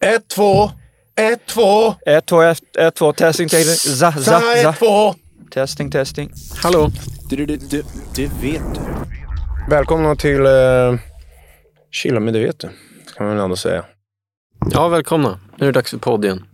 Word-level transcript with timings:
Ett, 0.00 0.28
två, 0.28 0.70
ett, 1.16 1.46
två, 1.46 1.94
1, 2.06 2.26
2, 2.26 2.42
1, 2.42 2.76
1, 2.76 2.94
2, 2.94 3.12
testing, 3.12 3.48
testing. 3.48 3.94
Za, 3.94 4.12
za, 4.12 4.20
za. 4.20 4.54
ett, 4.54 4.78
två. 4.78 5.14
Testing, 5.50 5.90
testing. 5.90 6.32
Hallå. 6.62 6.90
Du, 7.28 7.46
du, 7.46 7.56
du, 7.56 7.82
du 8.14 8.26
vet 8.26 8.74
du. 8.74 8.80
Välkomna 9.70 10.16
till 10.16 10.40
uh, 10.40 10.98
Chilla 11.90 12.20
med 12.20 12.34
det 12.34 12.40
vet 12.40 12.58
du. 12.58 12.68
Ska 13.06 13.24
man 13.24 13.32
väl 13.32 13.44
ändå 13.44 13.56
säga. 13.56 13.84
Ja, 14.70 14.88
välkomna. 14.88 15.40
Nu 15.56 15.66
är 15.66 15.72
det 15.72 15.78
dags 15.78 15.90
för 15.90 15.98
podd 15.98 16.24
igen. 16.24 16.44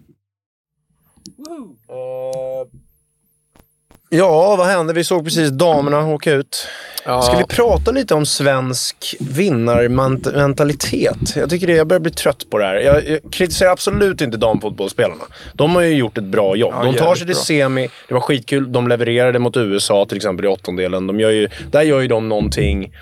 Ja, 4.08 4.56
vad 4.56 4.66
hände? 4.66 4.92
Vi 4.92 5.04
såg 5.04 5.24
precis 5.24 5.50
damerna 5.50 6.06
åka 6.06 6.32
ut. 6.32 6.66
Ja. 7.04 7.22
Ska 7.22 7.38
vi 7.38 7.44
prata 7.44 7.90
lite 7.90 8.14
om 8.14 8.26
svensk 8.26 9.16
vinnarmentalitet? 9.20 11.36
Jag 11.36 11.50
tycker 11.50 11.66
det, 11.66 11.72
jag 11.72 11.86
börjar 11.86 12.00
bli 12.00 12.10
trött 12.10 12.50
på 12.50 12.58
det 12.58 12.64
här. 12.64 12.74
Jag, 12.74 13.08
jag 13.08 13.20
kritiserar 13.32 13.70
absolut 13.70 14.20
inte 14.20 14.36
damfotbollsspelarna. 14.36 15.24
De 15.54 15.74
har 15.74 15.82
ju 15.82 15.94
gjort 15.94 16.18
ett 16.18 16.24
bra 16.24 16.56
jobb. 16.56 16.74
Ja, 16.76 16.84
de 16.84 16.96
tar 16.96 17.14
sig 17.14 17.26
till 17.26 17.34
bra. 17.34 17.44
semi. 17.44 17.88
Det 18.08 18.14
var 18.14 18.20
skitkul. 18.20 18.72
De 18.72 18.88
levererade 18.88 19.38
mot 19.38 19.56
USA 19.56 20.06
till 20.08 20.16
exempel 20.16 20.44
i 20.44 20.48
åttondelen. 20.48 21.06
De 21.06 21.20
gör 21.20 21.30
ju, 21.30 21.48
där 21.70 21.82
gör 21.82 22.00
ju 22.00 22.08
de 22.08 22.28
någonting 22.28 22.92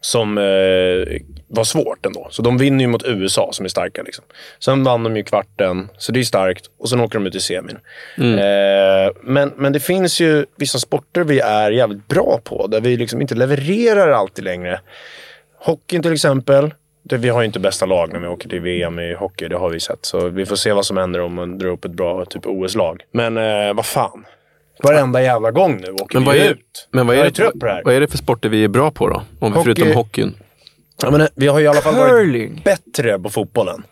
som 0.00 0.38
eh, 0.38 0.44
var 1.54 1.64
svårt 1.64 2.06
ändå. 2.06 2.28
Så 2.30 2.42
de 2.42 2.58
vinner 2.58 2.84
ju 2.84 2.88
mot 2.88 3.04
USA 3.06 3.48
som 3.52 3.64
är 3.64 3.68
starka. 3.68 4.02
Liksom. 4.02 4.24
Sen 4.58 4.84
vann 4.84 5.02
de 5.04 5.16
ju 5.16 5.22
kvarten, 5.22 5.88
så 5.98 6.12
det 6.12 6.20
är 6.20 6.24
starkt. 6.24 6.64
Och 6.78 6.88
sen 6.88 7.00
åker 7.00 7.18
de 7.18 7.26
ut 7.26 7.34
i 7.34 7.40
semin. 7.40 7.78
Eh, 8.18 9.12
men, 9.22 9.52
men 9.56 9.72
det 9.72 9.80
finns 9.80 10.20
ju 10.20 10.46
vissa 10.56 10.78
sporter 10.78 11.24
vi 11.24 11.40
är 11.40 11.70
jävligt 11.70 12.08
bra 12.08 12.40
på, 12.44 12.66
där 12.66 12.80
vi 12.80 12.96
liksom 12.96 13.20
inte 13.20 13.34
levererar 13.34 14.10
alltid 14.12 14.44
längre. 14.44 14.80
Hockeyn 15.58 16.02
till 16.02 16.12
exempel. 16.12 16.74
Det, 17.04 17.16
vi 17.16 17.28
har 17.28 17.40
ju 17.40 17.46
inte 17.46 17.60
bästa 17.60 17.86
lag 17.86 18.12
när 18.12 18.20
vi 18.20 18.26
åker 18.26 18.48
till 18.48 18.60
VM 18.60 18.98
i 18.98 19.14
hockey, 19.14 19.48
det 19.48 19.56
har 19.56 19.70
vi 19.70 19.80
sett. 19.80 19.98
Så 20.06 20.28
vi 20.28 20.46
får 20.46 20.56
se 20.56 20.72
vad 20.72 20.86
som 20.86 20.96
händer 20.96 21.20
om 21.20 21.34
man 21.34 21.58
drar 21.58 21.68
upp 21.68 21.84
ett 21.84 21.90
bra 21.90 22.24
typ 22.24 22.46
OS-lag. 22.46 23.02
Men 23.12 23.36
eh, 23.36 23.74
vad 23.74 23.86
fan. 23.86 24.24
Varenda 24.82 25.22
jävla 25.22 25.50
gång 25.50 25.80
nu 25.80 25.92
åker 25.92 26.14
Men 26.14 26.22
vi 26.22 26.26
vad 26.26 26.36
är, 26.46 26.50
ut. 26.50 26.88
men 26.90 27.06
vad 27.06 27.16
är, 27.16 27.20
är 27.20 27.24
det, 27.24 27.30
trött 27.30 27.60
på 27.60 27.66
det 27.66 27.72
här. 27.72 27.82
vad 27.84 27.94
är 27.94 28.00
det 28.00 28.06
för 28.08 28.18
sporter 28.18 28.48
vi 28.48 28.64
är 28.64 28.68
bra 28.68 28.90
på 28.90 29.08
då? 29.08 29.22
Om 29.38 29.52
vi 29.52 29.58
Hockey- 29.58 29.62
förutom 29.64 29.92
hockeyn. 29.92 30.34
Ja, 31.02 31.10
men, 31.10 31.20
eh, 31.20 31.26
vi 31.34 31.46
har 31.46 31.60
i 31.60 31.66
alla 31.66 31.80
fall 31.80 31.94
Curling. 31.94 32.50
varit 32.52 32.64
bättre 32.64 33.18
på 33.18 33.30
fotbollen. 33.30 33.82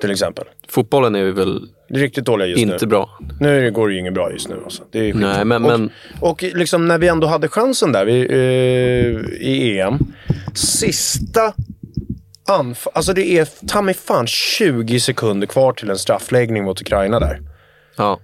Till 0.00 0.10
exempel. 0.10 0.44
Fotbollen 0.68 1.14
är 1.14 1.24
vi 1.24 1.30
väl 1.32 1.68
Det 1.88 1.94
är 1.94 1.98
riktigt 1.98 2.24
dåliga 2.24 2.48
just 2.48 2.62
inte 2.62 2.78
nu. 2.80 2.86
bra. 2.86 3.18
Nu 3.40 3.70
går 3.70 3.88
det 3.88 3.94
ju 3.94 4.00
inget 4.00 4.14
bra 4.14 4.32
just 4.32 4.48
nu. 4.48 4.60
Alltså. 4.64 4.82
Det 4.90 4.98
är 4.98 5.12
skit. 5.12 5.20
Nej, 5.22 5.44
men- 5.44 5.64
och, 5.64 5.70
men- 5.70 5.90
och 6.20 6.42
liksom 6.42 6.88
när 6.88 6.98
vi 6.98 7.08
ändå 7.08 7.26
hade 7.26 7.48
chansen 7.48 7.92
där 7.92 8.04
vi, 8.04 8.20
eh, 8.20 9.46
i 9.48 9.78
EM. 9.80 9.98
Sista 10.54 11.52
anfall... 12.48 12.92
Alltså 12.96 13.12
det 13.12 13.38
är 13.38 13.66
ta 13.68 13.82
mig 13.82 13.94
fan 13.94 14.26
20 14.26 15.00
sekunder 15.00 15.46
kvar 15.46 15.72
till 15.72 15.90
en 15.90 15.98
straffläggning 15.98 16.64
mot 16.64 16.80
Ukraina 16.80 17.20
där. 17.20 17.40
Ja. 17.96 18.20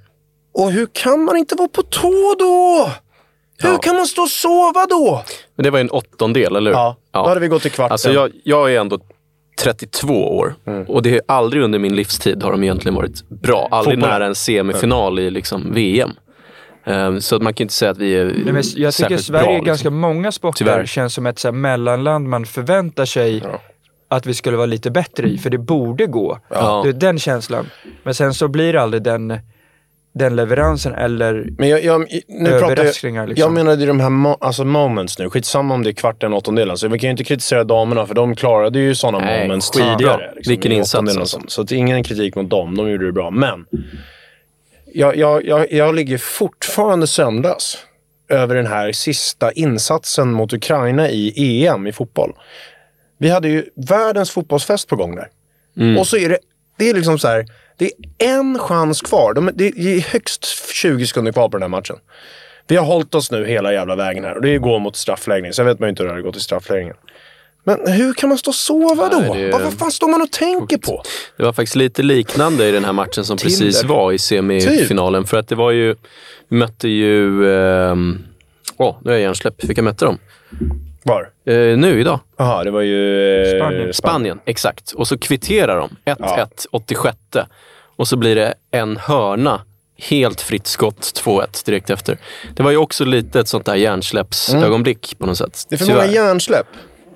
Och 0.55 0.73
hur 0.73 0.89
kan 0.93 1.25
man 1.25 1.37
inte 1.37 1.55
vara 1.55 1.69
på 1.69 1.83
tå 1.83 2.35
då? 2.39 2.91
Hur 3.63 3.71
Ja. 3.71 3.79
kan 3.79 3.97
man 3.97 4.07
stå 4.07 4.23
och 4.23 4.29
sova 4.29 4.87
då? 4.91 5.23
Men 5.57 5.65
det 5.65 5.71
var 5.71 5.79
ju 5.79 5.81
en 5.81 5.91
åttondel, 5.91 6.57
eller 6.57 6.71
hur? 6.71 6.79
Ja, 6.79 6.97
då 7.13 7.27
hade 7.29 7.41
vi 7.41 7.49
gått 7.49 7.63
till 7.63 7.71
kvarten. 7.71 7.93
Alltså 7.93 8.13
jag, 8.13 8.31
jag 8.45 8.73
är 8.75 8.81
ändå 8.81 8.99
32 9.63 10.37
år 10.39 10.55
Mm. 10.67 10.85
och 10.85 11.03
det 11.03 11.15
är 11.15 11.21
aldrig 11.29 11.63
under 11.63 11.79
min 11.79 11.97
livstid 11.97 12.43
har 12.43 12.51
de 12.53 12.63
egentligen 12.63 12.95
varit 12.95 13.29
bra. 13.29 13.69
Aldrig 13.71 13.95
Fotbollen. 13.99 14.15
nära 14.21 14.27
en 14.27 14.35
semifinal 14.35 15.19
i 15.19 15.31
liksom 15.31 15.73
VM. 15.75 16.11
Ehm, 16.87 17.21
så 17.21 17.37
att 17.37 17.43
man 17.43 17.55
kan 17.55 17.65
inte 17.65 17.75
säga 17.75 17.91
att 17.91 17.99
vi 17.99 18.15
är 18.17 18.25
Nej, 18.25 18.35
men 18.45 18.55
jag 18.55 18.65
tycker 18.65 18.91
särskilt 18.91 19.25
Sverige 19.25 19.45
bra, 19.45 19.53
är 19.53 19.59
ganska 19.59 19.73
liksom. 19.89 19.97
många 20.01 20.33
sporter 20.33 20.59
Tyvärr. 20.59 20.87
känns 20.87 21.15
som 21.15 21.27
ett 21.27 21.39
så 21.39 21.49
här, 21.49 21.53
mellanland 21.53 22.29
man 22.29 22.47
förväntar 22.47 23.05
sig 23.05 23.43
att 24.09 24.27
vi 24.27 24.35
skulle 24.35 24.57
vara 24.57 24.67
lite 24.67 24.91
bättre 24.91 25.29
i, 25.29 25.39
för 25.39 25.51
det 25.51 25.59
borde 25.59 26.07
gå. 26.07 26.39
Ja. 26.49 26.81
Det 26.85 26.89
är 26.89 26.93
den 26.93 27.19
känslan. 27.19 27.67
Men 28.03 28.15
sen 28.15 28.35
så 28.35 28.49
blir 28.49 28.73
det 28.73 28.81
aldrig 28.83 29.03
den, 29.03 29.39
den 30.13 30.37
leveransen 30.37 30.95
eller 30.95 31.49
Men 31.59 31.69
jag, 31.69 31.85
jag, 31.85 32.07
nu 32.29 32.51
pratar 32.51 32.73
Överraskningar, 32.73 33.23
jag, 33.23 33.29
liksom. 33.29 33.43
jag 33.43 33.53
menade 33.65 33.81
ju 33.81 33.87
de 33.87 34.01
här 34.01 34.09
mo- 34.09 34.37
alltså 34.41 34.65
moments 34.65 35.19
nu. 35.19 35.31
Skitsamma 35.31 35.75
om 35.75 35.83
det 35.83 35.91
är 35.91 35.95
kvarten, 35.95 36.33
åttondelen. 36.33 36.77
Så 36.77 36.89
vi 36.89 36.99
kan 36.99 37.09
ju 37.09 37.11
inte 37.11 37.25
kritisera 37.25 37.65
damerna 37.65 38.07
för 38.07 38.15
de 38.15 38.37
klarade 38.37 38.79
ju 38.79 38.95
sådana 38.95 39.19
Nej, 39.19 39.43
moments 39.43 39.71
tidigare. 39.71 40.35
Vilken 40.47 40.73
i 40.73 40.75
insats, 40.75 41.17
alltså. 41.17 41.41
Så 41.47 41.63
det 41.63 41.75
är 41.75 41.79
ingen 41.79 42.05
kritik 42.05 42.35
mot 42.35 42.51
dem. 42.51 42.77
De 42.77 42.91
gjorde 42.91 43.07
det 43.07 43.13
bra. 43.13 43.31
Men 43.31 43.67
jag, 44.95 45.17
jag, 45.17 45.47
jag, 45.47 45.73
jag 45.73 45.95
ligger 45.95 46.19
fortfarande 46.19 47.07
sömnlös 47.07 47.79
över 48.29 48.55
den 48.55 48.67
här 48.67 48.93
sista 48.93 49.53
insatsen 49.53 50.33
mot 50.33 50.53
Ukraina 50.53 51.09
i 51.11 51.67
EM 51.67 51.87
i 51.87 51.93
fotboll. 51.93 52.33
Vi 53.19 53.29
hade 53.29 53.49
ju 53.49 53.65
världens 53.77 54.31
fotbollsfest 54.31 54.89
på 54.89 54.97
gång 54.97 55.15
där. 55.15 55.29
Mm. 55.77 55.99
Och 55.99 56.07
så 56.07 56.17
är 56.17 56.29
det, 56.29 56.39
det 56.79 56.91
är 56.91 56.95
liksom 56.95 57.19
så 57.19 57.29
här, 57.29 57.47
det 57.81 57.85
är 58.19 58.39
en 58.39 58.59
chans 58.59 59.01
kvar. 59.03 59.35
De, 59.35 59.51
det 59.55 59.67
är 59.67 60.01
högst 60.13 60.47
20 60.75 61.07
sekunder 61.07 61.33
kvar 61.33 61.49
på 61.49 61.57
den 61.57 61.63
här 61.63 61.69
matchen. 61.69 61.97
Vi 62.69 62.77
har 62.77 62.85
hållit 62.87 63.15
oss 63.15 63.31
nu 63.31 63.47
hela 63.47 63.73
jävla 63.73 63.97
vägen 63.97 64.25
här 64.25 64.35
och 64.35 64.43
det 64.43 64.59
går 64.59 64.79
mot 64.79 64.97
straffläggning. 64.97 65.53
Sen 65.53 65.67
vet 65.67 65.79
man 65.79 65.87
ju 65.87 65.91
inte 65.91 66.03
hur 66.03 66.09
det 66.09 66.13
hade 66.15 66.23
gått 66.23 66.37
i 66.37 66.41
straffläggningen. 66.41 66.97
Men 67.65 67.93
hur 67.93 68.13
kan 68.15 68.29
man 68.29 68.39
stå 68.39 68.51
och 68.51 68.55
sova 68.55 69.09
då? 69.09 69.19
Nej, 69.19 69.43
det- 69.43 69.51
Vad, 69.51 69.63
vad 69.63 69.73
fan 69.73 69.91
står 69.91 70.09
man 70.09 70.23
och 70.23 70.33
tänker 70.33 70.79
på? 70.79 71.03
Det 71.37 71.43
var 71.43 71.53
faktiskt 71.53 71.77
lite 71.77 72.03
liknande 72.03 72.69
i 72.69 72.73
den 72.73 72.85
här 72.85 72.93
matchen 72.93 73.25
som 73.25 73.37
precis 73.37 73.81
Tinder. 73.81 73.95
var 73.95 74.13
i 74.13 74.19
semifinalen. 74.19 75.25
För 75.27 75.37
att 75.37 75.49
det 75.49 75.55
var 75.55 75.71
ju, 75.71 75.95
vi 76.49 76.57
mötte 76.57 76.89
ju, 76.89 77.51
ehm, 77.55 78.19
åh 78.77 78.97
nu 79.05 79.11
är 79.11 79.15
jag 79.15 79.23
hjärnsläpp. 79.23 79.65
Vilka 79.65 79.83
mötte 79.83 80.05
de? 80.05 80.19
Var? 81.03 81.31
Eh, 81.47 81.79
nu 81.79 82.01
idag. 82.01 82.21
Jaha, 82.37 82.65
det 82.65 82.71
var 82.71 82.81
ju... 82.81 83.43
eh, 83.43 83.59
Spanien. 83.59 83.93
Spanien, 83.95 84.41
exakt. 84.45 84.93
Och 84.93 85.09
så 85.09 85.19
kvitterar 85.19 85.77
de. 85.77 85.89
1-1, 86.05 86.17
Ja. 86.19 86.49
86. 86.71 87.17
Och 88.01 88.09
så 88.09 88.17
blir 88.17 88.35
det 88.37 88.55
en 88.71 88.97
hörna. 88.97 89.61
Helt 89.99 90.41
fritt 90.41 90.67
skott, 90.67 91.01
2-1 91.25 91.67
direkt 91.67 91.91
efter. 91.91 92.19
Det 92.57 92.63
var 92.63 92.71
ju 92.71 92.77
också 92.77 93.05
lite 93.05 93.41
ett 93.41 93.49
sånt 93.49 93.67
där 93.67 93.75
hjärnsläppsögonblick 93.75 95.19
på 95.19 95.27
något 95.27 95.39
sätt. 95.39 95.47
Mm. 95.47 95.67
Det 95.69 95.75
är 95.75 95.79
för 95.79 95.85
Tyvärr. 95.87 96.01
många 96.01 96.13
hjärnsläpp. 96.13 96.67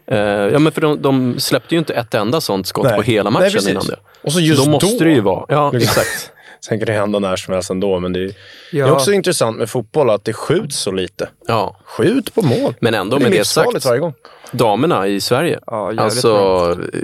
Eh, 0.06 0.18
ja, 0.18 0.58
men 0.58 0.72
för 0.72 0.80
de, 0.80 1.02
de 1.02 1.40
släppte 1.40 1.74
ju 1.74 1.78
inte 1.78 1.94
ett 1.94 2.14
enda 2.14 2.40
sånt 2.40 2.66
skott 2.66 2.84
Nej. 2.84 2.96
på 2.96 3.02
hela 3.02 3.30
Nej, 3.30 3.40
matchen 3.40 3.52
precis. 3.52 3.70
innan 3.70 3.86
det. 3.86 3.96
Och 4.22 4.32
så 4.32 4.40
just 4.40 4.64
då 4.64 4.70
måste 4.70 4.98
då. 4.98 5.04
det 5.04 5.10
ju 5.10 5.20
vara. 5.20 5.46
Ja, 5.48 5.70
Liksom. 5.72 5.88
exakt. 6.00 6.30
Sen 6.66 6.78
kan 6.78 6.86
det 6.86 6.92
hända 6.92 7.18
när 7.18 7.36
som 7.36 7.54
helst 7.54 7.70
ändå, 7.70 8.00
men 8.00 8.12
det 8.12 8.20
är, 8.20 8.24
det 8.26 8.32
Ja. 8.72 8.86
är 8.86 8.92
också 8.92 9.12
intressant 9.12 9.58
med 9.58 9.70
fotboll 9.70 10.10
att 10.10 10.24
det 10.24 10.32
skjuts 10.32 10.76
så 10.78 10.90
lite. 10.92 11.28
Ja. 11.46 11.76
Skjut 11.84 12.34
på 12.34 12.42
mål. 12.42 12.74
Men 12.80 12.94
ändå 12.94 13.16
det 13.18 13.24
är 13.24 13.30
med 13.30 13.38
det 13.38 13.44
sagt, 13.44 13.84
varje 13.84 14.00
gång. 14.00 14.14
Damerna 14.54 15.06
i 15.06 15.20
Sverige. 15.20 15.58
Ja, 15.66 15.82
jävligt 15.86 16.00
alltså, 16.00 16.76
eh, 16.92 17.00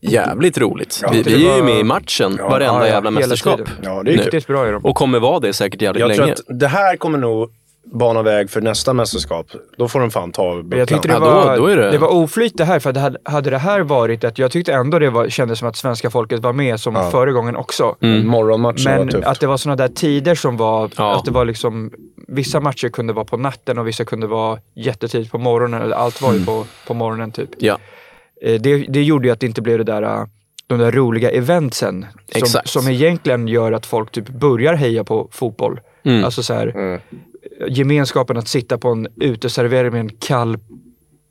jävligt 0.00 0.58
roligt. 0.58 1.00
Ja, 1.02 1.08
vi, 1.12 1.22
det 1.22 1.30
vi 1.30 1.48
är 1.48 1.54
ju 1.54 1.60
var- 1.60 1.66
med 1.66 1.78
i 1.78 1.84
matchen 1.84 2.36
varenda 2.36 2.64
ja, 2.64 2.80
ja, 2.80 2.86
jävla 2.86 3.10
mästerskap. 3.10 3.56
tiden. 3.56 3.72
Ja, 3.82 4.02
det 4.02 4.12
är. 4.12 4.16
Riktigt 4.18 4.46
bra 4.46 4.66
är 4.66 4.72
de. 4.72 4.84
Och 4.84 4.96
kommer 4.96 5.18
vara 5.20 5.40
det 5.40 5.52
säkert 5.52 5.82
jävligt 5.82 6.00
Jag 6.00 6.14
tror 6.14 6.24
länge. 6.26 6.32
att 6.48 6.60
det 6.60 6.66
här 6.68 6.96
kommer 6.96 7.18
nog 7.18 7.50
bana 7.92 8.22
väg 8.22 8.50
för 8.50 8.60
nästa 8.60 8.92
mästerskap. 8.92 9.46
Då 9.78 9.88
får 9.88 10.00
de 10.00 10.10
fan 10.10 10.32
ta 10.32 10.62
jag 10.70 10.88
tyckte 10.88 11.08
det 11.08 11.14
Ja, 11.14 11.20
då- 11.20 11.24
var, 11.26 11.56
då 11.56 11.66
är 11.66 11.76
det- 11.76 11.90
det 11.90 11.98
var 11.98 12.08
oflyt 12.08 12.52
det 12.56 12.64
här, 12.64 12.78
för 12.78 12.92
det 12.92 13.00
hade, 13.00 13.18
hade 13.24 13.50
det 13.50 13.58
här 13.58 13.80
varit 13.80 14.24
att 14.24 14.38
jag 14.38 14.50
tyckte 14.50 14.72
ändå 14.72 14.98
det 14.98 15.10
var, 15.10 15.28
kändes 15.28 15.58
som 15.58 15.68
att 15.68 15.76
svenska 15.76 16.10
folket 16.10 16.40
var 16.40 16.52
med 16.52 16.80
som 16.80 16.94
Ja. 16.94 17.10
förra 17.10 17.32
gången 17.32 17.56
också. 17.56 17.96
Morgonmatchen 18.24 18.92
var 18.92 18.98
Men 18.98 19.08
tufft. 19.08 19.26
att 19.26 19.40
det 19.40 19.46
var 19.46 19.56
sådana 19.56 19.76
där 19.76 19.88
tider 19.88 20.34
som 20.34 20.56
var, 20.56 20.90
Ja. 20.96 21.16
att 21.16 21.24
det 21.24 21.30
var 21.30 21.44
liksom, 21.44 21.90
vissa 22.28 22.60
matcher 22.60 22.88
kunde 22.88 23.12
vara 23.12 23.24
på 23.24 23.36
natten 23.36 23.78
och 23.78 23.86
vissa 23.86 24.04
kunde 24.04 24.26
vara 24.26 24.58
jättetidigt 24.74 25.30
på 25.30 25.38
morgonen, 25.38 25.82
eller 25.82 25.96
allt 25.96 26.22
var 26.22 26.34
ju 26.34 26.44
på, 26.44 26.66
på 26.86 26.94
morgonen 26.94 27.32
typ. 27.32 27.50
Ja, 27.58 27.78
Eh, 28.42 28.60
Det, 28.60 28.76
det 28.76 29.02
gjorde 29.02 29.28
ju 29.28 29.32
att 29.32 29.40
det 29.40 29.46
inte 29.46 29.62
blev 29.62 29.78
det 29.78 29.84
där, 29.84 30.02
eh, 30.02 30.24
de 30.66 30.78
där 30.78 30.92
roliga 30.92 31.30
eventsen. 31.30 32.06
Som, 32.32 32.42
Exakt. 32.42 32.68
som 32.68 32.88
egentligen 32.88 33.48
gör 33.48 33.72
att 33.72 33.86
folk 33.86 34.12
typ 34.12 34.28
börjar 34.28 34.74
heja 34.74 35.04
på 35.04 35.28
fotboll. 35.32 35.80
Mm. 36.02 36.24
Alltså 36.24 36.42
så 36.42 36.54
här, 36.54 37.00
gemenskapen 37.68 38.36
att 38.36 38.48
sitta 38.48 38.78
på 38.78 38.88
en 38.88 39.08
uteservering 39.16 39.92
med 39.92 40.00
en 40.00 40.08
kall 40.08 40.58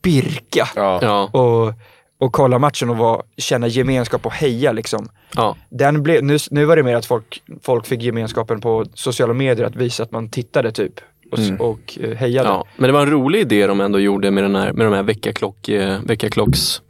birka 0.02 0.70
ja, 0.76 1.30
och, 1.34 1.74
och 2.20 2.32
kolla 2.34 2.60
matchen 2.60 2.90
och 2.90 2.98
vara, 2.98 3.22
känna 3.38 3.68
gemenskap 3.68 4.26
och 4.26 4.34
heja 4.34 4.72
liksom. 4.72 5.10
ja. 5.36 5.56
Den 5.70 6.04
blev, 6.04 6.24
nu, 6.24 6.38
nu 6.52 6.66
var 6.66 6.76
det 6.76 6.84
mer 6.84 6.96
att 6.96 7.06
folk, 7.06 7.42
folk 7.64 7.86
fick 7.88 8.02
gemenskapen 8.02 8.62
på 8.62 8.86
sociala 8.94 9.34
medier 9.34 9.66
att 9.66 9.76
visa 9.76 10.04
att 10.04 10.12
man 10.12 10.30
tittade 10.30 10.72
typ 10.72 10.94
och, 11.32 11.40
s- 11.40 11.52
och 11.60 11.98
eh, 12.02 12.16
hejade. 12.18 12.50
Ja, 12.50 12.66
men 12.78 12.88
det 12.88 12.94
var 12.94 13.02
en 13.02 13.10
rolig 13.12 13.40
idé 13.40 13.68
de 13.68 13.82
ändå 13.82 14.00
gjorde 14.00 14.32
med, 14.32 14.44
den 14.44 14.56
här, 14.56 14.74
med 14.74 14.86
de 14.86 14.94
här 14.94 15.04
väckarklock, 15.04 15.70
eh, 15.70 16.00
väckarklocks 16.06 16.82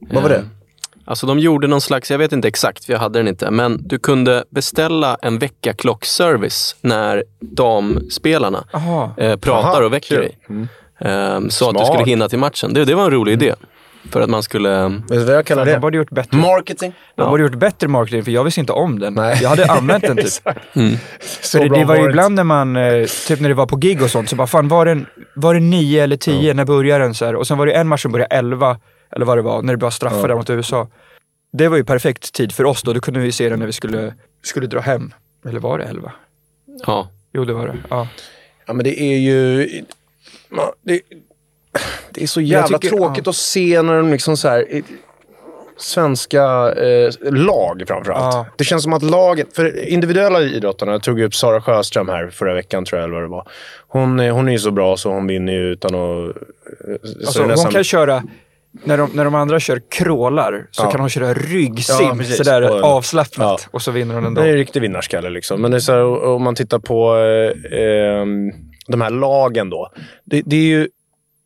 Vad 0.00 0.22
var 0.22 0.30
det? 0.30 0.44
Alltså 1.04 1.26
de 1.26 1.38
gjorde 1.38 1.66
någon 1.66 1.80
slags, 1.80 2.10
jag 2.10 2.18
vet 2.18 2.32
inte 2.32 2.48
exakt 2.48 2.84
för 2.84 2.92
jag 2.92 3.00
hade 3.00 3.18
den 3.18 3.28
inte, 3.28 3.50
men 3.50 3.88
du 3.88 3.98
kunde 3.98 4.44
beställa 4.50 5.16
en 5.22 5.38
väckarklockservice 5.38 6.76
när 6.80 7.24
damspelarna 7.40 8.64
eh, 9.16 9.36
pratar 9.36 9.68
Aha, 9.68 9.84
och 9.84 9.92
väcker 9.92 10.08
kul. 10.16 10.20
dig. 10.20 10.68
Ehm, 11.00 11.50
så 11.50 11.68
att 11.68 11.74
du 11.74 11.78
Smart. 11.78 11.94
skulle 11.94 12.10
hinna 12.10 12.28
till 12.28 12.38
matchen. 12.38 12.74
Det, 12.74 12.84
det 12.84 12.94
var 12.94 13.04
en 13.04 13.10
rolig 13.10 13.32
idé. 13.32 13.54
För 14.10 14.20
att 14.20 14.30
man 14.30 14.42
skulle... 14.42 14.88
Vet 14.88 15.08
du 15.08 15.24
vad 15.24 15.34
jag 15.34 15.46
kallar 15.46 15.64
De 15.64 15.72
det? 15.72 15.78
borde 15.78 15.96
gjort 15.96 16.10
bättre. 16.10 16.36
Marketing. 16.36 16.92
De 17.14 17.30
borde 17.30 17.42
gjort 17.42 17.54
bättre 17.54 17.88
marketing 17.88 18.24
för 18.24 18.30
jag 18.30 18.44
visste 18.44 18.60
inte 18.60 18.72
om 18.72 18.98
den. 18.98 19.14
Nej. 19.14 19.38
Jag 19.42 19.48
hade 19.48 19.66
använt 19.72 20.04
den 20.06 20.16
typ. 20.16 20.26
Exakt. 20.26 20.60
För 21.50 21.58
det, 21.58 21.68
det 21.78 21.84
var 21.84 21.96
ju 21.96 22.08
ibland 22.08 22.34
när 22.34 22.44
man, 22.44 22.76
eh, 22.76 23.06
typ 23.28 23.40
när 23.40 23.48
det 23.48 23.54
var 23.54 23.66
på 23.66 23.76
gig 23.76 24.02
och 24.02 24.10
sånt, 24.10 24.28
så 24.28 24.36
bara 24.36 24.46
fan 24.46 24.68
var 24.68 24.86
den, 24.86 25.06
var 25.36 25.54
det 25.54 25.60
nio 25.60 26.02
eller 26.04 26.16
tio, 26.16 26.54
när 26.54 26.64
börjar 26.64 27.00
den? 27.00 27.14
Så 27.14 27.24
här? 27.24 27.34
Och 27.36 27.46
sen 27.46 27.58
var 27.58 27.66
det 27.66 27.72
en 27.72 27.88
match 27.88 28.02
som 28.02 28.12
började 28.12 28.34
elva, 28.36 28.78
eller 29.16 29.26
vad 29.26 29.38
det 29.38 29.42
var, 29.42 29.62
när 29.62 29.72
det 29.72 29.76
bara 29.76 29.90
straffade 29.90 30.28
där 30.28 30.34
mot 30.34 30.50
USA. 30.50 30.88
Det 31.52 31.68
var 31.68 31.76
ju 31.76 31.84
perfekt 31.84 32.32
tid 32.32 32.52
för 32.52 32.64
oss 32.64 32.82
då, 32.82 32.92
då 32.92 33.00
kunde 33.00 33.20
vi 33.20 33.32
se 33.32 33.48
den 33.48 33.58
när 33.58 33.66
vi 33.66 33.72
skulle, 33.72 34.14
skulle 34.42 34.66
dra 34.66 34.80
hem. 34.80 35.14
Eller 35.48 35.60
var 35.60 35.78
det 35.78 35.84
elva? 35.84 36.12
Ja. 36.86 37.08
Jo 37.32 37.44
det 37.44 37.52
var 37.52 37.66
det. 37.66 37.76
Ja. 37.90 38.08
Ja, 38.66 38.72
men 38.72 38.84
det 38.84 39.00
är 39.02 39.18
ju... 39.18 39.68
Ja, 40.56 40.72
Det, 40.82 41.00
det 42.10 42.22
är 42.22 42.26
så 42.26 42.40
jävla 42.40 42.78
tycker- 42.78 42.96
tråkigt 42.96 43.26
ja. 43.26 43.30
att 43.30 43.36
se 43.36 43.82
när 43.82 43.94
de 43.96 44.10
liksom 44.10 44.36
så 44.36 44.48
här... 44.48 44.82
Svenska 45.76 46.42
eh, 46.72 47.10
lag 47.32 47.82
framförallt. 47.86 48.34
Ja. 48.34 48.46
Det 48.58 48.64
känns 48.64 48.82
som 48.82 48.92
att 48.92 49.02
laget, 49.02 49.56
för 49.56 49.88
individuella 49.88 50.42
idrottarna, 50.42 50.92
jag 50.92 51.02
tog 51.02 51.20
upp 51.20 51.34
Sara 51.34 51.60
Sjöström 51.62 52.08
här 52.08 52.28
förra 52.30 52.54
veckan 52.54 52.84
tror 52.84 53.00
jag 53.00 53.04
eller 53.04 53.14
vad 53.14 53.24
det 53.24 53.28
var. 53.28 53.48
Hon, 53.88 54.20
är- 54.20 54.30
hon 54.30 54.48
är 54.48 54.52
ju 54.52 54.58
så 54.58 54.70
bra 54.70 54.96
så 54.96 55.10
hon 55.12 55.26
vinner 55.26 55.52
ju 55.52 55.58
utan 55.72 55.94
att... 55.94 56.00
så 56.00 56.34
Alltså, 57.20 57.38
är 57.38 57.42
hon 57.42 57.48
nästan- 57.50 57.72
kan 57.72 57.84
köra, 57.84 58.22
när 58.84 58.98
de, 58.98 59.10
när 59.14 59.24
de 59.24 59.34
andra 59.34 59.60
kör 59.60 59.80
crawlar, 59.88 60.66
så 60.70 60.82
Ja. 60.82 60.90
kan 60.90 61.00
hon 61.00 61.08
köra 61.10 61.34
ryggsim 61.34 61.96
Ja, 62.18 62.24
sådär 62.24 62.62
Och- 62.70 62.84
avslappnat. 62.84 63.60
Ja. 63.64 63.68
Och 63.70 63.82
så 63.82 63.90
vinner 63.90 64.14
hon 64.14 64.24
ändå. 64.26 64.40
Det 64.42 64.46
är 64.48 64.52
en 64.52 64.56
riktig 64.58 64.80
vinnarskalle 64.82 65.30
liksom. 65.30 65.60
Men 65.62 65.70
det 65.70 65.76
är 65.76 65.80
så 65.80 65.92
här, 65.92 66.24
om 66.24 66.42
man 66.42 66.54
tittar 66.54 66.78
på 66.78 67.16
eh, 67.16 67.78
eh, 67.80 68.26
de 68.86 69.00
här 69.00 69.10
lagen 69.10 69.70
då. 69.70 69.88
Det, 70.24 70.42
det 70.46 70.56
är 70.56 70.60
ju, 70.66 70.88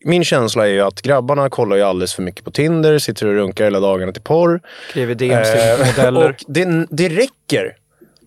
min 0.06 0.24
känsla 0.24 0.66
är 0.66 0.70
ju 0.72 0.80
att 0.80 1.02
grabbarna 1.02 1.50
kollar 1.50 1.76
ju 1.76 1.82
alldeles 1.82 2.14
för 2.14 2.22
mycket 2.22 2.44
på 2.44 2.50
Tinder, 2.50 2.98
sitter 2.98 3.26
och 3.26 3.34
runkar 3.34 3.64
hela 3.64 3.80
dagarna 3.80 4.12
till 4.12 4.22
porr. 4.22 4.60
Skriver 4.90 5.14
DMs 5.14 5.48
Eh, 5.48 5.76
till 5.76 5.86
modeller. 5.96 6.28
och 6.28 6.44
det, 6.48 6.86
det 6.90 7.08
räcker 7.08 7.76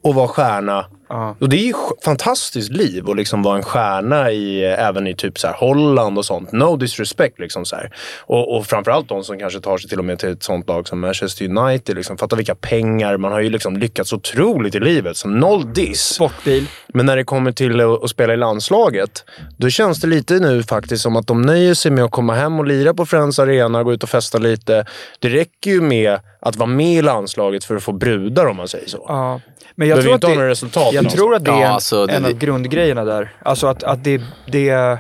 att 0.04 0.16
vara 0.16 0.28
stjärna. 0.28 0.86
Ja. 1.10 1.36
Och 1.40 1.50
det 1.50 1.58
är 1.58 1.66
ju 1.66 1.74
fantastiskt 2.06 2.72
liv 2.72 3.10
att 3.10 3.16
liksom 3.16 3.44
vara 3.44 3.58
en 3.58 3.64
stjärna 3.64 4.32
i, 4.32 4.64
även 4.64 5.08
i 5.08 5.16
typ 5.16 5.40
så 5.40 5.48
Holland 5.48 6.18
och 6.18 6.26
sånt. 6.26 6.52
No 6.52 6.76
disrespect. 6.76 7.40
Liksom 7.40 7.66
så 7.66 7.76
här. 7.76 7.92
Och, 8.20 8.58
och 8.58 8.66
framförallt 8.66 9.10
de 9.10 9.24
som 9.24 9.40
kanske 9.40 9.60
tar 9.60 9.78
sig 9.78 9.90
till 9.90 10.00
och 10.00 10.06
med 10.06 10.20
till 10.20 10.30
ett 10.30 10.44
sånt 10.44 10.68
lag 10.68 10.88
som 10.88 11.00
Manchester 11.00 11.46
United. 11.58 11.96
Liksom. 11.96 12.18
Fatta 12.18 12.36
vilka 12.36 12.56
pengar. 12.56 13.18
Man 13.18 13.32
har 13.32 13.40
ju 13.40 13.50
liksom 13.50 13.78
lyckats 13.78 14.14
otroligt 14.14 14.76
i 14.76 14.80
livet. 14.80 15.18
Så 15.18 15.28
noll 15.28 15.74
diss. 15.74 16.02
Sportbil. 16.02 16.66
Men 16.88 17.06
när 17.06 17.16
det 17.16 17.24
kommer 17.24 17.52
till 17.52 17.82
att, 17.82 18.10
spela 18.10 18.34
i 18.34 18.38
landslaget, 18.38 19.26
då 19.58 19.70
känns 19.70 20.02
det 20.02 20.08
lite 20.08 20.40
nu 20.40 20.64
faktiskt 20.64 21.04
som 21.04 21.16
att 21.16 21.28
de 21.28 21.42
nöjer 21.42 21.74
sig 21.74 21.92
med 21.92 22.04
att 22.04 22.12
komma 22.12 22.34
hem 22.34 22.60
och 22.60 22.66
lira 22.66 22.94
på 22.94 23.06
Friends 23.06 23.40
Arena, 23.40 23.84
gå 23.84 23.94
ut 23.94 24.04
och 24.04 24.10
festa 24.10 24.38
lite. 24.38 24.86
Det 25.20 25.30
räcker 25.30 25.72
ju 25.72 25.82
med 25.82 26.20
att 26.42 26.56
vara 26.56 26.70
med 26.70 26.94
i 26.94 27.02
landslaget 27.02 27.64
för 27.64 27.76
att 27.76 27.84
få 27.84 27.92
brudar 27.92 28.46
om 28.46 28.58
man 28.58 28.68
säger 28.68 28.88
så. 28.88 29.06
Ja. 29.08 29.42
Men 29.76 29.88
jag 29.88 29.98
Behöver 29.98 30.04
tror, 30.04 30.14
att 30.14 30.18
inte 30.18 30.28
ha 30.28 30.34
några 30.34 30.46
det, 30.46 30.52
resultat 30.52 30.94
jag 31.04 31.14
tror 31.14 31.36
att 31.36 31.46
det 31.46 31.52
är 31.52 31.56
Ja, 31.56 31.66
en, 31.66 31.72
alltså, 31.74 32.06
det- 32.06 32.14
en 32.14 32.26
av 32.26 32.32
grundgrejerna 32.32 33.04
där. 33.04 33.34
Alltså 33.46 33.68
att, 33.68 33.84
att 33.84 34.04
det, 34.04 34.22
det, 34.52 34.98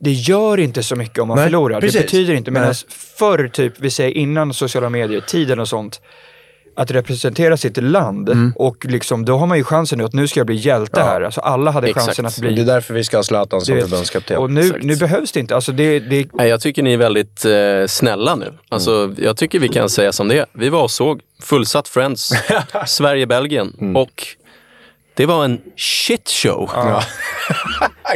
det 0.00 0.12
gör 0.12 0.60
inte 0.60 0.82
så 0.82 0.96
mycket 0.96 1.18
om 1.18 1.28
man 1.28 1.36
Nej, 1.36 1.46
förlorar. 1.46 1.80
precis. 1.80 2.00
Det 2.00 2.04
betyder 2.04 2.34
inte. 2.34 2.50
Medan 2.50 2.68
Nej. 2.68 2.76
förr, 3.18 3.48
typ, 3.48 3.72
vi 3.78 3.90
säger 3.90 4.10
innan 4.10 4.54
sociala 4.54 4.88
medier, 4.90 5.20
tiden 5.20 5.60
och 5.60 5.68
sånt, 5.68 6.00
att 6.78 6.90
representera 6.90 7.56
sitt 7.56 7.76
land 7.82 8.28
Mm. 8.28 8.52
och 8.56 8.84
liksom, 8.84 9.24
då 9.24 9.36
har 9.38 9.46
man 9.46 9.58
ju 9.58 9.64
chansen 9.64 9.98
nu 9.98 10.04
att 10.04 10.12
nu 10.12 10.28
ska 10.28 10.40
jag 10.40 10.46
bli 10.46 10.56
hjälte 10.56 11.00
här. 11.00 11.20
Alltså 11.20 11.40
alla 11.40 11.70
hade 11.70 11.86
Exakt. 11.88 12.06
chansen 12.06 12.26
att 12.26 12.40
Det 12.40 12.46
är 12.48 12.52
bli... 12.52 12.64
därför 12.64 12.94
vi 12.94 13.04
ska 13.04 13.16
ha 13.18 13.22
Zlatan 13.22 13.60
som 13.60 13.80
förbundskapten. 13.80 14.36
Och 14.36 14.50
nu, 14.50 14.60
Exakt. 14.60 14.84
nu 14.84 14.96
behövs 14.96 15.32
det 15.32 15.40
inte. 15.40 15.54
Alltså 15.54 15.72
det, 15.72 16.00
det, 16.00 16.26
Nej, 16.32 16.48
jag 16.48 16.60
tycker 16.60 16.82
ni 16.82 16.92
är 16.92 16.96
väldigt 16.98 17.44
eh, 17.44 17.86
snälla 17.88 18.34
nu. 18.34 18.52
Alltså, 18.68 19.14
Jag 19.18 19.36
tycker 19.36 19.58
vi 19.58 19.68
kan 19.68 19.88
säga 19.90 20.12
som 20.12 20.28
det 20.28 20.38
är. 20.38 20.46
Vi 20.52 20.68
var 20.68 20.82
och 20.82 20.90
såg 20.90 21.20
fullsatt 21.42 21.88
Friends, 21.88 22.32
Sverige-Belgien 22.86 23.96
och 23.96 24.26
det 25.16 25.26
var 25.26 25.44
en 25.44 25.60
shit 25.76 26.28
show. 26.30 26.70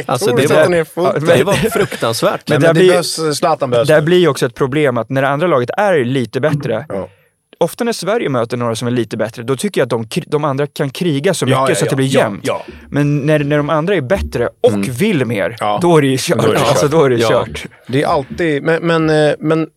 Alltså, 0.05 0.35
det 0.35 0.47
var-? 0.47 1.35
Det 1.37 1.43
var 1.43 1.53
fruktansvärt. 1.53 2.45
Där 2.45 2.59
men 2.59 2.67
det 2.67 2.73
blir- 2.79 2.89
behövs, 2.89 3.37
Zlatan 3.37 3.69
behövs. 3.69 3.87
där 3.87 4.01
blir 4.01 4.17
ju 4.17 4.27
också 4.27 4.45
ett 4.45 4.55
problem 4.55 4.97
att 4.97 5.09
när 5.09 5.21
det 5.21 5.27
andra 5.27 5.47
laget 5.47 5.69
är 5.77 6.05
lite 6.05 6.39
bättre, 6.41 6.85
Ja. 6.89 7.09
ofta 7.57 7.83
när 7.83 7.93
Sverige 7.93 8.29
möter 8.29 8.57
några 8.57 8.75
som 8.75 8.87
är 8.87 8.91
lite 8.91 9.17
bättre, 9.17 9.43
då 9.43 9.55
tycker 9.55 9.81
jag 9.81 9.85
att 9.85 10.09
de, 10.09 10.21
de 10.27 10.43
andra 10.43 10.67
kan 10.67 10.89
kriga 10.89 11.33
så 11.33 11.45
mycket 11.45 11.57
Ja, 11.59 11.69
ja, 11.69 11.75
så 11.75 11.83
att 11.85 11.89
det 11.89 11.93
ja, 11.93 11.95
blir 11.97 12.07
ja, 12.15 12.19
jämnt. 12.19 12.41
ja. 12.47 12.65
Men 12.89 13.19
när, 13.25 13.39
när 13.39 13.57
de 13.57 13.69
andra 13.69 13.95
är 13.95 14.01
bättre 14.01 14.49
och 14.61 14.87
vill 15.01 15.25
mer, 15.25 15.55
Ja. 15.59 15.79
då 15.81 15.97
är 15.97 16.01
det 16.01 16.07
ju 16.07 16.17
kört. 16.19 16.37
Då 16.37 16.43
är 16.49 16.53
det 16.53 16.59
kört. 16.59 16.69
Alltså, 16.69 16.87
då 16.87 17.03
är 17.03 17.09
det 17.09 17.15
Ja. 17.17 17.29
kört. 17.29 17.65
Det 17.87 18.01
är 18.01 18.07
alltid, 18.07 18.63
men, 18.63 18.87
men, 18.87 19.09
eh, 19.09 19.33
men, 19.39 19.67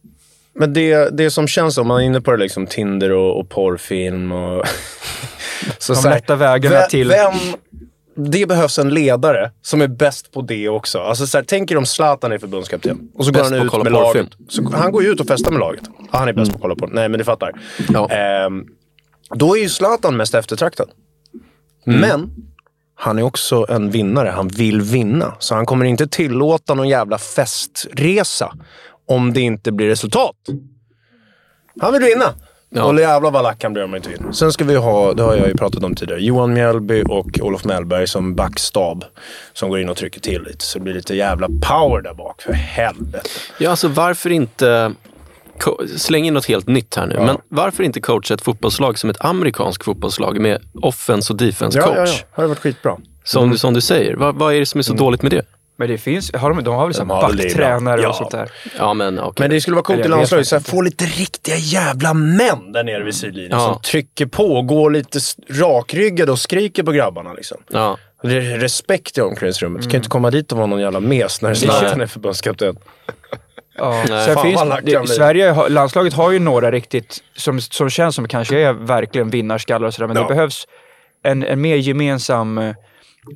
men 0.55 0.73
det, 0.73 1.17
det 1.17 1.31
som 1.31 1.49
känns 1.49 1.79
om 1.79 1.87
man 1.87 2.01
är 2.01 2.05
inne 2.05 2.21
på 2.21 2.31
det 2.31 2.37
liksom 2.37 2.67
Tinder 2.67 3.11
och, 3.13 3.41
och 3.41 3.49
porrfilm 3.49 4.33
och... 4.33 4.65
så 5.79 5.95
De 5.95 6.09
lätta 6.09 6.37
vägarna 6.37 6.77
vem, 6.77 6.89
till- 6.89 7.09
Vem, 7.09 7.33
det 8.17 8.47
behövs 8.47 8.79
en 8.79 8.89
ledare 8.95 9.51
som 9.63 9.81
är 9.81 9.89
bäst 9.89 10.33
på 10.33 10.43
det 10.43 10.69
också. 10.69 10.99
Alltså 10.99 11.27
så 11.27 11.39
här, 11.39 11.45
tänk 11.49 11.71
er 11.71 11.77
om 11.77 11.87
Zlatan 11.87 12.33
är 12.33 12.39
förbundskapten 12.39 13.09
och 13.15 13.25
så 13.25 13.33
går 13.33 13.39
Bäst 13.41 13.51
han 13.53 13.69
på 13.69 13.77
att 13.77 13.81
ut 13.81 13.85
med 13.85 13.93
laget. 13.93 14.29
Så, 14.49 14.71
han 14.73 14.93
går 14.93 15.03
ju 15.03 15.09
ut 15.13 15.21
och 15.21 15.27
festar 15.27 15.51
med 15.51 15.61
laget. 15.61 15.83
Ja, 16.13 16.19
han 16.19 16.29
är 16.29 16.33
bäst 16.33 16.51
på 16.51 16.57
att 16.57 16.63
kolla 16.63 16.75
på. 16.75 16.87
Nej, 16.87 17.09
men 17.09 17.19
du 17.19 17.25
fattar. 17.25 17.53
Ja. 17.93 18.09
Ehm, 18.11 18.65
då 19.35 19.57
är 19.57 19.63
ju 19.63 19.69
Zlatan 19.69 20.17
mest 20.17 20.35
eftertraktad. 20.35 20.89
Men 21.87 22.31
han 22.95 23.19
är 23.19 23.23
också 23.23 23.67
en 23.69 23.91
vinnare. 23.91 24.29
Han 24.29 24.49
vill 24.49 24.81
vinna. 24.81 25.35
Så 25.39 25.55
han 25.55 25.67
kommer 25.67 25.85
inte 25.85 26.07
tillåta 26.07 26.75
någon 26.75 26.89
jävla 26.89 27.19
festresa 27.19 28.53
om 29.09 29.33
det 29.33 29.41
inte 29.41 29.73
blir 29.73 29.87
resultat. 29.87 30.37
Han 31.81 31.93
vill 31.93 32.03
vinna. 32.03 32.35
Ja. 32.77 32.85
Och 32.85 33.01
jävlar 33.01 33.31
vad 33.31 33.43
lack 33.43 33.63
han 33.63 33.73
blir 33.73 33.85
om 33.85 33.91
han 33.91 33.97
inte 33.97 34.09
vinner. 34.09 34.33
Sen 34.33 34.53
ska 34.53 34.65
vi 34.65 34.77
ha, 34.77 35.13
det 35.13 35.23
har 35.23 35.37
jag 35.37 35.49
ju 35.49 35.57
pratat 35.57 35.85
om 35.85 35.95
tidigare, 35.95 36.21
Johan 36.21 36.53
Mjällby 36.53 37.03
och 37.09 37.39
Olof 37.41 37.65
Mellberg 37.65 38.07
som 38.07 38.35
backstab. 38.35 39.05
Som 39.53 39.71
går 39.71 39.81
in 39.81 39.89
och 39.89 39.97
trycker 39.97 40.21
till 40.21 40.43
lite. 40.43 40.65
Så 40.65 40.79
det 40.79 40.83
blir 40.85 40.95
lite 40.95 41.15
jävla 41.15 41.49
power 41.49 42.03
där 42.03 42.15
bak. 42.15 42.43
För 42.43 42.53
helvete. 42.53 43.29
Ja, 43.59 43.71
alltså 43.71 43.89
varför 43.89 44.31
inte... 44.31 44.93
Släng 45.97 46.27
in 46.27 46.35
något 46.35 46.47
helt 46.47 46.67
nytt 46.67 46.95
här 46.95 47.07
nu. 47.07 47.15
Men 47.19 47.37
varför 47.49 47.83
inte 47.83 48.01
coacha 48.01 48.35
ett 48.35 48.43
fotbollslag 48.43 48.99
som 48.99 49.11
ett 49.11 49.25
amerikanskt 49.25 49.85
fotbollslag 49.85 50.41
med 50.41 50.63
offense 50.83 51.33
och 51.33 51.37
defense 51.37 51.81
coach? 51.81 51.91
Ja, 51.97 51.97
ja, 51.97 52.07
ja. 52.07 52.13
Det 52.13 52.37
hade 52.37 52.49
varit 52.49 52.59
skitbra. 52.59 52.97
Som, 53.25 53.51
du, 53.51 53.59
som 53.59 53.75
du 53.75 53.81
säger. 53.81 54.17
Vad, 54.17 54.35
vad 54.35 54.55
är 54.55 54.61
det 54.61 54.67
som 54.67 54.79
är 54.79 54.83
så 54.83 54.95
dåligt 54.95 55.23
med 55.23 55.33
det? 55.33 55.43
Men 55.77 55.89
det 55.89 55.99
finns, 55.99 56.33
har 56.35 56.51
de, 56.51 56.65
de 56.65 56.75
har 56.75 56.85
väl 56.87 56.95
så 56.95 57.05
har 57.05 57.29
väl 57.29 57.37
det 57.37 57.43
backtränare 57.45 57.95
ibland. 58.01 58.11
och 58.11 58.17
sånt 58.17 58.31
där. 58.31 58.51
Ja, 58.79 58.95
men 58.95 59.19
okej. 59.21 59.43
Men 59.43 59.51
det 59.51 59.61
skulle 59.61 59.75
vara 59.75 59.85
coolt 59.85 59.99
Eller 60.01 60.09
i 60.09 60.11
jag 60.11 60.17
vet 60.17 60.31
landslaget. 60.31 60.47
Så 60.49 60.57
här, 60.57 60.63
få 60.63 60.83
lite 60.83 61.05
riktiga 61.05 61.57
jävla 61.57 62.15
män 62.15 62.73
där 62.73 62.85
nere 62.85 63.05
vid 63.05 63.15
sidlinjen. 63.15 63.51
Ja. 63.59 63.67
Som 63.73 63.83
trycker 63.83 64.27
på, 64.27 64.63
går 64.63 64.91
lite 64.91 65.19
s- 65.19 65.37
rakryggade 65.51 66.33
och 66.33 66.39
skriker 66.39 66.83
på 66.83 66.93
grabbarna. 66.93 67.33
Liksom. 67.33 67.59
Ja. 67.73 67.99
Det 68.23 68.37
är 68.37 68.59
respekt 68.59 69.19
i 69.19 69.21
omklädningsrummet. 69.21 69.83
Du 69.83 69.91
kan 69.91 69.99
inte 69.99 70.09
komma 70.09 70.31
dit 70.31 70.53
och 70.53 70.59
vara 70.59 70.67
någon 70.67 70.81
jävla 70.81 71.01
mes 71.01 71.43
när 71.43 71.55
Zlatan 71.55 72.01
är 72.01 72.07
förbundskapten. 72.07 72.77
Ja. 73.79 74.05
Nej. 74.09 74.25
Sen 74.27 74.35
Fan, 74.35 74.45
finns, 74.45 74.57
vad 74.57 74.69
lack 74.69 74.77
han 74.79 74.85
det, 74.85 74.99
blir. 75.01 75.15
Sverige, 75.15 75.51
har- 75.51 75.69
landslaget 75.69 76.13
har 76.15 76.31
ju 76.31 76.39
några 76.39 76.71
riktigt, 76.71 77.19
som, 77.37 77.61
som 77.61 77.91
känns 77.91 78.15
som 78.15 78.29
kanske 78.29 78.61
är 78.61 78.73
verkligen 78.73 79.31
vinnarskallar 79.31 79.87
och 79.87 79.95
sådär, 79.95 80.07
men 80.07 80.17
Ja. 80.17 80.23
det 80.23 80.29
behövs 80.29 80.67
en, 81.23 81.43
en 81.45 81.61
mer 81.61 81.77
gemensam, 81.77 82.59
eh, 82.59 82.75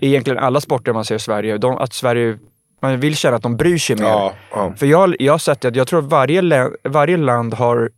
egentligen 0.00 0.38
alla 0.38 0.60
sporter 0.60 0.92
man 0.92 1.04
ser 1.04 1.14
i 1.14 1.18
Sverige, 1.18 1.58
de, 1.58 1.78
att 1.78 1.92
Sverige, 1.92 2.38
man 2.82 3.00
vill 3.00 3.16
känna 3.16 3.36
att 3.36 3.42
de 3.42 3.56
bryr 3.56 3.78
sig 3.78 3.96
mer. 3.96 4.04
Ja, 4.04 4.32
ja. 4.50 4.72
För 4.76 4.86
jag, 4.86 5.16
jag 5.18 5.32
har 5.32 5.38
sett 5.38 5.64
att 5.64 5.76
jag 5.76 5.88
tror 5.88 5.98
att 5.98 6.04
varje, 6.10 6.70
varje 6.84 7.16
land 7.16 7.54
har 7.54 7.90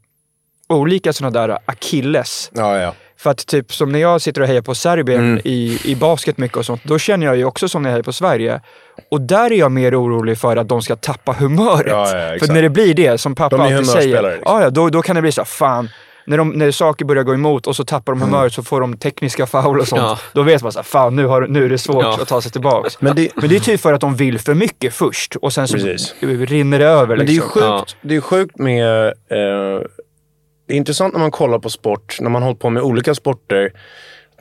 olika 0.68 1.12
sådana 1.12 1.47
där 1.47 1.59
akilles. 1.64 2.50
Ja. 2.54 2.94
För 3.16 3.30
att 3.30 3.47
typ 3.47 3.73
som 3.73 3.92
när 3.92 3.99
jag 3.99 4.20
sitter 4.20 4.40
och 4.40 4.47
hejar 4.47 4.62
på 4.62 4.75
Serbien 4.75 5.20
Mm. 5.20 5.40
i, 5.44 5.80
i 5.85 5.97
basket 5.97 6.38
mycket 6.38 6.56
och 6.56 6.66
sånt, 6.66 6.85
då 6.85 6.99
känner 6.99 7.26
jag 7.26 7.37
ju 7.37 7.44
också 7.44 7.68
som 7.68 7.82
när 7.82 7.90
jag 7.90 7.92
hejar 7.92 8.02
på 8.02 8.12
Sverige. 8.12 8.61
Och 9.11 9.20
där 9.20 9.52
är 9.52 9.59
jag 9.59 9.73
mer 9.73 10.02
orolig 10.02 10.38
för 10.38 10.56
att 10.56 10.68
de 10.68 10.82
ska 10.82 10.97
tappa 10.97 11.32
humöret. 11.32 12.09
För 12.40 12.52
när 12.52 12.62
det 12.62 12.70
blir 12.70 12.94
det, 12.94 13.18
som 13.18 13.35
pappa 13.35 13.56
De 13.56 13.62
alltid 13.62 13.87
säger, 13.87 14.23
liksom. 14.23 14.61
ja, 14.61 14.70
då, 14.70 14.88
då 14.88 15.02
kan 15.02 15.16
det 15.16 15.23
bli 15.23 15.32
så 15.32 15.44
fan. 15.44 15.88
När, 16.24 16.38
de, 16.38 16.50
när 16.50 16.70
saker 16.70 17.04
börjar 17.04 17.22
gå 17.22 17.34
emot 17.34 17.66
och 17.66 17.76
så 17.76 17.84
tappar 17.84 18.12
Mm. 18.12 18.20
de 18.20 18.26
humöret 18.34 18.52
så 18.52 18.62
får 18.62 18.80
de 18.80 18.96
tekniska 18.96 19.46
foul 19.46 19.80
och 19.80 19.88
sånt. 19.88 20.02
Ja. 20.02 20.18
Då 20.34 20.42
vet 20.42 20.62
man 20.62 20.72
så 20.72 20.78
här, 20.78 20.84
fan 20.84 21.16
nu, 21.16 21.26
har, 21.26 21.46
nu 21.46 21.64
är 21.64 21.68
det 21.68 21.78
svårt 21.78 22.04
Ja. 22.04 22.18
att 22.22 22.28
ta 22.28 22.40
sig 22.40 22.52
tillbaks. 22.52 23.00
Men 23.00 23.16
det- 23.16 23.36
Men 23.36 23.48
det 23.48 23.56
är 23.56 23.60
typ 23.60 23.80
för 23.80 23.92
att 23.92 24.00
de 24.00 24.16
vill 24.16 24.38
för 24.38 24.54
mycket 24.54 24.94
först 24.94 25.36
och 25.36 25.52
sen 25.52 25.68
så 25.68 25.74
Precis. 25.76 26.14
rinner 26.20 26.78
det 26.78 26.86
över. 26.86 27.16
Men 27.16 27.26
det 27.26 27.32
är 27.32 27.34
ju 27.34 27.40
liksom. 27.40 27.50
sjukt, 27.50 27.64
Ja. 27.66 27.84
det 28.02 28.16
är 28.16 28.20
sjukt 28.20 28.58
med... 28.58 29.06
Eh, 29.06 29.12
det 30.68 30.74
är 30.74 30.76
intressant 30.76 31.12
när 31.14 31.20
man 31.20 31.30
kollar 31.30 31.58
på 31.58 31.70
sport, 31.70 32.16
när 32.20 32.30
man 32.30 32.42
håller 32.42 32.56
på 32.56 32.70
med 32.70 32.82
olika 32.82 33.14
sporter. 33.14 33.72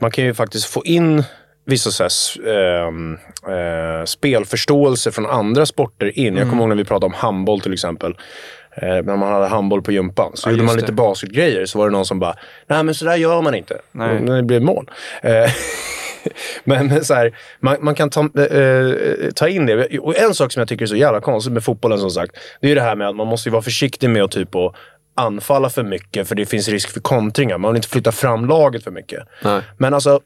Man 0.00 0.10
kan 0.10 0.24
ju 0.24 0.34
faktiskt 0.34 0.64
få 0.66 0.84
in 0.84 1.24
vissa 1.70 1.90
så 1.90 2.02
här, 2.02 2.48
ehm, 2.88 3.18
eh, 3.48 4.04
spelförståelse 4.04 5.12
från 5.12 5.26
andra 5.26 5.66
sporter 5.66 6.18
in. 6.18 6.36
Jag 6.36 6.48
kommer 6.48 6.62
ihåg 6.62 6.68
när 6.68 6.76
vi 6.76 6.84
pratade 6.84 7.06
om 7.06 7.12
handboll 7.12 7.60
till 7.60 7.72
exempel. 7.72 8.14
Eh, 8.76 8.88
när 8.88 9.16
man 9.16 9.32
hade 9.32 9.46
handboll 9.46 9.82
på 9.82 9.92
gympan. 9.92 10.30
Så 10.34 10.48
Ja, 10.48 10.52
gjorde 10.52 10.62
man 10.64 10.74
lite 10.76 10.86
det. 10.86 10.92
basketgrejer. 10.92 11.66
Så 11.66 11.78
var 11.78 11.86
det 11.86 11.92
någon 11.92 12.06
som 12.06 12.18
bara, 12.18 12.34
nej 12.66 12.82
men 12.84 12.94
sådär 12.94 13.16
gör 13.16 13.42
man 13.42 13.54
inte. 13.54 13.78
Nej. 13.92 14.18
Och 14.18 14.36
det 14.36 14.42
blev 14.42 14.62
mål. 14.62 14.90
Eh, 15.22 15.50
men 16.64 17.04
så 17.04 17.14
här, 17.14 17.36
man, 17.60 17.76
man 17.80 17.94
kan 17.94 18.10
ta, 18.10 18.20
eh, 18.20 18.94
ta 19.34 19.48
in 19.48 19.66
det. 19.66 19.98
Och 19.98 20.16
en 20.18 20.34
sak 20.34 20.52
som 20.52 20.60
jag 20.60 20.68
tycker 20.68 20.82
är 20.82 20.86
så 20.86 20.96
jävla 20.96 21.20
konstigt 21.20 21.52
med 21.52 21.64
fotbollen 21.64 21.98
som 21.98 22.10
sagt. 22.10 22.32
Det 22.60 22.66
är 22.66 22.68
ju 22.68 22.74
det 22.74 22.80
här 22.80 22.96
med 22.96 23.08
att 23.08 23.16
man 23.16 23.26
måste 23.26 23.50
vara 23.50 23.62
försiktig 23.62 24.10
med 24.10 24.22
att 24.22 24.30
typ 24.30 24.54
att 24.54 24.74
anfalla 25.14 25.70
för 25.70 25.82
mycket. 25.82 26.28
För 26.28 26.34
det 26.34 26.46
finns 26.46 26.68
risk 26.68 26.90
för 26.90 27.00
kontringar. 27.00 27.58
Man 27.58 27.72
vill 27.72 27.76
inte 27.78 27.88
flytta 27.88 28.12
fram 28.12 28.46
laget 28.46 28.84
för 28.84 28.90
mycket. 28.90 29.22
Nej. 29.44 29.60
Men 29.78 29.94
alltså, 29.94 30.20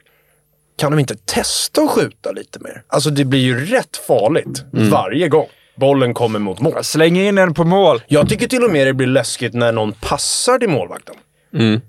kan 0.79 0.91
de 0.93 0.99
inte 0.99 1.17
testa 1.17 1.81
att 1.83 1.91
skjuta 1.91 2.33
lite 2.33 2.59
mer? 2.61 2.83
Alltså 2.89 3.11
det 3.11 3.25
blir 3.25 3.41
ju 3.41 3.67
rätt 3.67 3.97
farligt 4.07 4.65
varje 4.73 5.29
gång 5.29 5.47
bollen 5.77 6.15
kommer 6.15 6.39
mot 6.39 6.61
mål. 6.61 6.85
Släng 6.85 7.17
in 7.17 7.39
en 7.39 7.55
på 7.55 7.65
mål. 7.65 8.03
Jag 8.07 8.29
tycker 8.29 8.49
till 8.49 8.65
och 8.65 8.71
med 8.71 8.87
det 8.87 8.93
blir 8.95 9.07
läskigt 9.07 9.55
när 9.55 9.73
någon 9.73 9.93
passar 9.93 10.59
till 10.59 10.69
målvakten. 10.69 11.15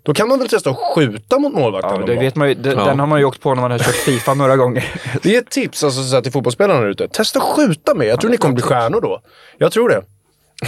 Då 0.04 0.14
kan 0.14 0.28
man 0.28 0.40
väl 0.40 0.48
testa 0.50 0.70
att 0.70 0.78
skjuta 0.78 1.40
mot 1.40 1.54
målvakten 1.54 2.00
Ja, 2.00 2.06
det 2.06 2.16
vet 2.16 2.36
man 2.36 2.48
ju, 2.50 2.54
den, 2.54 2.78
Ja. 2.78 2.86
den 2.86 3.00
har 3.00 3.08
man 3.08 3.20
ju 3.20 3.26
åkt 3.26 3.42
på 3.42 3.56
när 3.56 3.62
man 3.62 3.72
har 3.72 3.78
kört 3.80 3.96
Fifa 3.96 4.34
några 4.34 4.56
gånger. 4.58 4.86
Det 5.24 5.36
är 5.36 5.42
ett 5.42 5.50
tips 5.50 5.84
alltså, 5.84 6.04
så 6.04 6.16
här, 6.16 6.22
till 6.22 6.32
fotbollsspelarna 6.32 6.82
där 6.82 6.88
ute. 6.88 7.08
Testa 7.08 7.40
att 7.40 7.46
skjuta 7.46 7.94
med. 7.96 8.08
Jag 8.08 8.22
tror 8.22 8.32
ni 8.32 8.38
kommer 8.38 8.54
bli 8.56 8.64
stjärnor 8.64 9.02
då. 9.02 9.22
Jag 9.58 9.72
tror 9.72 9.90
det. 9.90 10.02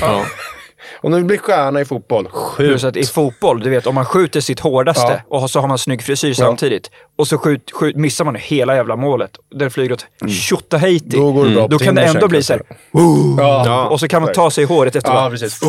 Ja. 0.02 0.26
Om 1.02 1.12
ni 1.12 1.24
blir 1.24 1.38
stjärna 1.38 1.82
i 1.82 1.86
fotboll, 1.86 2.28
skjut. 2.30 2.70
Plus 2.70 2.84
att 2.84 2.96
i 2.96 3.04
fotboll, 3.06 3.60
du 3.60 3.70
vet 3.70 3.88
om 3.88 3.96
man 3.96 4.06
skjuter 4.06 4.42
sitt 4.42 4.60
hårdaste 4.60 5.24
och 5.28 5.50
så 5.50 5.60
har 5.60 5.68
man 5.68 5.78
snygg 5.78 6.04
frisyr 6.04 6.34
samtidigt. 6.34 6.92
Och 7.18 7.28
så 7.28 7.38
skjut, 7.38 7.72
skjut, 7.74 7.96
missar 7.96 8.26
man 8.26 8.36
hela 8.36 8.76
jävla 8.76 8.96
målet. 8.96 9.32
Den 9.56 9.72
flyger 9.72 9.94
åt 9.94 10.06
tjotahejti. 10.30 11.18
Då 11.18 11.32
går 11.32 11.46
det 11.46 11.52
bra 11.52 11.62
på 11.62 11.68
Då 11.68 11.80
kan 11.80 11.96
det 11.96 12.02
ändå 12.04 12.28
bli 12.28 12.44
så 12.44 12.54
här. 12.54 12.62
kanske. 12.94 13.44
Ja. 13.70 13.88
Och 13.88 14.00
så 14.00 14.08
kan 14.08 14.22
man 14.22 14.34
ta 14.34 14.52
sig 14.52 14.64
i 14.64 14.68
håret 14.68 14.96
Ja, 14.96 14.98
efteråt. 15.00 15.32
precis. 15.32 15.60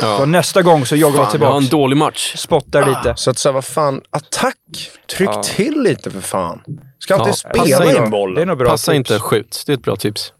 Så 0.00 0.26
nästa 0.26 0.62
gång 0.62 0.86
så 0.86 0.96
joggar 0.96 1.16
man 1.16 1.30
Fan, 1.30 1.40
jag 1.40 1.56
en 1.62 1.68
dålig 1.68 1.96
match. 1.96 2.34
Spottar 2.36 2.86
lite. 2.86 3.12
Så 3.16 3.30
att 3.30 3.38
säga, 3.38 3.52
vad 3.52 3.64
fan, 3.64 4.00
attack! 4.10 4.56
Tryck 5.16 5.30
Ja. 5.32 5.42
till 5.42 5.82
lite 5.82 6.10
för 6.10 6.20
fan. 6.20 6.60
Ska 6.98 7.14
alltid 7.14 7.28
Ja, 7.30 7.34
spela 7.64 7.78
passa 7.78 8.04
in. 8.04 8.10
bollen. 8.10 8.34
Det 8.34 8.42
är 8.42 8.46
nog 8.46 8.58
bra 8.58 8.68
Passa 8.70 8.92
tips. 8.92 8.96
inte 9.10 9.18
skjut. 9.22 9.62
Det 9.66 9.72
är 9.72 9.76
ett 9.76 9.82
bra 9.82 9.96
tips. 9.96 10.32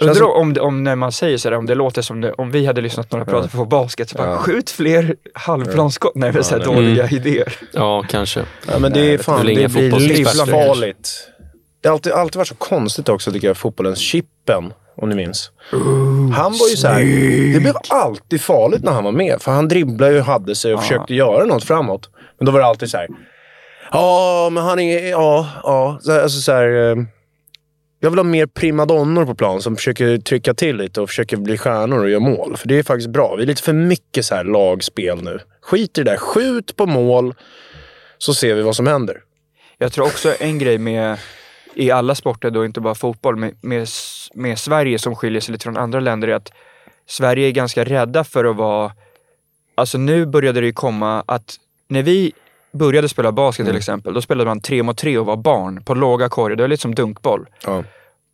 Undrar 0.00 0.36
om, 0.36 0.52
det- 0.52 0.60
om 0.60 0.84
när 0.84 0.96
man 0.96 1.12
säger 1.12 1.38
sådär, 1.38 1.56
om 1.56 1.66
det 1.66 1.74
låter 1.74 2.02
som 2.02 2.20
det, 2.20 2.32
om 2.32 2.50
vi 2.50 2.66
hade 2.66 2.80
lyssnat 2.80 3.10
på 3.10 3.16
några 3.16 3.30
prata 3.30 3.48
på 3.48 3.64
basket, 3.64 4.08
så 4.08 4.16
bara 4.18 4.38
skjut 4.38 4.70
fler 4.70 5.16
halvplanskott. 5.34 6.12
Nej, 6.14 6.32
men 6.32 6.44
såhär 6.44 6.64
dåliga 6.64 7.08
idéer. 7.10 7.52
Ja, 7.72 8.04
kanske. 8.08 8.40
Ja, 8.72 8.78
men 8.78 8.92
det 8.92 9.14
är 9.14 9.18
fan, 9.18 9.46
det 9.46 9.52
inga 9.52 9.68
blir 9.68 9.90
livsfarligt. 10.00 11.10
Det 11.82 11.88
har 11.88 11.94
alltid, 11.94 12.12
alltid 12.12 12.36
varit 12.36 12.48
så 12.48 12.54
konstigt 12.54 13.08
också 13.08 13.32
tycker 13.32 13.46
jag, 13.46 13.56
fotbollens 13.56 13.98
Chippen, 13.98 14.72
om 14.96 15.08
ni 15.08 15.14
minns. 15.14 15.50
han 16.36 16.52
var 16.52 16.68
ju 16.70 16.76
så 16.76 16.88
här, 16.88 17.00
det 17.54 17.60
blev 17.60 17.74
alltid 17.90 18.40
farligt 18.40 18.82
när 18.82 18.92
han 18.92 19.04
var 19.04 19.12
med. 19.12 19.42
För 19.42 19.52
han 19.52 19.68
dribblade 19.68 20.12
ju, 20.12 20.20
hade 20.20 20.54
sig 20.54 20.74
och 20.74 20.80
försökte 20.82 21.14
göra 21.14 21.44
något 21.44 21.64
framåt. 21.64 22.10
Men 22.38 22.46
då 22.46 22.52
var 22.52 22.60
det 22.60 22.66
alltid 22.66 22.90
så 22.90 22.96
här, 22.96 23.08
ja, 23.92 24.48
men 24.52 24.64
han 24.64 24.78
är, 24.80 25.10
ja, 25.10 25.48
ja. 25.62 25.98
Så, 26.02 26.12
här, 26.12 26.22
alltså 26.22 26.40
så 26.40 26.52
här, 26.52 26.90
eh, 26.90 26.96
jag 28.04 28.10
vill 28.10 28.18
ha 28.18 28.24
mer 28.24 28.46
primadonnor 28.46 29.26
på 29.26 29.34
plan 29.34 29.62
som 29.62 29.76
försöker 29.76 30.18
trycka 30.18 30.54
till 30.54 30.76
lite 30.76 31.00
och 31.00 31.08
försöker 31.08 31.36
bli 31.36 31.58
stjärnor 31.58 31.98
och 31.98 32.10
göra 32.10 32.20
mål. 32.20 32.56
För 32.56 32.68
det 32.68 32.78
är 32.78 32.82
faktiskt 32.82 33.10
bra. 33.10 33.34
Vi 33.36 33.42
är 33.42 33.46
lite 33.46 33.62
för 33.62 33.72
mycket 33.72 34.24
så 34.24 34.34
här 34.34 34.44
lagspel 34.44 35.22
nu. 35.22 35.40
Skit 35.60 35.98
i 35.98 36.02
det 36.02 36.10
där. 36.10 36.16
Skjut 36.16 36.76
på 36.76 36.86
mål 36.86 37.34
så 38.18 38.34
ser 38.34 38.54
vi 38.54 38.62
vad 38.62 38.76
som 38.76 38.86
händer. 38.86 39.20
Jag 39.78 39.92
tror 39.92 40.06
också 40.06 40.34
en 40.40 40.58
grej 40.58 40.78
med, 40.78 41.18
i 41.74 41.90
alla 41.90 42.14
sporter 42.14 42.50
då, 42.50 42.64
inte 42.64 42.80
bara 42.80 42.94
fotboll, 42.94 43.36
med, 43.36 43.54
med, 43.60 43.88
med 44.34 44.58
Sverige 44.58 44.98
som 44.98 45.16
skiljer 45.16 45.40
sig 45.40 45.52
lite 45.52 45.62
från 45.62 45.76
andra 45.76 46.00
länder 46.00 46.28
är 46.28 46.34
att 46.34 46.52
Sverige 47.06 47.48
är 47.48 47.52
ganska 47.52 47.84
rädda 47.84 48.24
för 48.24 48.44
att 48.44 48.56
vara, 48.56 48.92
alltså 49.74 49.98
nu 49.98 50.26
började 50.26 50.60
det 50.60 50.66
ju 50.66 50.72
komma 50.72 51.24
att 51.26 51.56
när 51.88 52.02
vi 52.02 52.32
började 52.74 53.08
spela 53.08 53.32
basket 53.32 53.66
till 53.66 53.76
exempel, 53.76 54.14
då 54.14 54.20
spelade 54.22 54.50
man 54.50 54.60
tre 54.60 54.82
mot 54.82 54.98
tre 54.98 55.18
och 55.18 55.26
var 55.26 55.36
barn 55.36 55.82
på 55.84 55.94
låga 55.94 56.28
korgar. 56.28 56.56
Det 56.56 56.62
var 56.62 56.68
lite 56.68 56.82
som 56.82 56.94
dunkboll. 56.94 57.46
Ja. 57.66 57.82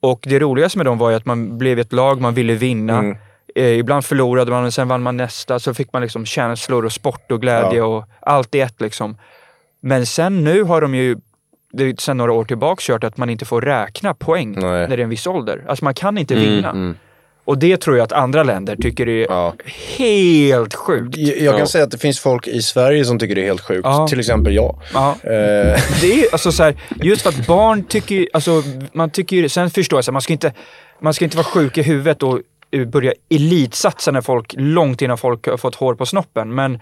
Och 0.03 0.21
det 0.29 0.39
roligaste 0.39 0.79
med 0.79 0.87
dem 0.87 0.99
var 0.99 1.11
ju 1.11 1.17
att 1.17 1.27
man 1.27 1.59
blev 1.59 1.79
ett 1.79 1.93
lag, 1.93 2.21
man 2.21 2.35
ville 2.35 2.55
vinna. 2.55 3.17
Eh, 3.55 3.79
ibland 3.79 4.05
förlorade 4.05 4.51
man, 4.51 4.63
men 4.63 4.73
sen 4.73 4.89
vann 4.89 5.03
man 5.03 5.17
nästa. 5.17 5.59
Så 5.59 5.75
fick 5.75 5.93
man 5.93 6.03
liksom 6.03 6.27
känslor 6.27 6.85
och 6.85 6.93
sport 6.93 7.33
och 7.33 7.41
glädje 7.41 7.79
Ja. 7.79 7.85
och 7.85 8.05
allt 8.21 8.55
i 8.55 8.61
ett 8.61 8.81
liksom. 8.81 9.17
Men 9.81 10.07
sen 10.07 10.45
nu 10.45 10.63
har 10.63 10.81
de 10.81 10.95
ju, 10.95 11.17
sen 11.99 12.17
några 12.17 12.33
år 12.33 12.45
tillbaka 12.45 12.81
kört 12.83 13.05
att 13.05 13.17
man 13.17 13.31
inte 13.31 13.45
får 13.45 13.61
räkna 13.61 14.15
poäng 14.15 14.53
Nej. 14.53 14.89
när 14.89 14.89
det 14.89 14.95
är 14.95 15.05
en 15.05 15.09
viss 15.09 15.27
ålder. 15.27 15.65
Alltså 15.69 15.85
man 15.85 15.95
kan 15.95 16.19
inte 16.19 16.35
Mm, 16.35 16.47
vinna. 16.47 16.95
Och 17.51 17.59
det 17.59 17.77
tror 17.77 17.97
jag 17.97 18.05
att 18.05 18.13
andra 18.13 18.43
länder 18.43 18.77
tycker 18.77 19.09
är 19.09 19.27
Ja. 19.31 19.55
helt 19.99 20.75
sjukt. 20.75 21.17
Jag 21.17 21.37
jag 21.39 21.53
kan 21.53 21.59
Ja. 21.61 21.67
säga 21.67 21.85
att 21.85 21.91
det 21.91 21.99
finns 21.99 22.21
folk 22.21 22.47
i 22.49 22.63
Sverige 22.63 23.05
som 23.05 23.19
tycker 23.19 23.35
det 23.35 23.41
är 23.43 23.47
helt 23.47 23.61
sjukt. 23.61 23.81
Ja. 23.85 24.07
Till 24.09 24.19
exempel 24.21 24.55
jag. 24.55 24.79
Ja. 24.95 25.11
Eh, 25.23 25.31
Det 26.01 26.13
är 26.13 26.33
alltså 26.33 26.53
så 26.53 26.63
här, 26.63 26.75
just 27.03 27.23
för 27.23 27.29
att 27.29 27.47
barn 27.47 27.85
tycker 27.85 28.29
alltså 28.33 28.63
man 28.93 29.11
tycker 29.11 29.49
sen 29.49 29.71
förstår 29.71 29.97
jag 29.97 30.05
så 30.05 30.11
här, 30.11 30.13
man 30.13 30.23
ska 30.23 30.33
inte, 30.33 30.53
man 31.01 31.15
ska 31.15 31.25
inte 31.25 31.37
vara 31.37 31.45
sjuk 31.45 31.79
i 31.79 31.83
huvudet 31.83 32.23
och 32.23 32.41
börja 32.87 33.13
elitsatsa 33.31 34.11
när 34.11 34.21
folk, 34.21 34.55
långt 34.59 35.03
innan 35.03 35.19
folk 35.19 35.47
har 35.47 35.57
fått 35.57 35.75
hår 35.75 35.95
på 35.95 36.07
snoppen. 36.07 36.55
Men 36.55 36.79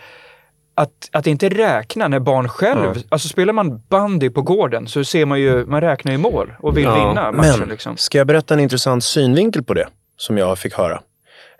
att, 0.75 0.91
att 1.13 1.27
inte 1.27 1.49
räkna 1.49 2.09
när 2.09 2.21
barn 2.21 2.49
själv, 2.49 3.03
alltså 3.09 3.29
spelar 3.29 3.53
man 3.53 3.83
bandy 3.89 4.31
på 4.31 4.43
gården 4.43 4.87
så 4.87 5.05
ser 5.05 5.27
man 5.27 5.41
ju, 5.41 5.67
man 5.67 5.81
räknar 5.81 6.13
ju 6.13 6.19
mål 6.19 6.53
och 6.61 6.77
vill 6.77 6.85
Ja, 6.85 6.95
vinna 7.09 7.33
matchen 7.33 7.61
men, 7.61 7.69
liksom. 7.69 7.97
ska 7.97 8.19
jag 8.19 8.27
berätta 8.27 8.55
en 8.55 8.61
intressant 8.61 9.05
synvinkel 9.05 9.63
på 9.65 9.75
det? 9.75 9.87
Som 10.19 10.39
jag 10.39 10.59
fick 10.59 10.75
höra. 10.75 11.03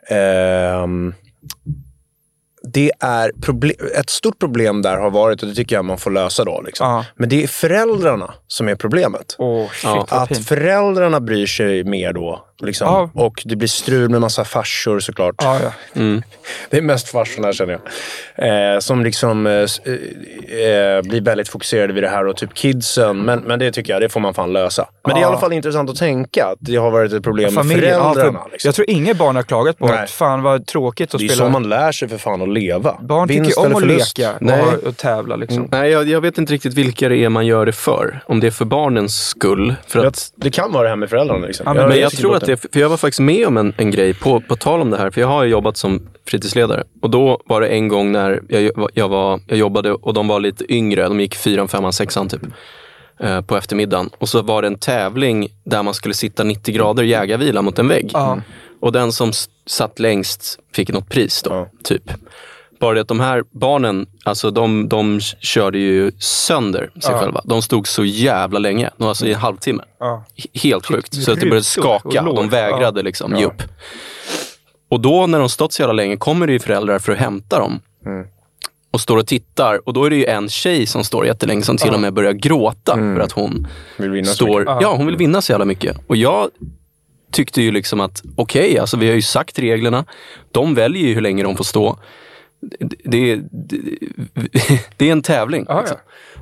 Eh, 0.09 0.87
det 2.73 2.93
är 3.01 3.31
proble- 3.31 3.99
ett 4.01 4.11
stort 4.11 4.39
problem 4.39 4.83
där 4.83 4.97
har 4.97 5.11
varit, 5.11 5.43
och 5.43 5.49
det 5.49 5.55
tycker 5.55 5.77
jag 5.77 5.85
man 5.85 5.99
får 5.99 6.11
lösa 6.11 6.45
då. 6.45 6.63
Liksom. 6.67 6.87
Ja. 6.87 7.05
Men 7.17 7.29
det 7.29 7.43
är 7.43 7.47
föräldrarna 7.47 8.35
som 8.47 8.69
är 8.69 8.75
problemet. 8.75 9.37
Åh 9.39 9.69
shit 9.71 9.85
vad 9.85 10.13
Att 10.13 10.39
föräldrarna 10.47 11.21
bryr 11.21 11.47
sig 11.47 11.85
mer 11.85 12.13
då. 12.13 12.45
Liksom. 12.63 12.87
Ja. 12.87 13.11
Och 13.25 13.43
det 13.45 13.57
blir 13.57 13.69
strul 13.69 14.09
med 14.09 14.21
massa 14.21 14.45
farsor 14.45 15.01
såklart. 15.01 15.35
Ja, 15.39 15.61
ja. 15.63 15.73
Det 16.71 16.77
är 16.79 16.83
mest 16.83 17.09
farsorna 17.09 17.53
känner 17.53 17.79
jag. 18.37 18.75
Eh, 18.75 18.79
som 18.79 19.05
liksom 19.05 19.47
eh, 19.47 19.53
eh, 19.53 19.63
eh, 20.61 21.03
blir 21.03 21.21
väldigt 21.21 21.49
fokuserade 21.49 21.93
vid 21.93 22.03
det 22.03 22.09
här 22.09 22.27
och 22.27 22.37
typ 22.37 22.55
kidsen. 22.55 23.19
Men, 23.19 23.41
men 23.41 23.59
det 23.59 23.73
tycker 23.73 23.93
jag, 23.93 24.03
det 24.03 24.09
får 24.09 24.21
man 24.21 24.35
fan 24.35 24.53
lösa. 24.53 24.89
Men 25.07 25.15
det 25.15 25.21
är 25.21 25.23
i 25.23 25.25
alla 25.25 25.39
fall 25.39 25.53
intressant 25.53 25.91
att 25.91 25.97
tänka 25.97 26.47
att 26.47 26.59
det 26.61 26.77
har 26.77 26.91
varit 26.91 27.13
ett 27.13 27.23
problem 27.23 27.45
med 27.45 27.55
Familjen, 27.55 27.93
ja, 27.93 28.15
föräldrarna. 28.15 28.43
för, 28.43 28.51
liksom. 28.51 28.69
Jag 28.69 28.75
tror 28.75 28.91
inget 28.91 29.17
barn 29.17 29.37
har 29.37 29.43
klagat 29.43 29.79
på 29.79 29.87
Nej. 29.87 29.99
att 29.99 30.11
fan 30.11 30.43
vad 30.43 30.67
tråkigt 30.67 31.15
att 31.15 31.21
det 31.21 31.25
är 31.25 31.29
spela. 31.29 31.45
så 31.45 31.51
man 31.51 31.69
lär 31.69 31.93
sig 31.93 32.09
för 32.09 32.19
fan 32.19 32.43
att 32.43 32.49
leva. 32.61 32.99
Barn 33.03 33.29
Vinst 33.29 33.51
tycker 33.51 33.67
om 33.67 33.77
att 33.77 33.87
leka 33.87 34.33
och, 34.35 34.43
Nej. 34.43 34.63
och 34.87 34.97
tävla 34.97 35.37
liksom. 35.37 35.69
Nej, 35.73 35.91
jag, 35.91 36.09
jag 36.09 36.21
vet 36.21 36.39
inte 36.39 36.53
riktigt 36.53 36.75
vilka 36.75 37.09
det 37.09 37.17
är 37.17 37.29
man 37.29 37.47
gör 37.47 37.67
det 37.67 37.73
för. 37.73 38.23
Om 38.27 38.41
det 38.41 38.47
är 38.47 38.51
för 38.51 38.65
barnens 38.65 39.27
skull. 39.27 39.75
För 39.87 40.07
att, 40.07 40.33
det 40.37 40.51
kan 40.51 40.73
vara 40.73 40.83
det 40.83 40.89
här 40.89 40.97
med 40.97 41.11
föräldrarna. 41.11 41.47
Liksom. 41.47 41.65
Ja, 41.67 41.75
men- 41.75 41.89
men 41.89 41.93
är 41.99 42.01
jag 42.01 42.13
tror 42.13 42.37
att 42.37 42.47
det, 42.47 42.57
för 42.57 42.81
jag 42.81 42.89
var 42.89 42.97
faktiskt 42.97 43.21
med 43.21 43.47
om 43.47 43.57
en, 43.57 43.75
en 43.77 43.91
grej, 43.91 44.15
på, 44.15 44.41
på 44.41 44.57
tal 44.57 44.81
om 44.81 44.91
det 44.91 44.97
här, 44.97 45.11
för 45.11 45.21
jag 45.21 45.29
har 45.29 45.45
ju 45.45 45.51
jobbat 45.51 45.77
som 45.77 46.09
fritidsledare. 46.27 46.85
Och 47.03 47.11
då 47.11 47.41
var 47.47 47.61
det 47.61 47.67
en 47.69 47.89
gång 47.89 48.13
när 48.13 48.41
jag, 48.49 48.71
jag, 48.95 49.09
var, 49.09 49.41
jag 49.47 49.59
jobbade 49.59 49.93
och 49.93 50.15
de 50.15 50.29
var 50.29 50.41
lite 50.41 50.73
yngre, 50.75 51.03
de 51.09 51.21
gick 51.21 51.35
fyran, 51.35 51.69
femman, 51.69 51.93
sexan 51.93 52.29
typ. 52.29 52.41
eh, 53.21 53.41
På 53.41 53.57
eftermiddagen. 53.57 54.11
Och 54.19 54.29
så 54.29 54.43
var 54.43 54.63
det 54.63 54.69
en 54.69 54.79
tävling 54.79 55.49
där 55.65 55.83
man 55.83 55.95
skulle 55.95 56.15
sitta 56.15 56.45
90 56.45 56.75
grader 56.75 57.03
jägarvila 57.03 57.63
mot 57.63 57.79
en 57.79 57.89
vägg. 57.89 58.11
Ja. 58.13 58.39
Och 58.81 58.93
den 58.93 59.13
som 59.13 59.33
satt 59.67 59.99
längst 59.99 60.59
fick 60.75 60.89
något 60.93 61.09
pris 61.09 61.43
då, 61.43 61.51
Ja. 61.51 61.69
typ. 61.85 62.03
Bara 62.81 62.95
det 62.95 63.01
att 63.01 63.09
de 63.09 63.21
här 63.21 63.45
barnen, 63.51 64.07
alltså 64.25 64.51
de, 64.51 64.89
de 64.89 65.21
körde 65.41 65.79
ju 65.79 66.11
sönder 66.19 66.91
sig 67.03 67.13
Ja. 67.13 67.19
själva. 67.19 67.41
De 67.45 67.63
stod 67.63 67.89
så 67.89 68.05
jävla 68.05 68.59
länge, 68.59 68.91
alltså 68.99 69.27
i 69.27 69.33
en 69.33 69.39
halvtimme. 69.41 69.83
Ja. 70.01 70.25
Helt 70.55 70.87
sjukt. 70.87 71.15
Så 71.25 71.33
att 71.33 71.41
det 71.41 71.47
började 71.47 71.65
skaka. 71.65 72.23
De 72.23 72.49
vägrade 72.49 73.03
liksom 73.03 73.37
ge 73.37 73.45
upp. 73.45 73.63
Och 74.91 75.01
då 75.01 75.27
när 75.27 75.39
de 75.39 75.49
stått 75.49 75.73
så 75.73 75.83
jävla 75.83 75.93
länge 75.93 76.17
kommer 76.17 76.47
det 76.47 76.53
ju 76.53 76.59
föräldrar 76.59 76.99
för 76.99 77.13
att 77.13 77.19
hämta 77.19 77.59
dem. 77.59 77.81
Och 78.91 79.01
står 79.01 79.17
och 79.17 79.27
tittar. 79.27 79.89
Och 79.89 79.93
då 79.93 80.05
är 80.05 80.11
det 80.11 80.17
ju 80.17 80.25
en 80.25 80.49
tjej 80.49 80.87
som 80.87 81.05
står 81.05 81.27
jättelänge 81.27 81.63
som 81.63 81.77
till 81.77 81.95
och 81.95 82.01
med 82.01 82.13
börjar 82.13 82.33
gråta 82.33 82.95
för 82.95 83.21
att 83.21 83.33
hon 83.33 83.67
Vill 83.97 84.11
vinna 84.11 84.27
står... 84.29 84.65
Ja, 84.65 84.95
hon 84.97 85.07
vill 85.07 85.17
vinna 85.17 85.43
så 85.43 85.53
jävla 85.53 85.65
mycket. 85.65 85.97
Och 86.07 86.17
jag 86.17 86.51
tyckte 87.33 87.63
ju 87.63 87.71
liksom 87.73 88.01
att 88.01 88.23
okej, 88.37 88.79
alltså 88.79 88.97
vi 88.97 89.09
har 89.09 89.15
ju 89.15 89.23
sagt 89.23 89.59
reglerna. 89.59 90.05
De 90.53 90.75
väljer 90.75 91.09
ju 91.09 91.15
hur 91.15 91.21
länge 91.21 91.43
de 91.43 91.57
får 91.57 91.65
stå. 91.65 91.99
Det, 92.61 92.97
det, 93.05 93.37
det, 93.51 93.81
det 94.97 95.09
är 95.09 95.13
en 95.13 95.23
tävling. 95.23 95.65
Ja, 95.69 95.81
liksom. 95.81 95.97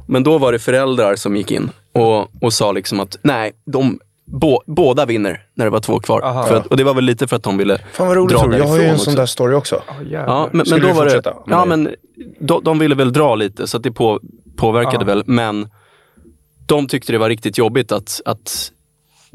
Men 0.07 0.23
då 0.23 0.38
var 0.38 0.52
det 0.52 0.59
föräldrar 0.59 1.16
som 1.16 1.37
gick 1.37 1.50
in 1.50 1.71
och, 1.93 2.43
och 2.45 2.52
sa 2.52 2.73
liksom 2.73 3.00
att 3.00 3.19
nej, 3.23 3.52
de, 3.64 4.00
bå, 4.25 4.62
båda 4.66 5.07
vinner 5.07 5.43
när 5.55 5.64
det 5.64 5.71
var 5.71 5.81
två 5.81 6.00
kvar. 6.00 6.21
Aha. 6.25 6.47
För 6.47 6.55
att, 6.57 6.66
och 6.66 6.76
det 6.76 6.85
var 6.85 6.95
väl 6.95 7.05
lite 7.05 7.28
för 7.28 7.37
att 7.37 7.43
de 7.43 7.59
ville 7.59 7.78
Fan 7.93 8.07
vad 8.07 8.16
roligt 8.16 8.37
dra. 8.37 8.59
Jag 8.59 8.66
har 8.66 8.78
ju 8.78 8.85
en 8.85 8.99
sån 8.99 9.12
också. 9.12 9.21
där 9.21 9.26
story 9.26 9.55
också. 9.55 9.83
Jävlar. 10.00 10.26
Ja, 10.26 10.49
men, 10.52 10.66
men 10.71 10.81
då 10.81 10.93
var 10.93 11.07
det, 11.07 11.23
ja, 11.47 11.64
men 11.64 11.95
de, 12.40 12.64
de 12.64 12.78
ville 12.78 12.95
väl 12.95 13.12
dra 13.12 13.35
lite 13.35 13.66
så 13.66 13.76
att 13.76 13.83
det 13.83 13.93
på, 13.93 14.21
påverkade 14.57 14.97
Ja. 14.99 15.05
väl. 15.05 15.23
Men 15.26 15.69
de 16.66 16.88
tyckte 16.88 17.12
det 17.12 17.19
var 17.19 17.28
riktigt 17.28 17.59
jobbigt 17.59 17.93
att, 17.93 18.21
att 18.25 18.73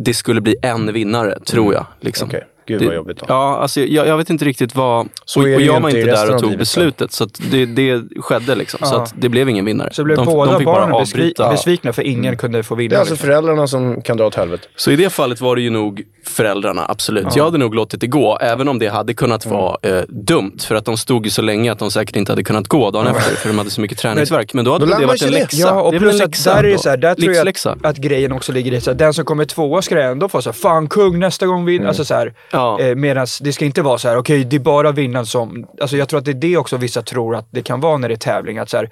det 0.04 0.14
skulle 0.14 0.42
bli 0.42 0.56
en 0.62 0.94
vinnare, 0.94 1.40
tror 1.40 1.74
jag. 1.74 1.86
Liksom. 2.00 2.28
Okej. 2.28 2.48
Gud 2.66 2.82
vad 2.84 2.96
jobbigt. 2.96 3.20
Då. 3.20 3.26
Ja, 3.30 3.58
alltså 3.58 3.82
jag, 3.82 4.08
jag 4.08 4.18
vet 4.18 4.30
inte 4.30 4.46
riktigt 4.46 4.76
vad... 4.76 5.10
Så 5.26 5.40
och, 5.40 5.46
och 5.46 5.62
jag 5.62 5.82
var 5.82 5.90
inte 5.90 6.12
där 6.12 6.36
och 6.36 6.42
tog 6.42 6.58
beslutet. 6.58 7.12
Så 7.12 7.24
att 7.24 7.40
det, 7.52 7.66
det 7.66 8.04
skedde 8.20 8.56
liksom. 8.56 8.80
Så 8.84 8.96
Ja. 8.96 9.02
att 9.02 9.14
det 9.18 9.30
blev 9.30 9.50
ingen 9.50 9.66
vinnare. 9.66 9.90
Så 9.94 10.04
blev 10.04 10.18
de, 10.18 10.26
båda 10.26 10.52
de 10.52 10.58
fick 10.58 10.66
bara 10.66 10.80
barnen 10.80 10.96
avbryta. 10.96 11.52
besvikna 11.52 11.94
för 11.94 12.02
ingen 12.02 12.38
kunde 12.38 12.64
få 12.64 12.76
vinna. 12.76 12.90
Det 12.90 12.96
är 12.96 13.00
alltså 13.00 13.14
liksom. 13.14 13.28
föräldrarna 13.28 13.68
som 13.68 14.02
kan 14.02 14.18
dra 14.18 14.26
åt 14.28 14.36
helvete. 14.36 14.68
Så 14.76 14.92
i 14.92 14.96
det 14.96 15.10
fallet 15.10 15.42
var 15.42 15.56
det 15.56 15.62
ju 15.62 15.70
nog 15.70 16.04
föräldrarna, 16.26 16.86
absolut. 16.90 17.36
Jag 17.36 17.44
hade 17.44 17.58
nog 17.58 17.76
låtit 17.76 18.02
det 18.02 18.08
gå, 18.08 18.38
även 18.42 18.68
om 18.68 18.80
det 18.80 18.88
hade 18.88 19.14
kunnat 19.14 19.46
vara 19.46 19.78
eh, 19.82 20.04
dumt. 20.08 20.58
För 20.68 20.76
att 20.76 20.86
de 20.86 20.98
stod 20.98 21.26
ju 21.26 21.30
så 21.30 21.42
länge 21.42 21.72
att 21.72 21.80
de 21.80 21.92
säkert 21.92 22.16
inte 22.16 22.32
hade 22.32 22.44
kunnat 22.44 22.68
gå 22.68 22.92
dagen 22.92 23.08
efter, 23.08 23.36
för 23.36 23.50
de 23.50 23.58
hade 23.58 23.70
så 23.70 23.82
mycket 23.82 23.98
träningsvärk. 23.98 24.54
Men 24.54 24.66
då 24.66 24.72
hade 24.72 24.86
Då 24.86 24.98
det 24.98 25.06
varit 25.06 25.22
en 25.22 25.32
läxa. 25.32 25.58
Ja, 25.58 25.82
och 25.82 25.92
det 25.92 26.00
plus 26.00 26.16
en 26.20 26.22
att 26.22 26.30
läxa 26.30 26.56
där 26.56 26.64
är 26.64 26.78
så 26.78 26.90
här, 26.90 26.98
där 26.98 27.16
tror 27.16 27.34
jag 27.34 27.48
att, 27.48 27.86
att 27.86 27.98
grejen 27.98 28.32
också 28.32 28.52
ligger 28.52 28.74
i 28.74 28.82
så 28.82 28.92
här, 28.92 28.98
den 28.98 29.14
som 29.14 29.26
kommer 29.26 29.46
tvåa 29.46 29.82
ska 29.82 30.02
ändå 30.02 30.30
få 30.30 30.42
så 30.42 30.50
här, 30.50 30.54
fan 30.54 30.88
kung 30.88 31.20
nästa 31.20 31.46
gång 31.46 31.66
vinner. 31.66 31.88
Alltså 31.88 32.06
så 32.06 32.30
Ja. 32.52 32.80
eh, 32.80 32.96
Medan 32.96 33.28
det 33.42 33.54
ska 33.54 33.66
inte 33.66 33.82
vara 33.82 33.98
så 33.98 34.10
här, 34.10 34.18
okej 34.18 34.44
det 34.44 34.56
är 34.56 34.60
bara 34.60 34.92
vinnaren 34.92 35.26
som, 35.26 35.68
alltså 35.82 35.98
jag 35.98 36.10
tror 36.10 36.18
att 36.20 36.26
det 36.26 36.32
är 36.32 36.36
det 36.36 36.58
också 36.58 36.78
vissa 36.78 37.02
tror 37.02 37.36
att 37.36 37.48
det 37.52 37.62
kan 37.62 37.80
vara 37.82 37.98
när 37.98 38.08
det 38.08 38.14
är 38.14 38.18
tävling. 38.18 38.58
Att 38.58 38.70
så 38.70 38.78
här, 38.78 38.90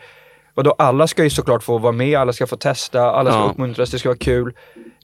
och 0.56 0.64
då 0.64 0.76
alla 0.78 1.08
ska 1.08 1.24
ju 1.24 1.30
såklart 1.30 1.64
få 1.64 1.78
vara 1.78 1.92
med, 1.92 2.20
alla 2.20 2.34
ska 2.34 2.48
få 2.48 2.58
testa, 2.58 3.02
alla 3.12 3.32
ska 3.32 3.40
Ja. 3.40 3.50
uppmuntras, 3.52 3.92
det 3.92 4.00
ska 4.00 4.10
vara 4.10 4.18
kul. 4.18 4.54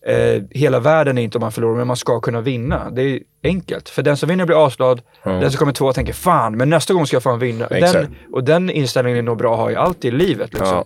Eh, 0.07 0.43
hela 0.51 0.79
världen 0.79 1.17
är 1.17 1.21
inte 1.21 1.37
om 1.37 1.41
man 1.41 1.51
förlorar, 1.51 1.75
men 1.77 1.87
man 1.87 1.95
ska 1.97 2.19
kunna 2.19 2.41
vinna. 2.41 2.89
Det 2.89 3.01
är 3.01 3.19
enkelt. 3.43 3.89
För 3.89 4.03
den 4.03 4.17
som 4.17 4.29
vinner 4.29 4.45
blir 4.45 4.63
avslad, 4.65 5.01
den 5.23 5.51
som 5.51 5.57
kommer 5.57 5.73
tvåa 5.73 5.93
tänker 5.93 6.13
fan, 6.13 6.57
men 6.57 6.69
nästa 6.69 6.93
gång 6.93 7.07
ska 7.07 7.15
jag 7.15 7.23
fan 7.23 7.39
vinna. 7.39 7.67
Den, 8.03 8.15
och 8.33 8.43
den 8.43 8.69
inställningen 8.69 9.17
är 9.19 9.23
nog 9.23 9.37
bra 9.37 9.53
att 9.53 9.59
ha 9.59 9.71
i 9.71 9.75
allt 9.75 10.05
i 10.05 10.11
livet. 10.11 10.53
Liksom. 10.53 10.67
Ja. 10.67 10.85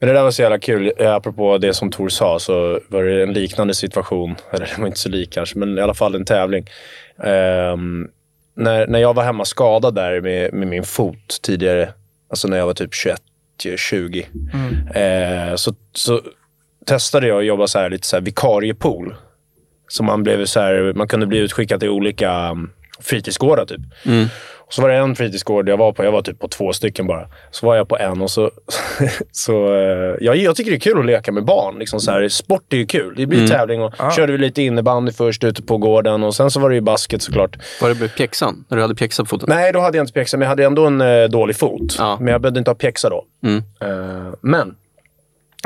Men 0.00 0.08
det 0.08 0.14
där 0.14 0.22
var 0.22 0.30
så 0.30 0.42
jävla 0.42 0.58
kul. 0.58 0.92
Eh, 0.98 1.14
Apropå 1.14 1.58
det 1.58 1.74
som 1.74 1.90
Tor 1.90 2.08
sa 2.08 2.38
så 2.38 2.80
var 2.88 3.02
det 3.02 3.22
en 3.22 3.32
liknande 3.32 3.74
situation. 3.74 4.36
Eller 4.50 4.66
det 4.66 4.80
var 4.80 4.86
inte 4.86 4.98
så 4.98 5.08
lik 5.08 5.32
kanske, 5.32 5.58
men 5.58 5.78
i 5.78 5.80
alla 5.80 5.94
fall 5.94 6.14
en 6.14 6.24
tävling. 6.24 6.66
Ehm, 7.24 8.08
när, 8.54 8.86
när 8.86 8.98
jag 8.98 9.14
var 9.14 9.24
hemma 9.24 9.44
skadad 9.44 9.94
där 9.94 10.20
med, 10.20 10.52
med 10.52 10.68
min 10.68 10.84
fot 10.84 11.38
tidigare, 11.42 11.92
alltså 12.30 12.48
när 12.48 12.58
jag 12.58 12.66
var 12.66 12.74
typ 12.74 12.94
21, 12.94 13.22
20, 13.76 14.28
eh, 14.94 15.54
så, 15.56 15.74
så 15.92 16.20
testade 16.86 17.26
jag 17.26 17.38
att 17.38 17.44
jobba 17.44 17.66
så 17.66 17.78
här, 17.78 17.90
lite 17.90 18.06
så 18.06 18.16
här 18.16 18.20
vikariepool. 18.20 19.14
Så 19.88 20.02
man, 20.02 20.22
blev 20.22 20.44
så 20.44 20.60
här, 20.60 20.92
man 20.96 21.08
kunde 21.08 21.26
bli 21.26 21.38
utskickad 21.38 21.80
till 21.80 21.88
olika 21.88 22.50
um, 22.50 22.70
fritidsgårdar 23.00 23.64
typ. 23.66 23.80
Och 24.68 24.74
så 24.74 24.82
var 24.82 24.88
det 24.88 24.96
en 24.96 25.16
fritidsgård 25.16 25.68
jag 25.68 25.76
var 25.76 25.92
på, 25.92 26.04
jag 26.04 26.12
var 26.12 26.22
typ 26.22 26.38
på 26.38 26.48
två 26.48 26.72
stycken 26.72 27.06
bara. 27.06 27.28
Så 27.50 27.66
var 27.66 27.76
jag 27.76 27.88
på 27.88 27.98
en 27.98 28.22
och 28.22 28.30
så... 28.30 28.50
så 29.32 29.74
eh, 29.74 30.16
jag, 30.20 30.36
jag 30.36 30.56
tycker 30.56 30.70
det 30.70 30.76
är 30.76 30.80
kul 30.80 30.98
att 30.98 31.06
leka 31.06 31.32
med 31.32 31.44
barn. 31.44 31.78
Liksom 31.78 32.00
så 32.00 32.10
här, 32.10 32.28
sport 32.28 32.72
är 32.72 32.76
ju 32.76 32.86
kul. 32.86 33.14
Det 33.16 33.26
blir 33.26 33.48
tävling 33.48 33.82
och 33.82 33.94
körde 34.16 34.32
vi 34.32 34.38
lite 34.38 34.62
innebandy 34.62 35.12
först 35.12 35.44
ute 35.44 35.62
på 35.62 35.78
gården 35.78 36.24
och 36.24 36.34
sen 36.34 36.50
så 36.50 36.60
var 36.60 36.68
det 36.68 36.74
ju 36.74 36.80
basket 36.80 37.22
såklart. 37.22 37.56
Var 37.80 37.88
det 37.88 38.00
med 38.00 38.14
pjäxan? 38.14 38.64
När 38.68 38.76
du 38.76 38.82
hade 38.82 38.94
pjäxa 38.94 39.22
på 39.22 39.28
foten? 39.28 39.48
Nej, 39.48 39.72
då 39.72 39.80
hade 39.80 39.98
jag 39.98 40.02
inte 40.02 40.12
pjäxa, 40.12 40.36
men 40.36 40.42
jag 40.42 40.48
hade 40.48 40.64
ändå 40.64 40.86
en 40.86 41.00
eh, 41.00 41.24
dålig 41.24 41.56
fot. 41.56 41.96
Ja. 41.98 42.16
Men 42.20 42.32
jag 42.32 42.40
behövde 42.40 42.58
inte 42.58 42.70
ha 42.70 42.74
pjäxa 42.74 43.08
då. 43.10 43.24
Mm. 43.42 43.62
Eh, 43.80 44.34
men 44.40 44.74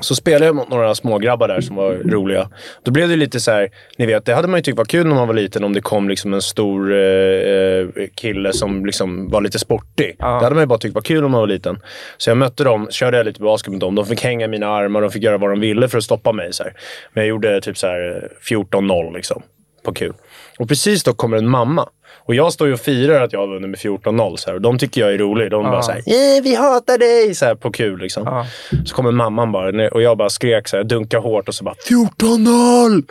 så 0.02 0.14
spelade 0.14 0.46
jag 0.46 0.56
mot 0.56 0.68
några 0.68 0.94
smågrabbar 0.94 1.48
där 1.48 1.60
som 1.60 1.76
var 1.76 1.94
roliga. 1.94 2.48
Då 2.82 2.90
blev 2.90 3.08
det 3.08 3.16
lite 3.16 3.40
så 3.40 3.50
här, 3.50 3.70
ni 3.98 4.06
vet, 4.06 4.24
det 4.24 4.34
hade 4.34 4.48
man 4.48 4.58
ju 4.58 4.62
tyckt 4.62 4.78
var 4.78 4.84
kul 4.84 5.06
när 5.06 5.14
man 5.14 5.28
var 5.28 5.34
liten 5.34 5.64
om 5.64 5.72
det 5.72 5.80
kom 5.80 6.08
liksom 6.08 6.34
en 6.34 6.42
stor 6.42 6.92
eh, 6.92 6.98
eh, 6.98 7.86
kille 8.14 8.52
som 8.52 8.86
liksom 8.86 9.30
var 9.30 9.40
lite 9.40 9.58
sportig. 9.58 10.16
Det 10.18 10.24
hade 10.24 10.54
man 10.54 10.62
ju 10.62 10.66
bara 10.66 10.78
tyckt 10.78 10.94
var 10.94 11.02
kul 11.02 11.24
om 11.24 11.30
man 11.30 11.40
var 11.40 11.48
liten. 11.48 11.78
Så 12.16 12.30
jag 12.30 12.36
mötte 12.36 12.64
dem, 12.64 12.88
körde 12.90 13.16
jag 13.16 13.26
lite 13.26 13.40
basket 13.40 13.70
med 13.70 13.80
dem. 13.80 13.94
De 13.94 14.06
fick 14.06 14.24
hänga 14.24 14.44
i 14.44 14.48
mina 14.48 14.66
armar, 14.66 15.00
de 15.00 15.10
fick 15.10 15.22
göra 15.22 15.38
vad 15.38 15.50
de 15.50 15.60
ville 15.60 15.88
för 15.88 15.98
att 15.98 16.04
stoppa 16.04 16.32
mig. 16.32 16.52
Så 16.52 16.62
här. 16.62 16.72
Men 17.12 17.24
jag 17.24 17.28
gjorde 17.28 17.60
typ 17.60 17.78
så 17.78 17.86
här 17.86 18.22
eh, 18.22 18.54
14-0 18.54 19.14
liksom, 19.14 19.42
på 19.84 19.92
kul. 19.92 20.12
Och 20.58 20.68
precis 20.68 21.02
då 21.04 21.12
kommer 21.12 21.36
en 21.36 21.48
mamma. 21.48 21.88
Och 22.24 22.34
jag 22.34 22.52
står 22.52 22.66
ju 22.68 22.74
och 22.74 22.80
firar 22.80 23.22
att 23.24 23.32
jag 23.32 23.40
har 23.40 23.46
vunnit 23.46 23.70
med 23.70 23.78
14-0. 23.78 24.36
Så 24.36 24.50
här. 24.50 24.54
Och 24.54 24.60
de 24.62 24.78
tycker 24.78 25.00
jag 25.00 25.14
är 25.14 25.18
rolig. 25.18 25.50
De 25.50 25.62
bara 25.62 25.82
såhär, 25.82 26.08
yeah, 26.08 26.42
vi 26.42 26.54
hatar 26.54 26.98
dig! 26.98 27.34
Så 27.34 27.44
här, 27.44 27.54
på 27.54 27.70
kul 27.70 27.98
liksom. 28.00 28.44
Så 28.86 28.94
kommer 28.94 29.10
mamman 29.12 29.52
bara 29.52 29.88
och 29.90 30.02
jag 30.02 30.18
bara 30.18 30.30
skrek 30.30 30.68
så 30.68 30.76
här, 30.76 31.18
hårt 31.18 31.48
och 31.48 31.54
så 31.54 31.64
bara 31.64 31.74
14-0! 31.88 33.02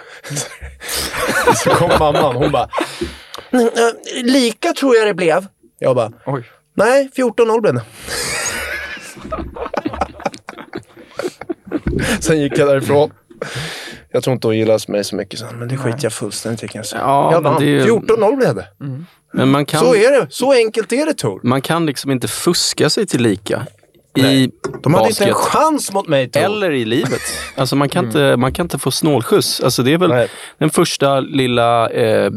så 1.63 1.70
kom 1.70 1.89
mamman, 2.00 2.36
hon 2.36 2.52
bara, 2.52 2.70
"Mm, 3.52 3.66
eh, 3.66 4.24
lika 4.24 4.74
tror 4.74 4.96
jag 4.96 5.08
det 5.08 5.13
blev. 5.13 5.46
Jag 5.80 5.96
bara, 5.96 6.12
Oj. 6.26 6.44
nej 6.74 7.10
14-0 7.16 7.62
blev 7.62 7.74
det. 7.74 7.84
Sen 12.20 12.42
gick 12.42 12.58
jag 12.58 12.68
därifrån. 12.68 13.12
Jag 14.12 14.24
tror 14.24 14.34
inte 14.34 14.48
hon 14.48 14.58
gillar 14.58 14.92
mig 14.92 15.04
så 15.04 15.16
mycket 15.16 15.42
men 15.60 15.68
det 15.68 15.78
skiter 15.78 16.00
jag 16.04 16.14
fullständigt 16.14 16.64
i 16.64 16.68
kan 16.68 16.80
jag 16.80 16.86
säga. 16.86 17.02
Ja, 17.02 17.32
jag 17.32 17.42
vann. 17.42 17.62
det 17.62 17.66
är 17.66 17.86
ju- 17.86 17.86
14-0 17.86 18.36
blev 18.36 18.56
det. 18.56 18.68
Men 19.34 19.50
man 19.52 19.66
kan, 19.66 19.80
Så 19.80 19.96
är 19.96 20.12
det. 20.22 20.28
Så 20.30 20.54
enkelt 20.54 20.94
är 20.94 21.06
det 21.06 21.14
Tor. 21.14 21.40
man 21.44 21.62
kan 21.62 21.86
liksom 21.86 22.12
inte 22.12 22.28
fuska 22.28 22.90
sig 22.90 23.06
till 23.06 23.22
lika. 23.22 23.68
I 24.16 24.22
De 24.84 24.94
hade 24.94 25.08
inte 25.08 25.20
basket. 25.24 25.28
en 25.28 25.34
chans 25.34 25.94
mot 25.94 26.08
mig 26.08 26.30
Tor. 26.30 26.42
Eller 26.42 26.72
i 26.72 26.86
livet. 26.86 27.22
Alltså 27.56 27.76
man 27.76 27.90
kan, 27.90 28.06
inte, 28.06 28.38
man 28.38 28.54
kan 28.54 28.66
inte 28.66 28.80
få 28.80 28.92
snålskjuts. 28.92 29.62
Alltså 29.62 29.84
det 29.84 29.94
är 29.94 29.98
väl 29.98 30.10
Nej. 30.10 30.28
den 30.58 30.70
första 30.70 31.20
lilla 31.20 31.90
eh, 31.90 32.32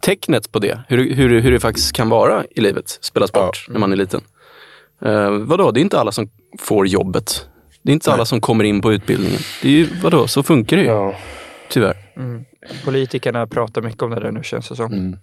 tecknet 0.00 0.52
på 0.52 0.58
det. 0.58 0.78
Hur, 0.88 1.14
hur, 1.14 1.40
hur 1.40 1.52
det 1.52 1.60
faktiskt 1.60 1.92
kan 1.92 2.08
vara 2.08 2.44
i 2.50 2.60
livet. 2.60 2.98
Spela 3.00 3.26
sport 3.26 3.66
när 3.68 3.78
man 3.80 3.92
är 3.92 3.96
liten. 3.96 4.20
Eh, 5.04 5.30
vadå, 5.30 5.70
det 5.70 5.80
är 5.80 5.82
inte 5.82 6.00
alla 6.00 6.12
som 6.12 6.30
får 6.60 6.86
jobbet. 6.86 7.46
Det 7.82 7.90
är 7.90 7.92
inte 7.92 8.12
alla 8.12 8.24
som 8.24 8.40
kommer 8.40 8.64
in 8.64 8.80
på 8.80 8.92
utbildningen. 8.92 9.40
Det 9.62 9.68
är 9.68 9.72
ju, 9.72 9.88
vadå, 10.02 10.26
så 10.28 10.42
funkar 10.42 10.76
det 10.76 10.82
ju. 10.82 10.88
Ja. 10.88 11.14
Tyvärr. 11.68 11.96
Politikerna 12.84 13.46
pratar 13.46 13.82
mycket 13.82 14.02
om 14.02 14.10
det 14.10 14.20
där 14.20 14.30
nu 14.32 14.42
känns 14.42 14.68
det 14.68 14.76
som. 14.76 15.16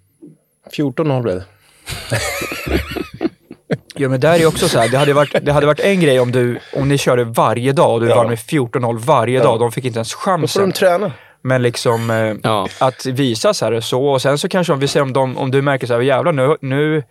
14-0 0.76 1.22
blev 1.22 1.34
det. 1.36 1.44
Ja 3.94 4.08
men 4.08 4.20
där 4.20 4.40
är 4.40 4.46
också 4.46 4.68
så 4.68 4.78
här, 4.78 4.88
det 4.88 4.98
hade 4.98 5.12
varit, 5.12 5.44
det 5.44 5.52
hade 5.52 5.66
varit 5.66 5.80
en 5.80 6.00
grej 6.00 6.20
om 6.20 6.32
du, 6.32 6.58
om 6.76 6.88
ni 6.88 6.98
körde 6.98 7.24
varje 7.24 7.72
dag 7.72 7.94
och 7.94 8.00
du 8.00 8.08
Ja. 8.08 8.16
vann 8.16 8.28
med 8.28 8.38
14-0 8.38 8.98
varje 8.98 9.42
dag. 9.42 9.60
De 9.60 9.72
fick 9.72 9.84
inte 9.84 9.98
ens 9.98 10.12
Då 10.12 10.18
får 10.18 10.30
de 10.30 10.38
chansen. 10.40 10.72
träna. 10.72 11.12
Men 11.42 11.62
liksom 11.62 12.10
eh, 12.10 12.34
Ja. 12.42 12.68
att 12.80 13.06
visa 13.06 13.54
så 13.54 13.64
här 13.64 13.72
och 13.72 13.84
så 13.84 14.04
och 14.06 14.22
sen 14.22 14.38
så 14.38 14.48
kanske 14.48 14.72
om 14.72 14.78
vi 14.78 14.88
ser 14.88 15.02
om, 15.02 15.12
de, 15.12 15.36
om 15.38 15.50
du 15.50 15.62
märker 15.62 15.86
så 15.86 15.92
här, 15.94 16.00
jävlar 16.00 16.32
nu, 16.32 16.56
nu 16.60 17.02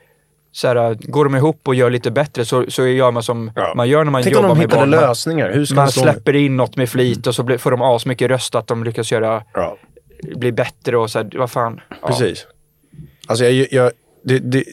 så 0.59 0.67
här, 0.67 0.97
går 0.99 1.23
de 1.25 1.35
ihop 1.35 1.67
och 1.67 1.75
gör 1.75 1.89
lite 1.89 2.11
bättre 2.11 2.45
så, 2.45 2.65
så 2.67 2.87
gör 2.87 3.11
man 3.11 3.23
som 3.23 3.51
Ja. 3.55 3.73
man 3.75 3.89
gör 3.89 4.03
när 4.03 4.11
man 4.11 4.23
Tänk 4.23 4.35
om 4.35 4.43
jobbar 4.43 4.55
de 4.55 4.57
med 4.57 4.67
hittade 4.67 4.81
barn. 4.81 4.89
Man, 4.89 4.99
lösningar. 4.99 5.51
Hur 5.51 5.65
ska 5.65 5.75
man 5.75 5.91
släpper 5.91 6.35
in 6.35 6.57
något 6.57 6.75
med 6.75 6.89
flit 6.89 7.27
och 7.27 7.35
så 7.35 7.43
blir, 7.43 7.57
får 7.57 7.71
de 7.71 7.81
asmycket 7.81 8.29
röst 8.29 8.55
att 8.55 8.67
de 8.67 8.83
lyckas 8.83 9.11
göra, 9.11 9.43
Ja, 9.53 9.77
bli 10.35 10.51
bättre 10.51 10.97
och 10.97 11.09
så 11.11 11.19
här, 11.19 11.29
vad 11.37 11.51
fan. 11.51 11.81
Ja. 12.01 12.07
precis. 12.07 12.47
Alltså 13.27 13.45
jag... 13.45 13.67
jag 13.71 13.91
det, 14.23 14.39
det, 14.39 14.63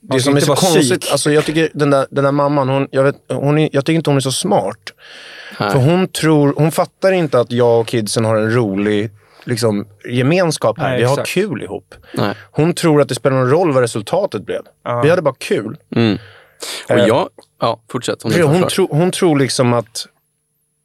det 0.00 0.20
som 0.20 0.36
är 0.36 0.40
så 0.40 0.54
konstigt, 0.54 1.08
alltså 1.12 1.32
jag 1.32 1.44
tycker 1.44 1.68
den 1.74 1.90
där, 1.90 2.06
den 2.10 2.24
där 2.24 2.32
mamman, 2.32 2.68
hon, 2.68 2.88
jag, 2.90 3.02
vet, 3.02 3.16
hon 3.28 3.58
är, 3.58 3.68
jag 3.72 3.84
tycker 3.84 3.96
inte 3.96 4.10
hon 4.10 4.16
är 4.16 4.20
så 4.20 4.32
smart. 4.32 4.78
Nej. 5.60 5.70
För 5.70 5.78
hon 5.78 6.08
tror, 6.08 6.54
hon 6.56 6.72
fattar 6.72 7.12
inte 7.12 7.40
att 7.40 7.52
jag 7.52 7.80
och 7.80 7.86
kidsen 7.86 8.24
har 8.24 8.36
en 8.36 8.54
rolig 8.54 9.10
liksom, 9.44 9.86
gemenskap 10.08 10.78
här. 10.78 10.88
Nej, 10.88 10.98
vi 10.98 11.04
har 11.04 11.12
exakt. 11.12 11.30
kul 11.30 11.62
ihop. 11.62 11.94
Nej. 12.14 12.34
Hon 12.50 12.74
tror 12.74 13.00
att 13.00 13.08
det 13.08 13.14
spelar 13.14 13.36
någon 13.36 13.50
roll 13.50 13.72
vad 13.72 13.82
resultatet 13.82 14.46
blev. 14.46 14.62
Vi 15.02 15.10
hade 15.10 15.22
bara 15.22 15.34
kul. 15.38 15.76
Mm. 15.96 16.18
Och 16.88 16.90
Eh, 16.90 17.06
jag, 17.06 17.28
ja, 17.60 17.80
fortsätt. 17.90 18.22
Hon, 18.22 18.32
hon, 18.42 18.68
tro, 18.68 18.88
hon 18.90 19.10
tror 19.10 19.38
liksom 19.38 19.72
att... 19.72 20.06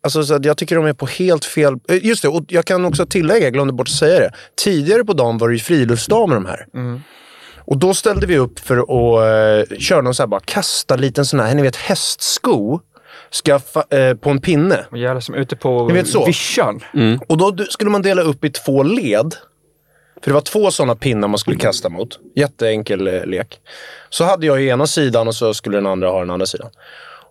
Alltså, 0.04 0.24
så 0.24 0.34
att 0.34 0.46
jag 0.46 0.58
tycker 0.58 0.76
de 0.76 0.86
är 0.86 0.93
på 0.93 1.06
helt 1.06 1.46
fel... 1.46 1.74
eh, 1.89 2.06
Just 2.06 2.22
det, 2.22 2.28
och 2.28 2.43
jag 2.48 2.65
kan 2.65 2.86
också 2.86 3.06
tillägga, 3.06 3.43
jag 3.43 3.54
glömde 3.54 3.74
bort 3.74 3.88
att 3.88 3.93
säga 3.93 4.20
det. 4.20 4.32
Tidigare 4.63 5.04
på 5.04 5.13
dagen 5.13 5.38
var 5.38 5.48
det 5.48 5.54
ju 5.54 5.60
friluftsdag 5.60 6.30
med 6.30 6.38
de 6.38 6.46
här. 6.46 6.65
Och 7.58 7.78
då 7.78 7.93
ställde 7.93 8.28
vi 8.28 8.38
upp 8.38 8.60
för 8.60 8.78
att 8.78 9.70
uh, 9.72 9.78
köra 9.78 10.02
någon 10.02 10.15
så 10.15 10.24
här 10.24 10.28
bara 10.28 10.41
kasta 10.46 10.96
liten 10.96 11.26
sån 11.26 11.39
här, 11.39 11.56
ni 11.56 11.62
vet 11.62 11.76
hästsko. 11.76 12.80
Skaffa, 13.32 13.84
eh, 13.90 14.13
på 14.13 14.30
en 14.30 14.42
pinne. 14.42 14.86
Och 14.92 14.98
jävlar 14.98 15.22
som 15.22 15.36
ute 15.36 15.56
på 15.56 15.88
Ni 15.88 15.94
vet 15.94 16.08
så. 16.08 16.26
vischan. 16.26 16.80
Och 17.28 17.38
då 17.38 17.58
skulle 17.70 17.90
man 17.90 18.02
dela 18.02 18.22
upp 18.22 18.44
i 18.46 18.50
två 18.50 18.84
led. 18.84 19.36
För 20.24 20.30
det 20.32 20.34
var 20.34 20.42
två 20.42 20.72
sådana 20.72 20.96
pinnar 20.96 21.28
man 21.28 21.38
skulle 21.38 21.58
kasta 21.58 21.90
mot. 21.90 22.20
Jätteenkel 22.36 23.08
eh, 23.08 23.26
lek. 23.26 23.60
Så 24.10 24.24
hade 24.24 24.46
jag 24.46 24.62
ju 24.62 24.68
ena 24.68 24.88
sidan 24.88 25.28
och 25.28 25.36
så 25.36 25.54
skulle 25.54 25.78
den 25.78 25.86
andra 25.86 26.10
ha 26.10 26.20
den 26.20 26.30
andra 26.30 26.46
sidan. 26.46 26.70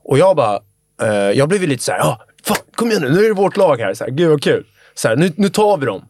Och 0.05 0.19
jag 0.19 0.37
bara, 0.37 0.61
eh, 1.03 1.31
jag 1.39 1.49
blev 1.49 1.61
ju 1.61 1.67
lite 1.67 1.85
så 1.85 1.93
här, 1.93 2.01
ah, 2.01 2.21
fan, 2.45 2.57
kom 2.75 2.91
igen 2.91 3.03
nu, 3.03 3.11
nu 3.11 3.25
är 3.25 3.29
det 3.29 3.35
vårt 3.35 3.57
lag 3.57 3.81
här. 3.81 3.95
Så 3.95 4.05
här 4.05 4.11
Gud 4.11 4.29
vad 4.31 4.43
kul. 4.43 4.65
Så 4.99 5.09
här, 5.09 5.17
nu, 5.17 5.33
nu 5.37 5.49
tar 5.49 5.77
vi 5.77 5.87
dem. 5.87 6.03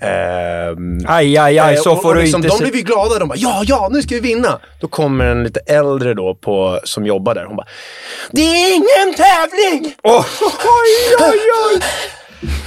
Ehm, 0.00 0.98
Aj, 1.08 1.38
aj, 1.38 1.58
aj, 1.58 1.74
Eh, 1.74 1.80
så 1.80 1.92
och- 1.92 2.02
får 2.02 2.08
och 2.08 2.14
du 2.14 2.20
liksom, 2.22 2.38
inte 2.44 2.56
De 2.56 2.58
blev 2.58 2.74
ju 2.76 2.82
glada. 2.82 3.18
De 3.18 3.28
bara, 3.28 3.38
ja, 3.38 3.62
ja, 3.66 3.88
nu 3.92 4.02
ska 4.02 4.14
vi 4.14 4.20
vinna. 4.20 4.60
Då 4.80 4.88
kommer 4.88 5.24
en 5.26 5.42
lite 5.44 5.60
äldre 5.60 6.14
då 6.14 6.34
på, 6.34 6.80
som 6.84 7.06
jobbar 7.06 7.34
där. 7.34 7.44
Hon 7.44 7.56
bara, 7.56 7.66
det 8.30 8.40
är 8.42 8.74
ingen 8.74 9.14
tävling! 9.16 9.94
Åh, 10.02 10.26
oj, 10.42 11.16
oj, 11.30 11.38
oj! 11.74 11.80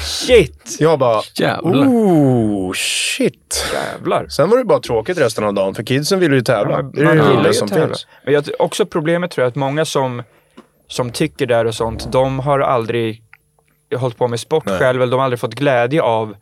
Shit! 0.03 0.75
Jag 0.79 0.99
bara, 0.99 1.21
Jävlar. 1.35 1.87
oh, 1.87 2.73
shit. 2.73 3.65
Jävlar. 3.73 4.27
Sen 4.27 4.49
var 4.49 4.57
det 4.57 4.63
bara 4.65 4.79
tråkigt 4.79 5.17
resten 5.17 5.43
av 5.43 5.53
dagen, 5.53 5.75
för 5.75 5.83
kidsen 5.83 6.19
ville 6.19 6.35
ju 6.35 6.41
tävla. 6.41 6.75
Man, 6.81 6.91
det 6.91 7.01
är 7.01 7.43
det 7.43 7.49
att 7.49 7.55
som 7.55 7.67
tävla. 7.67 7.87
finns. 7.87 8.07
Men 8.25 8.33
jag, 8.33 8.43
också 8.59 8.85
problemet 8.85 9.31
tror 9.31 9.43
jag 9.43 9.49
att 9.49 9.55
många 9.55 9.85
som, 9.85 10.23
som 10.87 11.11
tycker 11.11 11.45
där 11.45 11.65
och 11.65 11.75
sånt, 11.75 12.11
de 12.11 12.39
har 12.39 12.59
aldrig 12.59 13.22
hållit 13.95 14.17
på 14.17 14.27
med 14.27 14.39
sport 14.39 14.65
Nej. 14.65 14.79
själv 14.79 15.01
eller 15.01 15.11
de 15.11 15.17
har 15.17 15.23
aldrig 15.23 15.39
fått 15.39 15.55
glädje 15.55 16.01
av, 16.01 16.35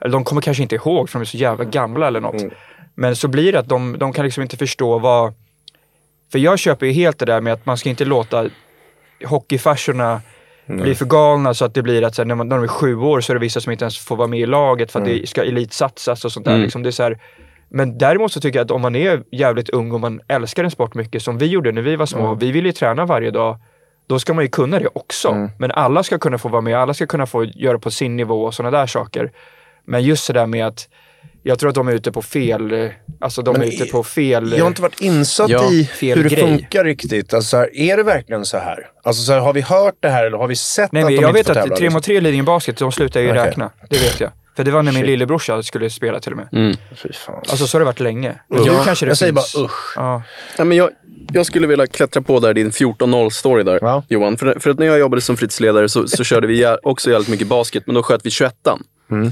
eller 0.00 0.12
de 0.12 0.24
kommer 0.24 0.42
kanske 0.42 0.62
inte 0.62 0.74
ihåg 0.74 1.10
för 1.10 1.18
de 1.18 1.20
är 1.20 1.26
så 1.26 1.36
jävla 1.36 1.64
gamla 1.64 2.06
eller 2.06 2.20
något. 2.20 2.40
Mm. 2.40 2.54
Men 2.94 3.16
så 3.16 3.28
blir 3.28 3.52
det 3.52 3.58
att 3.58 3.68
de, 3.68 3.98
de 3.98 4.12
kan 4.12 4.24
liksom 4.24 4.42
inte 4.42 4.56
förstå 4.56 4.98
vad... 4.98 5.34
För 6.32 6.38
jag 6.38 6.58
köper 6.58 6.86
ju 6.86 6.92
helt 6.92 7.18
det 7.18 7.24
där 7.24 7.40
med 7.40 7.52
att 7.52 7.66
man 7.66 7.78
ska 7.78 7.88
inte 7.88 8.04
låta 8.04 8.46
hockeyfarsorna 9.24 10.20
bli 10.66 10.94
för 10.94 11.04
galna 11.04 11.54
så 11.54 11.64
att 11.64 11.74
det 11.74 11.82
blir 11.82 12.04
att 12.04 12.14
så 12.14 12.22
här, 12.22 12.26
när, 12.26 12.34
man, 12.34 12.48
när 12.48 12.56
de 12.56 12.62
är 12.62 12.68
sju 12.68 12.96
år 12.96 13.20
så 13.20 13.32
är 13.32 13.34
det 13.34 13.40
vissa 13.40 13.60
som 13.60 13.72
inte 13.72 13.84
ens 13.84 13.98
får 13.98 14.16
vara 14.16 14.28
med 14.28 14.40
i 14.40 14.46
laget 14.46 14.92
för 14.92 15.00
att 15.00 15.06
det 15.06 15.28
ska 15.28 15.44
elitsatsas 15.44 16.24
och 16.24 16.32
sånt 16.32 16.46
där. 16.46 16.58
Liksom. 16.58 16.82
Det 16.82 16.88
är 16.88 16.90
så 16.90 17.02
här, 17.02 17.18
men 17.68 17.98
däremot 17.98 18.32
så 18.32 18.40
tycker 18.40 18.58
jag 18.58 18.64
att 18.64 18.70
om 18.70 18.80
man 18.80 18.96
är 18.96 19.22
jävligt 19.32 19.68
ung 19.68 19.92
och 19.92 20.00
man 20.00 20.20
älskar 20.28 20.64
en 20.64 20.70
sport 20.70 20.94
mycket 20.94 21.22
som 21.22 21.38
vi 21.38 21.46
gjorde 21.46 21.72
när 21.72 21.82
vi 21.82 21.96
var 21.96 22.06
små. 22.06 22.34
Vi 22.34 22.52
ville 22.52 22.68
ju 22.68 22.72
träna 22.72 23.04
varje 23.04 23.30
dag. 23.30 23.58
Då 24.06 24.18
ska 24.18 24.34
man 24.34 24.44
ju 24.44 24.48
kunna 24.48 24.78
det 24.78 24.88
också. 24.94 25.50
Men 25.58 25.70
alla 25.70 26.02
ska 26.02 26.18
kunna 26.18 26.38
få 26.38 26.48
vara 26.48 26.62
med, 26.62 26.76
alla 26.78 26.94
ska 26.94 27.06
kunna 27.06 27.26
få 27.26 27.44
göra 27.44 27.78
på 27.78 27.90
sin 27.90 28.16
nivå 28.16 28.44
och 28.44 28.54
sådana 28.54 28.78
där 28.78 28.86
saker. 28.86 29.32
Men 29.86 30.02
just 30.02 30.26
det 30.26 30.32
där 30.32 30.46
med 30.46 30.66
att 30.66 30.88
jag 31.42 31.58
tror 31.58 31.68
att 31.68 31.74
de 31.74 31.88
är 31.88 31.92
ute 31.92 32.12
på 32.12 32.22
fel, 32.22 32.90
alltså 33.20 33.42
de 33.42 33.52
Men 33.52 33.62
är 33.62 33.66
ute 33.66 33.84
på 33.86 34.04
fel... 34.04 34.52
Jag 34.52 34.64
har 34.64 34.68
inte 34.68 34.82
varit 34.82 35.00
insatt 35.00 35.50
Ja, 35.50 35.70
i 35.72 35.84
fel 35.84 36.16
hur 36.18 36.24
det 36.24 36.34
grej. 36.34 36.44
funkar 36.44 36.84
riktigt. 36.84 37.34
Alltså, 37.34 37.48
så 37.48 37.56
här, 37.56 37.76
är 37.76 37.96
det 37.96 38.02
verkligen 38.02 38.44
så 38.44 38.58
här? 38.58 38.86
Alltså, 39.02 39.22
så 39.22 39.32
här? 39.32 39.40
Har 39.40 39.52
vi 39.52 39.60
hört 39.60 39.94
det 40.00 40.08
här 40.08 40.26
eller 40.26 40.38
har 40.38 40.46
vi 40.48 40.56
sett 40.56 40.92
Nej, 40.92 41.02
att 41.02 41.08
de 41.08 41.14
jag 41.14 41.22
inte 41.22 41.32
vet 41.32 41.46
får 41.46 41.52
att 41.56 41.62
tävla? 41.62 41.76
3 41.76 41.90
mot 41.90 42.04
3 42.04 42.20
Lidingö 42.20 42.44
Basket, 42.44 42.76
de 42.78 42.92
slutar 42.92 43.20
ju 43.20 43.30
Okej. 43.30 43.42
räkna. 43.42 43.70
Det 43.90 43.96
vet 43.98 44.20
jag. 44.20 44.30
För 44.56 44.64
det 44.64 44.70
var 44.70 44.82
när 44.82 44.92
min 44.92 45.06
lillebrorsa 45.06 45.62
skulle 45.62 45.90
spela 45.90 46.20
till 46.20 46.32
och 46.32 46.38
med. 46.38 46.48
Mm. 46.52 46.76
Fy 46.96 47.12
fan. 47.12 47.42
Alltså 47.48 47.66
så 47.66 47.74
har 47.76 47.80
det 47.80 47.84
varit 47.84 48.00
länge. 48.00 48.34
Nu 48.48 48.58
kanske 48.84 49.06
det 49.06 49.10
jag 49.10 49.18
säger 49.18 49.32
finns. 49.32 49.54
bara 49.54 49.64
usch. 49.64 49.92
Ja. 49.96 50.22
Ja, 50.58 50.64
men 50.64 50.76
jag, 50.76 50.90
jag 51.32 51.46
skulle 51.46 51.66
vilja 51.66 51.86
klättra 51.86 52.22
på 52.22 52.40
där 52.40 52.54
din 52.54 52.70
14-0-story 52.70 53.62
där, 53.62 53.78
Ja. 53.82 54.02
Johan. 54.08 54.36
För, 54.36 54.60
för 54.60 54.70
att 54.70 54.78
när 54.78 54.86
jag 54.86 54.98
jobbade 54.98 55.22
som 55.22 55.36
fritidsledare 55.36 55.88
så, 55.88 56.08
så 56.08 56.24
körde 56.24 56.46
vi 56.46 56.64
jä- 56.64 56.78
också 56.82 57.10
jävligt 57.10 57.28
mycket 57.28 57.46
basket, 57.46 57.82
men 57.86 57.94
då 57.94 58.02
sköt 58.02 58.26
vi 58.26 58.30
21 58.30 58.54
Mm. 59.10 59.26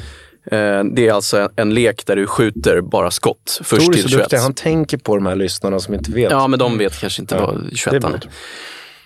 eh, 0.50 0.94
Det 0.94 1.08
är 1.08 1.12
alltså 1.12 1.38
en, 1.40 1.48
en 1.56 1.74
lek 1.74 2.06
där 2.06 2.16
du 2.16 2.26
skjuter 2.26 2.80
bara 2.80 3.10
skott 3.10 3.60
först 3.64 3.82
Tor 3.86 3.90
är 3.90 3.94
till 3.94 4.02
så 4.02 4.08
21. 4.08 4.20
duktig. 4.20 4.36
Han 4.36 4.54
tänker 4.54 4.98
på 4.98 5.14
de 5.16 5.26
här 5.26 5.36
lyssnarna 5.36 5.78
som 5.80 5.94
inte 5.94 6.12
vet. 6.12 6.30
Ja, 6.30 6.46
men 6.48 6.58
de 6.58 6.78
vet 6.78 7.00
kanske 7.00 7.22
inte 7.22 7.36
vad 7.36 7.70
det 7.70 7.76
21 7.76 8.04
är 8.04 8.08
är. 8.08 8.20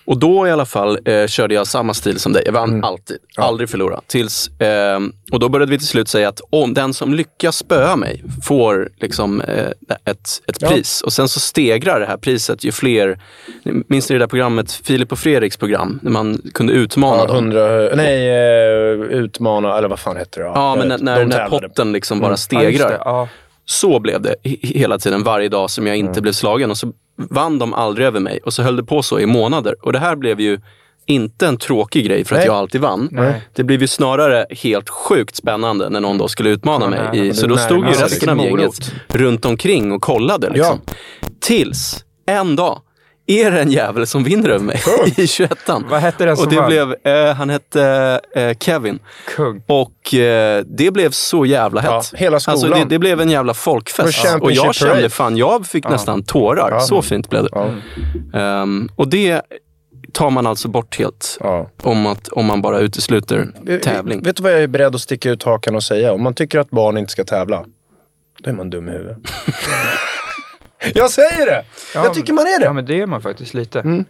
Och 0.07 0.17
då 0.19 0.47
i 0.47 0.51
alla 0.51 0.65
fall 0.65 0.99
eh, 1.05 1.27
körde 1.27 1.53
jag 1.55 1.67
samma 1.67 1.93
stil 1.93 2.19
som 2.19 2.33
dig. 2.33 2.43
Jag 2.45 2.53
vann 2.53 2.69
Mm. 2.69 2.83
alltid. 2.83 3.17
Aldrig 3.37 3.69
förlora. 3.69 4.01
Tills, 4.07 4.47
eh, 4.61 4.99
och 5.31 5.39
då 5.39 5.49
började 5.49 5.71
vi 5.71 5.77
till 5.77 5.87
slut 5.87 6.07
säga 6.07 6.29
att 6.29 6.41
om 6.49 6.73
den 6.73 6.93
som 6.93 7.13
lyckas 7.13 7.57
spöa 7.57 7.95
mig 7.95 8.23
får 8.43 8.89
liksom, 8.99 9.41
eh, 9.41 9.67
ett, 10.05 10.27
ett 10.47 10.57
Ja. 10.61 10.67
pris. 10.69 11.01
Och 11.01 11.13
sen 11.13 11.27
så 11.27 11.39
stegrar 11.39 11.99
det 11.99 12.05
här 12.05 12.17
priset 12.17 12.63
ju 12.63 12.71
fler... 12.71 13.19
Minns 13.63 14.09
ni 14.09 14.13
det 14.13 14.19
där 14.19 14.27
programmet, 14.27 14.71
Filip 14.71 15.11
och 15.11 15.19
Fredriks 15.19 15.57
program? 15.57 15.99
När 16.03 16.11
man 16.11 16.41
kunde 16.53 16.73
utmana 16.73 17.17
Ja, 17.17 17.25
dem. 17.25 17.35
hundra, 17.35 17.67
nej, 17.95 18.29
eh, 18.29 18.91
utmana, 19.17 19.77
eller 19.77 19.87
vad 19.87 19.99
fan 19.99 20.17
heter 20.17 20.41
det? 20.41 20.45
Ja, 20.47 20.75
men 20.75 20.87
när, 20.87 20.97
De 20.97 21.03
när 21.03 21.19
den 21.19 21.31
här 21.31 21.49
potten 21.49 21.91
liksom 21.91 22.19
bara 22.19 22.25
Mm. 22.27 22.31
Ja, 22.31 22.37
stegrar. 22.37 23.27
Ja. 23.67 23.71
Så 23.73 23.99
blev 23.99 24.21
det 24.21 24.35
he- 24.43 24.59
hela 24.77 24.97
tiden, 24.99 25.23
varje 25.23 25.49
dag 25.49 25.69
som 25.69 25.87
jag 25.87 25.97
inte 25.97 26.11
Mm. 26.11 26.21
blev 26.21 26.33
slagen. 26.33 26.71
Och 26.71 26.77
så 26.77 26.91
vann 27.17 27.59
de 27.59 27.73
aldrig 27.73 28.07
över 28.07 28.19
mig. 28.19 28.39
Och 28.45 28.53
så 28.53 28.63
höll 28.63 28.75
det 28.75 28.83
på 28.83 29.03
så 29.03 29.19
i 29.19 29.25
månader. 29.25 29.75
Och 29.81 29.93
det 29.93 29.99
här 29.99 30.15
blev 30.15 30.39
ju 30.41 30.59
inte 31.05 31.47
en 31.47 31.57
tråkig 31.57 32.05
grej 32.05 32.25
för 32.25 32.35
att 32.35 32.39
Nej. 32.39 32.45
jag 32.47 32.55
alltid 32.55 32.81
vann. 32.81 33.09
Nej. 33.11 33.41
Det 33.53 33.63
blev 33.63 33.81
ju 33.81 33.87
snarare 33.87 34.45
helt 34.49 34.89
sjukt 34.89 35.35
spännande 35.35 35.89
när 35.89 35.99
någon 36.01 36.17
då 36.17 36.27
skulle 36.27 36.49
utmana 36.49 36.85
Ja, 36.85 36.89
mig. 36.89 36.99
nej, 37.13 37.27
I, 37.27 37.33
så 37.33 37.47
då 37.47 37.57
stod 37.57 37.85
ju 37.85 37.91
resten 37.91 38.29
av 38.29 38.45
gänget 38.45 38.91
runt 39.07 39.45
omkring 39.45 39.91
och 39.91 40.01
kollade. 40.01 40.49
Liksom. 40.49 40.81
Tills 41.39 42.05
en 42.25 42.55
dag 42.55 42.81
är 43.27 43.51
det 43.51 43.61
en 43.61 43.71
jävel 43.71 44.07
som 44.07 44.23
vinner 44.23 44.49
över 44.49 44.65
mig 44.65 44.81
i 45.17 45.27
21 45.27 45.51
Vad 45.89 46.01
hette 46.01 46.25
den 46.25 46.37
som 46.37 46.45
Och 46.45 46.51
det 46.51 46.59
vann? 46.59 46.69
blev, 46.69 46.95
eh, 47.03 47.33
han 47.35 47.49
hette 47.49 48.19
eh, 48.35 48.57
Kevin. 48.57 48.99
Kung. 49.35 49.61
Och 49.67 50.13
eh, 50.13 50.63
det 50.65 50.91
blev 50.91 51.11
så 51.11 51.45
jävla 51.45 51.81
hett. 51.81 51.91
Ja, 51.91 52.01
hela 52.13 52.39
skolan. 52.39 52.63
Alltså, 52.63 52.79
det, 52.79 52.85
det 52.89 52.99
blev 52.99 53.21
en 53.21 53.29
jävla 53.29 53.53
folkfest. 53.53 54.25
var 54.25 54.43
Och 54.43 54.51
jag 54.51 54.75
kände 54.75 55.09
fan, 55.09 55.37
jag 55.37 55.67
fick 55.67 55.89
nästan 55.89 56.23
tårar. 56.23 56.71
Ja. 56.71 56.79
Så 56.79 57.01
fint 57.01 57.29
blev 57.29 57.43
det. 57.43 57.49
Ja. 57.51 57.69
Ehm, 58.39 58.89
och 58.95 59.07
det 59.07 59.41
tar 60.11 60.29
man 60.29 60.47
alltså 60.47 60.67
bort 60.67 60.99
helt. 60.99 61.37
Ja. 61.39 61.69
Om, 61.83 62.05
att, 62.05 62.27
om 62.27 62.45
man 62.45 62.61
bara 62.61 62.79
utesluter 62.79 63.47
tävling. 63.83 64.23
Vet 64.23 64.35
du 64.35 64.43
vad 64.43 64.51
jag 64.51 64.63
är 64.63 64.67
beredd 64.67 64.95
att 64.95 65.01
sticka 65.01 65.29
ut 65.29 65.43
hakan 65.43 65.75
och 65.75 65.83
säga? 65.83 66.13
Om 66.13 66.23
man 66.23 66.33
tycker 66.33 66.59
att 66.59 66.69
barn 66.69 66.97
inte 66.97 67.11
ska 67.11 67.23
tävla, 67.23 67.65
då 68.39 68.49
är 68.49 68.53
man 68.53 68.69
dum 68.69 68.89
i 68.89 68.91
huvudet. 68.91 69.17
jag 70.93 71.11
säger 71.11 71.45
det! 71.45 71.65
Ja, 71.93 72.03
jag 72.03 72.13
tycker 72.13 72.33
man 72.33 72.45
är 72.45 72.59
det. 72.59 72.65
Ja, 72.65 72.73
men 72.73 72.85
det 72.85 73.01
är 73.01 73.05
man 73.05 73.21
faktiskt 73.21 73.53
lite. 73.53 73.79
Mm. 73.79 74.05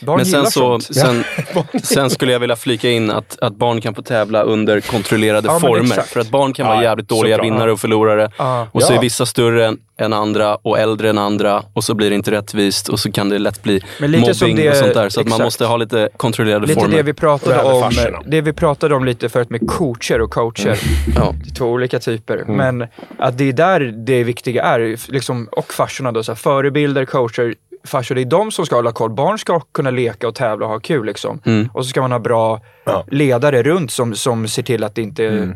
Barn 0.00 0.16
Men 0.16 0.26
sen, 0.26 0.46
så, 0.46 0.80
sen, 0.80 1.24
sen 1.82 2.10
skulle 2.10 2.32
jag 2.32 2.40
vilja 2.40 2.56
flika 2.56 2.90
in 2.90 3.10
att, 3.10 3.38
att 3.40 3.56
barn 3.56 3.80
kan 3.80 3.94
få 3.94 4.02
tävla 4.02 4.42
under 4.42 4.80
kontrollerade 4.80 5.48
Ja, 5.48 5.60
former. 5.60 6.00
För 6.02 6.20
att 6.20 6.30
barn 6.30 6.52
kan 6.52 6.66
Ja, 6.66 6.72
vara 6.72 6.82
jävligt 6.82 7.08
dåliga 7.08 7.42
vinnare 7.42 7.72
och 7.72 7.80
förlorare. 7.80 8.30
Ja. 8.38 8.68
Och 8.72 8.82
så 8.82 8.92
Ja. 8.92 8.96
är 8.96 9.00
vissa 9.00 9.26
större 9.26 9.66
än, 9.66 9.78
än 9.98 10.12
andra 10.12 10.54
och 10.56 10.78
äldre 10.78 11.10
än 11.10 11.18
andra. 11.18 11.62
Och 11.72 11.84
så 11.84 11.94
blir 11.94 12.10
det 12.10 12.16
inte 12.16 12.30
rättvist 12.30 12.88
och 12.88 13.00
så 13.00 13.12
kan 13.12 13.28
det 13.28 13.38
lätt 13.38 13.62
bli 13.62 13.80
mobbing 14.00 14.56
det- 14.56 14.70
och 14.70 14.76
sånt 14.76 14.94
där. 14.94 15.08
Så 15.08 15.20
att 15.20 15.26
man 15.28 15.42
måste 15.42 15.64
ha 15.66 15.76
lite 15.76 16.08
kontrollerade 16.16 16.66
Lite 16.66 16.80
former. 16.80 16.96
det 16.96 17.02
vi 17.02 17.12
pratade 17.14 17.56
det 17.56 17.62
om, 17.62 17.92
det 18.26 18.40
vi 18.40 18.52
pratade 18.52 18.94
om 18.94 19.04
lite 19.04 19.28
förut 19.28 19.50
med 19.50 19.60
coacher 19.68 20.20
och 20.20 20.30
coacher. 20.30 20.78
Ja. 21.16 21.34
Det 21.44 21.50
är 21.50 21.54
två 21.54 21.66
olika 21.66 21.98
typer. 21.98 22.36
Mm. 22.36 22.56
Men 22.78 22.88
att 23.18 23.38
det 23.38 23.48
är 23.48 23.52
där 23.52 23.80
det 24.06 24.24
viktiga 24.24 24.62
är. 24.62 25.12
Liksom, 25.12 25.48
och 25.52 25.72
farsorna 25.72 26.12
då, 26.12 26.22
så 26.22 26.32
här, 26.32 26.36
förebilder, 26.36 27.04
coacher, 27.04 27.54
farsor. 27.86 28.14
Det 28.14 28.20
är 28.20 28.24
de 28.24 28.50
som 28.52 28.66
ska 28.66 28.76
hålla 28.76 28.92
koll. 28.92 29.10
Barn 29.10 29.38
ska 29.38 29.60
kunna 29.60 29.90
leka 29.90 30.28
och 30.28 30.34
tävla 30.34 30.66
och 30.66 30.72
ha 30.72 30.80
kul 30.80 31.06
liksom. 31.06 31.40
Mm. 31.46 31.68
Och 31.74 31.84
så 31.84 31.88
ska 31.88 32.00
man 32.00 32.12
ha 32.12 32.18
bra 32.18 32.60
Ja. 32.84 33.04
ledare 33.10 33.62
runt 33.62 33.90
som, 33.90 34.14
som 34.14 34.48
ser 34.48 34.62
till 34.62 34.84
att 34.84 34.94
det 34.94 35.02
inte 35.02 35.26
Mm. 35.26 35.54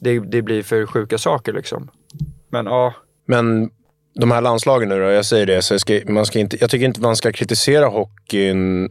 det, 0.00 0.18
det 0.18 0.42
blir 0.42 0.62
för 0.62 0.86
sjuka 0.86 1.18
saker 1.18 1.52
liksom. 1.52 1.90
Men 2.48 2.66
ja, 2.66 2.94
Men 3.26 3.70
de 4.14 4.30
här 4.30 4.40
landslagen 4.40 4.88
nu 4.88 4.98
då, 5.00 5.10
jag 5.10 5.26
säger 5.26 5.46
det, 5.46 5.62
så 5.62 5.74
jag, 5.74 5.80
ska, 5.80 6.00
man 6.08 6.26
ska 6.26 6.38
inte, 6.38 6.56
jag 6.60 6.70
tycker 6.70 6.86
inte 6.86 7.00
man 7.00 7.16
ska 7.16 7.32
kritisera 7.32 7.86
hockeyn 7.86 8.90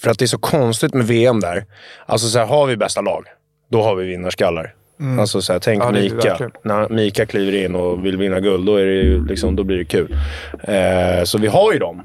för 0.00 0.10
att 0.10 0.18
det 0.18 0.24
är 0.24 0.26
så 0.26 0.38
konstigt 0.38 0.94
med 0.94 1.06
VM 1.06 1.40
där. 1.40 1.64
Alltså 2.06 2.28
så 2.28 2.38
här, 2.38 2.46
har 2.46 2.66
vi 2.66 2.76
bästa 2.76 3.00
lag, 3.00 3.24
då 3.70 3.82
har 3.82 3.94
vi 3.94 4.06
vinnarskallar. 4.06 4.74
Alltså 5.20 5.42
så 5.42 5.52
här, 5.52 5.60
tänk 5.60 5.82
Mm. 5.82 5.94
Ja, 5.94 6.02
Mika. 6.02 6.50
När 6.64 6.88
Mika 6.88 7.26
kliver 7.26 7.64
in 7.64 7.74
och 7.74 8.06
vill 8.06 8.16
vinna 8.16 8.40
guld, 8.40 8.66
då, 8.66 8.76
är 8.76 8.86
det 8.86 8.92
ju, 8.92 9.26
liksom, 9.26 9.56
då 9.56 9.64
blir 9.64 9.76
det 9.78 9.84
kul. 9.84 10.16
Eh, 10.62 11.24
så 11.24 11.38
vi 11.38 11.46
har 11.46 11.72
ju 11.72 11.78
dem. 11.78 12.02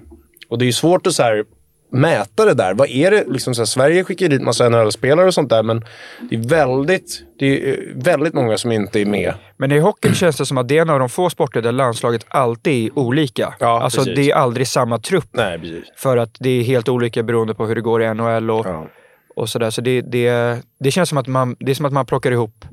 Och 0.49 0.58
det 0.58 0.63
är 0.65 0.67
ju 0.67 0.73
svårt 0.73 1.08
att 1.08 1.13
så 1.13 1.23
här, 1.23 1.43
mäta 1.91 2.45
det 2.45 2.53
där. 2.53 2.73
Vad 2.73 2.89
är 2.89 3.12
det? 3.12 3.23
Liksom 3.27 3.55
så 3.55 3.62
här, 3.62 3.65
Sverige 3.65 4.03
skickar 4.03 4.27
dit 4.27 4.41
massa 4.41 4.69
NHL-spelare 4.69 5.25
och 5.27 5.34
sånt 5.34 5.49
där, 5.49 5.63
men 5.63 5.86
det 6.29 6.36
är 6.36 6.49
väldigt, 6.49 7.21
det 7.39 7.69
är 7.69 7.93
väldigt 7.95 8.34
många 8.34 8.58
som 8.58 8.71
inte 8.71 9.01
är 9.01 9.05
med. 9.05 9.34
Men 9.58 9.71
i 9.71 9.79
hockeyn 9.79 10.13
känns 10.15 10.38
det 10.38 10.45
som 10.45 10.58
att 10.58 10.67
det 10.67 10.77
är 10.77 10.81
en 10.81 10.89
av 10.89 10.99
de 10.99 11.10
få 11.10 11.29
sporter 11.29 11.62
där 11.62 11.71
landslaget 11.71 12.25
alltid 12.27 12.86
är 12.86 12.99
olika. 12.99 13.53
Ja, 13.60 13.81
alltså 13.84 13.99
precis. 13.99 14.15
det 14.15 14.31
är 14.31 14.36
aldrig 14.36 14.67
samma 14.67 14.99
trupp. 14.99 15.27
Nej, 15.31 15.60
precis. 15.60 15.84
För 15.97 16.17
att 16.17 16.36
det 16.39 16.49
är 16.49 16.63
helt 16.63 16.89
olika 16.89 17.23
beroende 17.23 17.53
på 17.53 17.65
hur 17.65 17.75
det 17.75 17.81
går 17.81 18.03
i 18.03 18.13
NHL 18.13 18.51
och, 18.51 18.65
Ja. 18.65 18.88
Och 19.36 19.50
sådär. 19.50 19.69
Så 19.69 19.82
det, 19.82 20.02
det, 20.02 20.58
det 20.80 20.91
känns 20.91 21.10
som 21.10 21.17
att 21.17 21.28
man, 21.28 21.56
det 21.60 21.71
är 21.71 21.76
som 21.76 21.86
att 21.86 21.93
man 21.93 22.06
plockar 22.06 22.32
ihop 22.32 22.65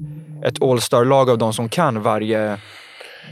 ett 0.44 0.62
All-star-lag 0.62 1.30
av 1.30 1.38
de 1.38 1.52
som 1.52 1.68
kan 1.68 2.02
varje, 2.02 2.58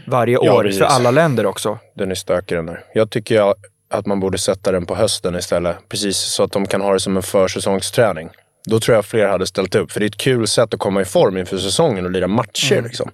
varje 0.06 0.38
Ja, 0.42 0.52
år 0.54 0.62
precis. 0.62 0.78
för 0.78 0.86
alla 0.86 1.10
länder 1.10 1.46
också. 1.46 1.78
Den 1.96 2.10
är 2.10 2.14
stökig 2.14 2.58
den 2.58 2.66
där. 2.66 2.84
Jag 2.94 3.10
tycker 3.10 3.34
jag 3.34 3.54
att 3.90 4.06
man 4.06 4.20
borde 4.20 4.38
sätta 4.38 4.72
den 4.72 4.86
på 4.86 4.94
hösten 4.94 5.34
istället. 5.36 5.76
Precis 5.88 6.16
så 6.16 6.42
att 6.42 6.52
de 6.52 6.66
kan 6.66 6.80
ha 6.80 6.92
det 6.92 7.00
som 7.00 7.16
en 7.16 7.22
försäsongsträning. 7.22 8.28
Då 8.66 8.80
tror 8.80 8.94
jag 8.94 9.04
fler 9.04 9.28
hade 9.28 9.46
ställt 9.46 9.74
upp. 9.74 9.92
För 9.92 10.00
det 10.00 10.06
är 10.06 10.08
ett 10.08 10.16
kul 10.16 10.46
sätt 10.46 10.74
att 10.74 10.80
komma 10.80 11.00
i 11.00 11.04
form 11.04 11.36
inför 11.36 11.58
säsongen 11.58 12.04
och 12.04 12.10
lira 12.10 12.26
matcher. 12.26 12.82
Liksom. 12.82 13.10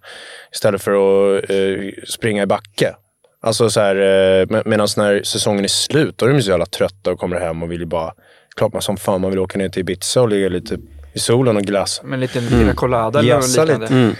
Istället 0.52 0.82
för 0.82 0.92
att 0.92 1.50
eh, 1.50 2.04
springa 2.08 2.42
i 2.42 2.46
backe. 2.46 2.94
Alltså 3.42 3.70
så 3.70 3.80
här, 3.80 3.96
eh, 3.96 4.46
med, 4.50 4.66
medan 4.66 4.88
när 4.96 5.22
säsongen 5.22 5.64
är 5.64 5.68
slut, 5.68 6.18
då 6.18 6.26
är 6.26 6.30
de 6.32 6.42
så 6.42 6.50
jävla 6.50 6.66
trötta 6.66 7.10
och 7.10 7.18
kommer 7.18 7.40
hem 7.40 7.62
och 7.62 7.72
vill 7.72 7.80
ju 7.80 7.86
bara... 7.86 8.12
Klart 8.56 8.72
man 8.72 8.82
som 8.82 8.96
fan 8.96 9.20
man 9.20 9.30
vill 9.30 9.38
åka 9.40 9.58
ner 9.58 9.68
till 9.68 9.80
Ibiza 9.80 10.22
och 10.22 10.28
ligga 10.28 10.48
lite 10.48 10.78
i 11.12 11.18
solen 11.18 11.56
och 11.56 11.62
glass. 11.62 12.00
Med 12.04 12.14
en 12.14 12.20
liten 12.20 12.48
pina 12.48 12.74
colada 12.74 13.18
eller 13.18 13.34
något 13.36 13.48
liknande. 13.48 13.86
lite. 13.86 14.16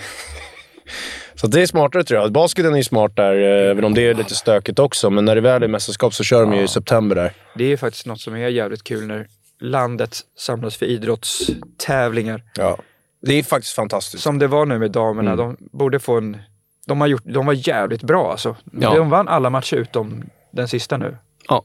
Så 1.35 1.47
det 1.47 1.63
är 1.63 1.67
smartare 1.67 2.05
tror 2.05 2.21
jag. 2.21 2.33
Basketen 2.33 2.73
är 2.73 2.77
ju 2.77 2.85
smart 2.85 3.17
där, 3.17 3.35
eh, 3.35 3.71
även 3.71 3.85
om 3.85 3.95
det 3.95 4.07
är 4.07 4.15
lite 4.15 4.35
stökigt 4.35 4.79
också. 4.79 5.11
Men 5.11 5.25
när 5.25 5.35
det 5.35 5.41
väl 5.41 5.63
är 5.63 5.69
mästerskap 5.69 6.15
så 6.15 6.25
kör 6.25 6.41
de 6.41 6.53
ju 6.53 6.63
i 6.63 6.69
september 6.69 7.17
där. 7.17 7.33
Det 7.55 7.65
är 7.73 7.77
faktiskt 7.77 8.07
något 8.07 8.21
som 8.21 8.35
är 8.35 8.49
jävligt 8.49 8.85
kul 8.85 9.07
när 9.07 9.27
landet 9.61 10.21
samlas 10.39 10.77
för 10.77 10.87
idrottstävlingar. 10.87 12.43
Ja. 12.57 12.79
Det 13.23 13.35
är 13.35 13.43
faktiskt 13.43 13.75
fantastiskt. 13.75 14.23
Som 14.23 14.39
det 14.39 14.47
var 14.47 14.67
nu 14.67 14.79
med 14.79 14.91
damerna. 14.91 15.33
Mm. 15.33 15.47
De 15.47 15.57
borde 15.79 15.99
få 15.99 16.19
en... 16.19 16.37
De, 16.87 17.01
har 17.01 17.09
gjort, 17.09 17.23
de 17.25 17.47
var 17.47 17.69
jävligt 17.69 18.03
bra 18.03 18.31
alltså. 18.31 18.57
Ja. 18.81 18.95
De 18.95 19.11
vann 19.11 19.29
alla 19.29 19.51
matcher 19.51 19.77
utom 19.77 20.25
den 20.53 20.69
sista 20.69 20.97
nu. 20.97 21.17
Ja. 21.49 21.65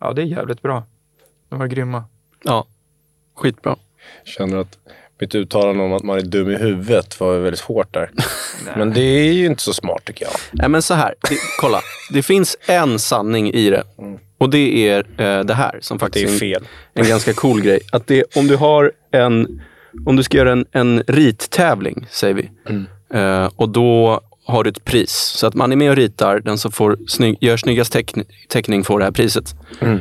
Ja, 0.00 0.12
det 0.12 0.22
är 0.22 0.26
jävligt 0.26 0.62
bra. 0.62 0.84
De 1.48 1.58
var 1.58 1.66
grymma. 1.66 2.04
Ja, 2.42 2.66
skitbra. 3.36 3.76
känner 4.24 4.56
att 4.56 4.78
mitt 5.20 5.34
uttalande 5.34 5.84
om 5.84 5.92
att 5.92 6.02
man 6.02 6.18
är 6.18 6.22
dum 6.22 6.50
i 6.50 6.56
huvudet 6.56 7.20
var 7.20 7.38
väldigt 7.38 7.60
hårt 7.60 7.94
där. 7.94 8.10
Men 8.76 8.92
det 8.92 9.00
är 9.00 9.32
ju 9.32 9.46
inte 9.46 9.62
så 9.62 9.72
smart 9.72 10.04
tycker 10.04 10.24
jag. 10.24 10.32
Nej, 10.52 10.68
men 10.68 10.82
så 10.82 10.94
här. 10.94 11.14
Det, 11.28 11.36
kolla. 11.60 11.80
Det 12.12 12.22
finns 12.22 12.56
en 12.68 12.98
sanning 12.98 13.50
i 13.52 13.70
det. 13.70 13.84
Och 14.38 14.50
det 14.50 14.88
är 14.88 14.98
eh, 15.20 15.44
det 15.44 15.54
här 15.54 15.78
som 15.80 15.98
Det 15.98 16.00
faktiskt 16.04 16.28
är 16.28 16.32
en- 16.32 16.38
fel. 16.38 16.64
en 16.94 17.08
ganska 17.08 17.32
cool 17.32 17.60
grej. 17.60 17.80
Att 17.92 18.06
det, 18.06 18.36
om 18.36 18.46
du 18.46 18.56
har 18.56 18.92
en, 19.10 19.62
om 20.06 20.16
du 20.16 20.22
ska 20.22 20.36
göra 20.36 20.52
en, 20.52 20.66
en 20.72 21.02
rittävling, 21.06 22.06
säger 22.10 22.34
vi. 22.34 22.50
Mm. 22.68 22.86
Eh, 23.14 23.50
och 23.56 23.68
då 23.68 24.20
har 24.46 24.64
du 24.64 24.70
ett 24.70 24.84
pris. 24.84 25.10
Så 25.12 25.46
att 25.46 25.54
man 25.54 25.72
är 25.72 25.76
med 25.76 25.90
och 25.90 25.96
ritar, 25.96 26.40
den 26.40 26.58
som 26.58 26.72
får 26.72 26.98
snygg, 27.08 27.38
gör 27.40 27.56
snyggast 27.56 27.92
teckning, 27.92 28.24
teckning 28.48 28.84
får 28.84 28.98
det 28.98 29.04
här 29.04 29.12
priset. 29.12 29.54
Eh, 29.80 29.96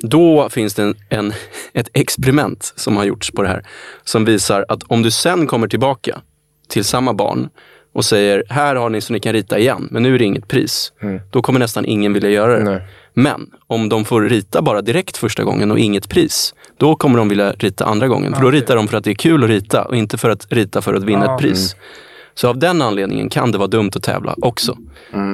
Då 0.00 0.48
finns 0.48 0.74
det 0.74 0.82
en, 0.82 0.94
en, 1.08 1.32
ett 1.72 1.88
experiment 1.92 2.72
som 2.76 2.96
har 2.96 3.04
gjorts 3.04 3.30
på 3.30 3.42
det 3.42 3.48
här. 3.48 3.62
Som 4.04 4.24
visar 4.24 4.64
att 4.68 4.82
om 4.82 5.02
du 5.02 5.10
sen 5.10 5.46
kommer 5.46 5.68
tillbaka 5.68 6.20
till 6.68 6.84
samma 6.84 7.14
barn 7.14 7.48
och 7.94 8.04
säger, 8.04 8.44
här 8.48 8.76
har 8.76 8.90
ni 8.90 9.00
så 9.00 9.12
ni 9.12 9.20
kan 9.20 9.32
rita 9.32 9.58
igen, 9.58 9.88
men 9.90 10.02
nu 10.02 10.14
är 10.14 10.18
det 10.18 10.24
inget 10.24 10.48
pris. 10.48 10.92
Då 11.30 11.42
kommer 11.42 11.60
nästan 11.60 11.84
ingen 11.84 12.12
vilja 12.12 12.30
göra 12.30 12.58
det. 12.58 12.64
Nej. 12.64 12.82
Men 13.14 13.50
om 13.66 13.88
de 13.88 14.04
får 14.04 14.22
rita 14.22 14.62
bara 14.62 14.82
direkt 14.82 15.16
första 15.16 15.44
gången 15.44 15.70
och 15.70 15.78
inget 15.78 16.08
pris, 16.08 16.54
då 16.76 16.96
kommer 16.96 17.18
de 17.18 17.28
vilja 17.28 17.52
rita 17.52 17.84
andra 17.84 18.08
gången. 18.08 18.34
För 18.34 18.42
då 18.42 18.50
ritar 18.50 18.76
de 18.76 18.88
för 18.88 18.96
att 18.96 19.04
det 19.04 19.10
är 19.10 19.14
kul 19.14 19.44
att 19.44 19.50
rita 19.50 19.84
och 19.84 19.96
inte 19.96 20.18
för 20.18 20.30
att 20.30 20.46
rita 20.52 20.82
för 20.82 20.94
att 20.94 21.04
vinna 21.04 21.24
Ja. 21.24 21.34
ett 21.34 21.40
pris. 21.40 21.76
Så 22.40 22.48
av 22.48 22.58
den 22.58 22.82
anledningen 22.82 23.28
kan 23.30 23.52
det 23.52 23.58
vara 23.58 23.68
dumt 23.68 23.90
att 23.96 24.02
tävla 24.02 24.34
också. 24.42 24.76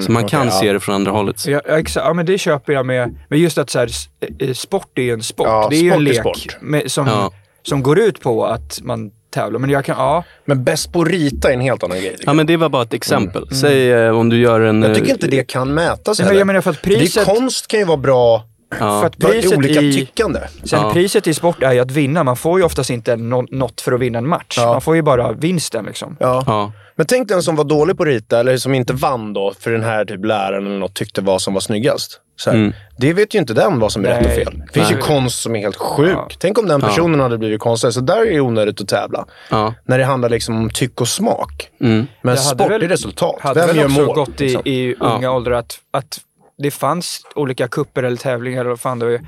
så 0.07 0.13
man 0.13 0.29
kan 0.29 0.51
se 0.51 0.73
det 0.73 0.81
från 0.81 0.95
andra 0.95 1.11
hållet. 1.13 1.47
Ja, 1.47 1.61
ja. 1.69 1.83
Ja, 1.95 2.13
men 2.15 2.27
det 2.27 2.39
köper 2.39 2.73
jag 2.73 2.87
med. 2.87 3.15
Men 3.29 3.39
just 3.39 3.59
att 3.59 3.71
så 3.71 3.79
här, 3.79 3.91
eh, 4.39 4.53
sport 4.53 4.99
är 4.99 5.03
ju 5.03 5.13
en 5.13 5.23
sport. 5.23 5.47
Ja, 5.47 5.67
det 5.71 5.77
är 5.77 5.83
ju 5.83 5.91
sport 5.91 5.97
en 6.01 6.07
är 6.07 6.13
lek 6.13 6.21
sport. 6.21 6.57
Med, 6.61 6.91
som, 6.93 7.07
Ja. 7.07 7.33
som 7.63 7.83
går 7.83 7.99
ut 7.99 8.21
på 8.21 8.45
att 8.47 8.81
man 8.83 9.11
tävlar. 9.35 9.59
Men 9.61 9.71
jag 9.71 9.85
kan, 9.85 9.97
ja. 9.99 10.25
Men 10.45 10.65
bäst 10.65 10.93
på 10.93 11.03
att 11.03 11.09
rita 11.09 11.49
är 11.49 11.55
en 11.55 11.61
helt 11.61 11.83
annan 11.83 11.99
grej. 11.99 12.17
Ja, 12.27 12.33
men 12.33 12.47
det 12.47 12.57
var 12.57 12.69
bara 12.69 12.83
ett 12.83 12.95
exempel. 12.95 13.49
Säg 13.55 13.93
eh, 13.93 14.19
om 14.19 14.29
du 14.29 14.39
gör 14.39 14.61
en... 14.61 14.83
Jag 14.83 14.95
tycker 14.95 15.09
eh, 15.09 15.13
inte 15.13 15.27
det 15.27 15.49
kan 15.49 15.75
mätas 15.75 16.21
men 16.21 16.37
jag 16.37 16.47
menar 16.47 16.61
för 16.61 16.71
att 16.71 16.83
priset- 16.83 17.15
det 17.15 17.21
är 17.31 17.35
konst 17.35 17.69
kan 17.69 17.81
ju 17.81 17.87
vara 17.87 17.97
bra 17.97 18.43
För 18.79 19.07
att 19.07 19.19
priset 19.19 19.57
olika 19.59 19.81
i, 19.81 19.93
tyckande. 19.95 20.41
Sen 20.65 20.81
Ja. 20.83 20.93
priset 20.93 21.27
i 21.27 21.35
sport 21.35 21.63
är 21.63 21.73
ju 21.73 21.81
att 21.81 21.91
vinna. 21.91 22.25
Man 22.25 22.37
får 22.37 22.59
ju 22.59 22.65
oftast 22.65 22.91
inte 22.91 23.17
nå- 23.17 23.47
något 23.51 23.81
för 23.81 23.93
att 23.93 24.01
vinna 24.01 24.19
en 24.19 24.29
match. 24.29 24.55
Ja. 24.57 24.67
Man 24.73 24.81
får 24.81 24.97
ju 24.97 25.03
bara 25.03 25.33
vinsten 25.33 25.85
liksom. 25.85 26.17
Ja. 26.21 26.45
Ja. 26.47 26.73
Men 26.97 27.07
tänk 27.07 27.29
den 27.29 27.43
som 27.43 27.57
var 27.57 27.65
dålig 27.65 27.97
på 27.97 28.03
att 28.03 28.07
rita, 28.09 28.41
eller 28.41 28.57
som 28.57 28.75
inte 28.75 28.93
vann 28.93 29.33
då, 29.33 29.53
för 29.61 29.71
den 29.71 29.83
här 29.85 30.05
typ 30.05 30.25
läraren 30.25 30.67
eller 30.67 30.79
något 30.79 30.95
tyckte 30.95 31.21
vad 31.21 31.43
som 31.43 31.55
var 31.55 31.61
snyggast. 31.61 32.21
Så 32.37 32.51
här, 32.51 32.57
Mm. 32.57 32.73
Det 32.99 33.13
vet 33.13 33.35
ju 33.35 33.39
inte 33.39 33.55
den 33.55 33.79
vad 33.81 33.93
som 33.93 34.05
är 34.05 34.09
rätt 34.09 34.27
och 34.27 34.33
fel. 34.33 34.63
Det 34.67 34.73
finns 34.73 34.89
Nej. 34.91 34.97
ju 34.97 35.03
konst 35.03 35.43
som 35.43 35.57
är 35.57 35.61
helt 35.61 35.77
sjuk. 35.77 36.13
Ja. 36.15 36.29
Tänk 36.39 36.59
om 36.59 36.69
den 36.69 36.81
personen 36.81 37.21
hade 37.21 37.39
blivit 37.39 37.61
konstnär. 37.61 37.91
Så 37.91 38.01
där 38.01 38.27
är 38.27 38.31
det 38.33 38.41
onödigt 38.41 38.81
att 38.81 38.89
tävla. 38.89 39.25
Ja. 39.51 39.75
När 39.85 39.99
det 39.99 40.05
handlar 40.05 40.29
liksom 40.29 40.57
om 40.57 40.71
tyck 40.71 41.01
och 41.01 41.09
smak. 41.09 41.69
Mm. 41.81 42.07
Men 42.23 42.35
Det 42.35 42.41
sport 42.41 42.71
väl- 42.71 42.83
är 42.83 42.89
resultat. 42.89 43.37
hade 43.41 43.61
Vem 43.61 43.67
väl 43.69 43.77
gör 43.77 43.85
också 43.85 44.01
mål? 44.01 44.15
gått 44.15 44.41
i, 44.41 44.45
liksom? 44.45 44.63
i 44.65 44.95
Ja. 45.01 45.07
unga 45.17 45.31
åldrar 45.33 45.53
att, 45.53 45.79
att 45.91 46.19
det 46.59 46.71
fanns 46.71 47.27
olika 47.35 47.69
kupper 47.69 48.03
eller 48.03 48.17
tävlingar 48.17 48.61
eller 48.61 48.71
vad 48.71 48.81
fan 48.81 48.99
det 48.99 49.07
var, 49.07 49.21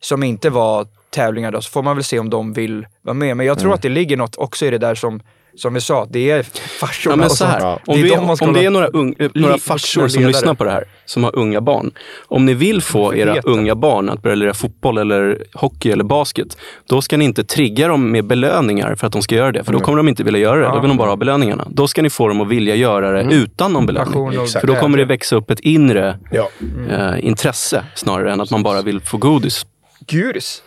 som 0.00 0.22
inte 0.22 0.50
var 0.50 0.86
tävlingar 1.10 1.50
då, 1.52 1.62
så 1.62 1.70
får 1.70 1.82
man 1.82 1.96
väl 1.96 2.04
se 2.04 2.18
om 2.18 2.30
de 2.30 2.52
vill 2.52 2.86
vara 3.02 3.14
med. 3.14 3.36
Men 3.36 3.46
jag 3.46 3.58
tror 3.58 3.68
Mm. 3.68 3.74
att 3.74 3.82
det 3.82 3.88
ligger 3.88 4.16
något 4.16 4.36
också 4.36 4.66
i 4.66 4.70
det 4.70 4.78
där 4.78 4.94
som, 4.94 5.20
som 5.60 5.74
vi 5.74 5.80
sa, 5.80 6.06
det 6.10 6.30
är 6.30 6.42
farsorna 6.80 7.12
Ja, 7.12 7.16
men 7.16 7.30
så 7.30 7.44
här, 7.44 7.72
om, 7.72 7.78
Det 7.86 7.92
är 8.00 8.02
vi, 8.02 8.10
de 8.10 8.36
om 8.40 8.52
det 8.52 8.64
är 8.64 8.70
några, 8.70 8.86
ung, 8.86 9.14
eh, 9.18 9.30
några 9.34 9.58
farsor 9.58 10.08
som 10.08 10.20
ledare. 10.20 10.32
lyssnar 10.32 10.54
på 10.54 10.64
det 10.64 10.70
här, 10.70 10.84
som 11.04 11.24
har 11.24 11.36
unga 11.38 11.60
barn. 11.60 11.90
Om 12.28 12.46
ni 12.46 12.54
vill 12.54 12.82
få 12.82 13.14
era 13.14 13.34
Veta. 13.34 13.50
unga 13.50 13.74
barn 13.74 14.08
att 14.08 14.22
börja 14.22 14.34
lira 14.36 14.54
fotboll 14.54 14.98
eller 14.98 15.44
hockey 15.54 15.90
eller 15.90 16.04
basket, 16.04 16.56
då 16.88 17.02
ska 17.02 17.16
ni 17.16 17.24
inte 17.24 17.44
trigga 17.44 17.88
dem 17.88 18.10
med 18.12 18.24
belöningar 18.24 18.94
för 18.94 19.06
att 19.06 19.12
de 19.12 19.22
ska 19.22 19.34
göra 19.34 19.52
det. 19.52 19.64
För 19.64 19.72
då 19.72 19.80
kommer 19.80 19.96
de 19.96 20.08
inte 20.08 20.22
vilja 20.24 20.40
göra 20.40 20.60
det. 20.68 20.74
Då 20.74 20.80
vill 20.80 20.88
de 20.88 20.96
bara 20.96 21.08
ha 21.08 21.16
belöningarna. 21.16 21.66
Då 21.70 21.88
ska 21.88 22.02
ni 22.02 22.10
få 22.10 22.28
dem 22.28 22.40
att 22.40 22.48
vilja 22.48 22.74
göra 22.74 23.22
det 23.22 23.34
utan 23.34 23.72
någon 23.72 23.86
belöning. 23.86 24.42
Exakt. 24.42 24.60
För 24.60 24.66
då 24.66 24.74
kommer 24.74 24.98
det 24.98 25.04
växa 25.04 25.36
upp 25.36 25.50
ett 25.50 25.60
inre 25.60 26.18
Ja. 26.30 26.48
eh, 26.90 27.26
intresse 27.26 27.84
snarare 27.94 28.32
än 28.32 28.40
att 28.40 28.50
man 28.50 28.62
bara 28.62 28.82
vill 28.82 29.00
få 29.00 29.16
godis. 29.16 29.66
Gudis. 30.06 30.62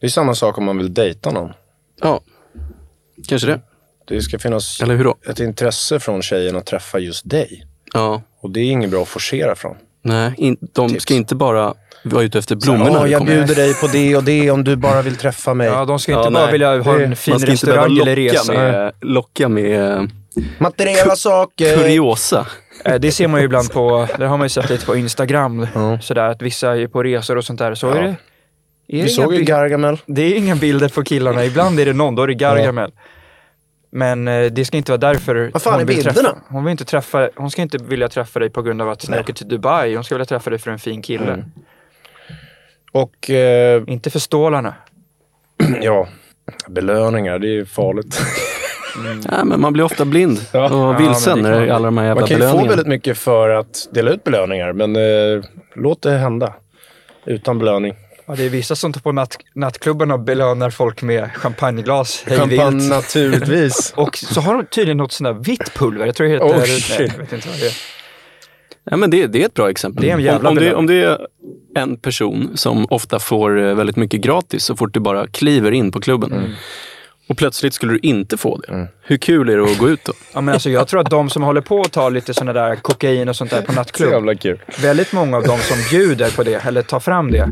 Det 0.00 0.06
är 0.06 0.10
samma 0.10 0.34
sak 0.34 0.58
om 0.58 0.64
man 0.64 0.78
vill 0.78 0.94
dejta 0.94 1.30
någon. 1.30 1.50
Ja, 2.00 2.20
kanske 3.28 3.46
det. 3.48 3.60
Det 4.10 4.22
ska 4.22 4.38
finnas 4.38 4.80
Eller 4.82 4.96
hur 4.96 5.04
då? 5.04 5.14
ett 5.30 5.40
intresse 5.40 6.00
från 6.00 6.22
tjejen 6.22 6.56
att 6.56 6.66
träffa 6.66 6.98
just 6.98 7.30
dig. 7.30 7.66
Ja, 7.92 8.22
Och 8.40 8.50
det 8.50 8.60
är 8.60 8.64
inget 8.70 8.90
bra 8.90 9.02
att 9.02 9.08
forcera 9.08 9.54
från. 9.56 9.76
nej, 10.02 10.34
in, 10.36 10.56
de 10.72 10.88
Tips. 10.88 11.02
ska 11.02 11.14
inte 11.14 11.34
bara 11.34 11.74
vara 12.04 12.22
ute 12.22 12.38
efter 12.38 12.56
blommorna. 12.56 12.90
Ja, 12.98 13.02
det 13.02 13.08
jag 13.10 13.26
bjuder 13.26 13.54
dig 13.54 13.74
på 13.74 13.86
det 13.86 14.16
och 14.16 14.24
det 14.24 14.50
om 14.50 14.64
du 14.64 14.76
bara 14.76 15.02
vill 15.02 15.16
träffa 15.16 15.54
mig. 15.54 15.66
Ja, 15.66 15.84
de 15.84 15.98
ska 15.98 16.12
inte 16.12 16.26
Ja, 16.26 16.30
bara 16.30 16.42
nej. 16.44 16.52
vilja 16.52 16.82
ha 16.82 16.94
Det- 16.98 17.04
en 17.04 17.16
fin 17.16 17.32
Man 17.32 17.40
ska 17.40 17.50
inte 17.52 17.66
behöva 17.66 17.84
restaurang 17.88 18.08
eller 18.08 18.16
locka 18.16 18.38
resa. 18.38 18.52
med, 18.52 18.92
locka 19.00 19.48
med 19.48 19.96
eh, 19.98 20.02
Materiella 20.58 21.16
saker. 21.16 21.76
kuriosa. 21.76 22.46
Eh, 22.84 22.94
Det 22.94 23.12
ser 23.12 23.28
man 23.28 23.40
ju 23.40 23.44
ibland 23.46 23.72
på, 23.72 24.08
där 24.18 24.26
har 24.26 24.36
man 24.38 24.44
ju 24.44 24.48
sett 24.48 24.70
lite 24.70 24.86
på 24.86 24.96
Instagram, 24.96 25.66
sådär 26.02 26.24
att 26.28 26.42
vissa 26.42 26.76
är 26.76 26.86
på 26.86 27.02
resor 27.02 27.36
och 27.36 27.44
sånt 27.44 27.58
där. 27.58 27.74
Så 27.74 27.90
är 27.90 28.02
det, 28.02 28.08
är 28.08 28.16
Vi 28.86 29.02
det, 29.02 29.08
såg 29.08 29.34
ju 29.34 29.42
Gargamel. 29.44 29.98
det 30.06 30.22
är 30.22 30.34
inga 30.36 30.56
bilder 30.56 30.88
på 30.88 31.02
killarna, 31.02 31.44
ibland 31.44 31.80
är 31.80 31.86
det 31.86 31.92
någon, 31.92 32.14
då 32.14 32.22
är 32.22 32.26
det 32.26 32.34
Gargamel. 32.34 32.90
Men 33.92 34.28
eh, 34.28 34.46
det 34.52 34.64
ska 34.64 34.76
inte 34.76 34.92
vara 34.92 34.98
därför 35.12 35.50
Vad 35.52 35.62
fan 35.62 35.72
hon 35.72 35.82
är 35.82 35.84
vill 35.86 35.96
bilderna? 35.96 36.14
träffa. 36.28 36.36
Hon, 36.48 36.64
vill 36.64 36.70
inte 36.70 36.84
träffa, 36.84 37.28
hon 37.36 37.50
ska 37.50 37.62
inte 37.62 37.78
vilja 37.78 38.08
träffa 38.08 38.38
dig 38.40 38.50
på 38.50 38.62
grund 38.62 38.82
av 38.82 38.88
att 38.88 39.08
ni 39.08 39.18
åker 39.18 39.32
till 39.32 39.48
Dubai. 39.48 39.94
Hon 39.94 40.04
ska 40.04 40.14
vilja 40.14 40.24
träffa 40.24 40.50
dig 40.50 40.58
för 40.58 40.70
en 40.70 40.78
fin 40.78 41.02
kille. 41.02 41.32
Mm. 41.32 41.44
Och 42.92 43.30
eh, 43.30 43.82
Inte 43.86 44.10
för 44.10 44.18
stålarna. 44.18 44.74
ja, 45.82 46.08
belöningar, 46.68 47.38
det 47.38 47.46
är 47.46 47.52
ju 47.52 47.66
farligt. 47.66 48.20
Ja, 49.30 49.44
men 49.44 49.60
man 49.60 49.72
blir 49.72 49.84
ofta 49.84 50.04
blind 50.04 50.40
Ja. 50.52 50.74
och 50.74 51.00
vilsen 51.00 51.36
det 51.36 51.42
när 51.42 51.52
kan 51.52 51.62
det 51.62 51.68
är 51.68 51.72
alla 51.72 51.84
de 51.86 51.98
här 51.98 52.04
jävla 52.04 52.20
Man 52.20 52.28
kan 52.28 52.40
ju 52.40 52.48
få 52.50 52.66
väldigt 52.66 52.86
mycket 52.86 53.18
för 53.18 53.48
att 53.50 53.88
dela 53.92 54.10
ut 54.10 54.24
belöningar, 54.24 54.72
men 54.72 54.96
eh, 54.96 55.44
låt 55.74 56.02
det 56.02 56.10
hända. 56.10 56.54
Utan 57.24 57.58
belöning. 57.58 57.94
Ja, 58.30 58.36
det 58.36 58.44
är 58.44 58.48
vissa 58.48 58.76
som 58.76 58.92
tar 58.92 59.00
på 59.00 59.12
natt, 59.12 59.36
nattklubbarna 59.54 60.14
och 60.14 60.20
belönar 60.20 60.70
folk 60.70 61.02
med 61.02 61.30
champagneglas 61.34 62.24
Champagne 62.26 62.88
naturligtvis. 62.88 63.92
Och 63.96 64.16
så 64.16 64.40
har 64.40 64.54
de 64.54 64.66
tydligen 64.66 64.96
något 64.96 65.12
sånt 65.12 65.36
där 65.36 65.44
vitt 65.44 65.74
pulver. 65.74 66.06
Jag 66.06 66.14
tror 66.14 66.26
det 66.26 66.32
heter... 66.32 66.46
Oh, 66.46 66.56
nej, 66.56 66.66
shit. 66.66 67.12
jag 67.12 67.18
vet 67.18 67.32
inte 67.32 67.48
vad 67.48 67.58
det 67.58 67.66
är. 67.66 67.72
Ja, 68.90 68.96
men 68.96 69.10
det, 69.10 69.26
det 69.26 69.42
är 69.42 69.46
ett 69.46 69.54
bra 69.54 69.70
exempel. 69.70 70.04
Det 70.04 70.10
är 70.10 70.14
en 70.14 70.20
jävla 70.20 70.50
om, 70.50 70.58
om, 70.58 70.64
det, 70.64 70.74
om 70.74 70.86
det 70.86 70.94
är 70.94 71.18
en 71.74 71.96
person 71.96 72.50
som 72.54 72.86
ofta 72.90 73.18
får 73.18 73.60
eh, 73.60 73.74
väldigt 73.74 73.96
mycket 73.96 74.20
gratis 74.20 74.64
så 74.64 74.76
fort 74.76 74.94
du 74.94 75.00
bara 75.00 75.26
kliver 75.26 75.72
in 75.72 75.92
på 75.92 76.00
klubben. 76.00 76.32
Mm. 76.32 76.50
Och 77.28 77.36
plötsligt 77.36 77.74
skulle 77.74 77.92
du 77.92 77.98
inte 77.98 78.36
få 78.36 78.56
det. 78.56 78.88
Hur 79.02 79.16
kul 79.16 79.48
är 79.48 79.56
det 79.56 79.64
att 79.64 79.78
gå 79.78 79.88
ut 79.88 80.04
då? 80.04 80.12
Ja, 80.32 80.40
men 80.40 80.54
alltså, 80.54 80.70
jag 80.70 80.88
tror 80.88 81.00
att 81.00 81.10
de 81.10 81.30
som 81.30 81.42
håller 81.42 81.60
på 81.60 81.80
att 81.80 81.92
ta 81.92 82.08
lite 82.08 82.34
sådana 82.34 82.52
där 82.52 82.76
kokain 82.76 83.28
och 83.28 83.36
sånt 83.36 83.50
där 83.50 83.62
på 83.62 83.72
Så 83.72 83.78
nattklubb, 83.78 84.12
jävla 84.12 84.34
kul. 84.34 84.62
väldigt 84.82 85.12
många 85.12 85.36
av 85.36 85.42
de 85.42 85.58
som 85.58 85.76
bjuder 85.90 86.36
på 86.36 86.42
det, 86.42 86.64
eller 86.66 86.82
tar 86.82 87.00
fram 87.00 87.30
det, 87.30 87.48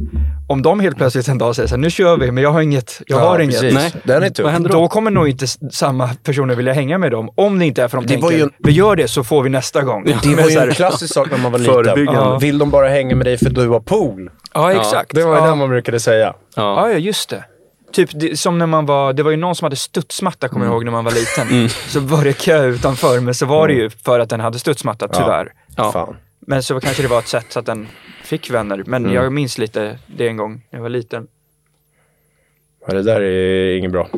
om 0.49 0.63
de 0.63 0.81
helt 0.81 0.97
plötsligt 0.97 1.29
en 1.29 1.39
dag 1.39 1.57
säger 1.57 1.67
så 1.67 1.75
här, 1.75 1.81
nu 1.81 1.91
kör 1.91 2.17
vi, 2.17 2.31
men 2.33 2.43
jag 2.43 2.51
har 2.51 2.61
inget, 2.61 3.03
jag 3.07 3.19
har 3.19 3.39
inget. 3.39 3.61
precis. 3.61 3.75
Nej. 3.75 3.93
Den 4.05 4.23
är 4.23 4.31
tuff. 4.31 4.57
Då? 4.59 4.69
Då 4.69 4.89
kommer 4.89 5.11
nog 5.11 5.29
inte 5.29 5.47
samma 5.73 6.09
personer 6.25 6.55
vilja 6.55 6.73
hänga 6.73 6.99
med 6.99 7.11
dem. 7.11 7.31
Om 7.35 7.59
det 7.59 7.67
inte 7.67 7.83
är 7.83 7.89
för 7.89 7.97
de 7.97 8.07
Det 8.07 8.17
var 8.17 8.21
tänker, 8.21 8.37
ju 8.37 8.43
en- 8.43 8.51
vi 8.59 8.73
gör 8.73 8.97
det 8.97 9.09
så 9.09 9.25
får 9.25 9.43
vi 9.43 9.51
nästa 9.51 9.83
gång. 9.83 10.05
Det 10.05 10.17
Men 10.27 10.37
var 10.37 10.51
ju 10.51 10.59
en 10.59 10.71
klassisk 10.75 11.15
sak 11.15 11.31
när 11.31 11.39
man 11.39 11.53
var 11.53 11.59
liten. 11.59 12.05
Ja. 12.05 12.39
Vill 12.39 12.59
de 12.59 12.71
bara 12.71 12.89
hänga 12.89 13.17
med 13.17 13.27
dig 13.27 13.39
för 13.39 13.47
att 13.47 13.55
du 13.55 13.69
har 13.69 13.81
pool? 13.81 14.31
Ja, 14.55 14.73
exakt. 14.73 15.15
Det 15.15 15.23
var 15.25 15.35
ju 15.37 15.41
ja. 15.43 15.47
det 15.51 15.55
man 15.55 15.69
brukade 15.69 16.01
säga. 16.01 16.35
Ja, 16.57 16.91
ja, 16.91 16.99
just 16.99 17.31
det. 17.31 17.45
Typ 17.93 18.11
det, 18.15 18.39
som 18.39 18.59
när 18.59 18.67
man 18.67 18.87
var, 18.87 19.13
det 19.13 19.23
var 19.23 19.31
ju 19.31 19.37
någon 19.37 19.55
som 19.55 19.65
hade 19.67 19.77
studsmatta 19.77 20.49
kommer 20.49 20.67
jag 20.67 20.73
ihåg 20.73 20.85
när 20.85 20.93
man 20.93 21.05
var 21.05 21.13
liten. 21.13 21.69
Så 21.89 22.01
var 22.01 22.25
det 22.25 22.33
kö 22.33 22.65
utanför, 22.67 23.21
men 23.21 23.35
så 23.35 23.47
var 23.47 23.69
det 23.69 23.75
ju 23.75 23.91
för 23.91 24.21
att 24.21 24.31
den 24.31 24.41
hade 24.41 24.59
studsmatta 24.59 25.09
tyvärr. 25.09 25.53
Ja. 25.77 25.93
Fan. 25.93 26.17
Men 26.51 26.63
så 26.63 26.81
kanske 26.81 27.03
det 27.03 27.09
var 27.09 27.19
ett 27.19 27.29
sätt 27.29 27.47
så 27.49 27.59
att 27.59 27.67
den 27.67 27.89
fick 28.23 28.51
vänner. 28.51 28.83
Men 28.87 29.13
jag 29.13 29.33
minns 29.33 29.59
lite 29.59 29.99
det 30.07 30.29
en 30.29 30.37
gång 30.37 30.67
när 30.71 30.79
jag 30.79 30.83
var 30.83 30.89
liten. 30.89 31.27
Ja, 32.87 32.95
det 32.95 33.03
där 33.03 33.21
är 33.21 33.77
inget 33.77 33.93
bra. 33.93 34.09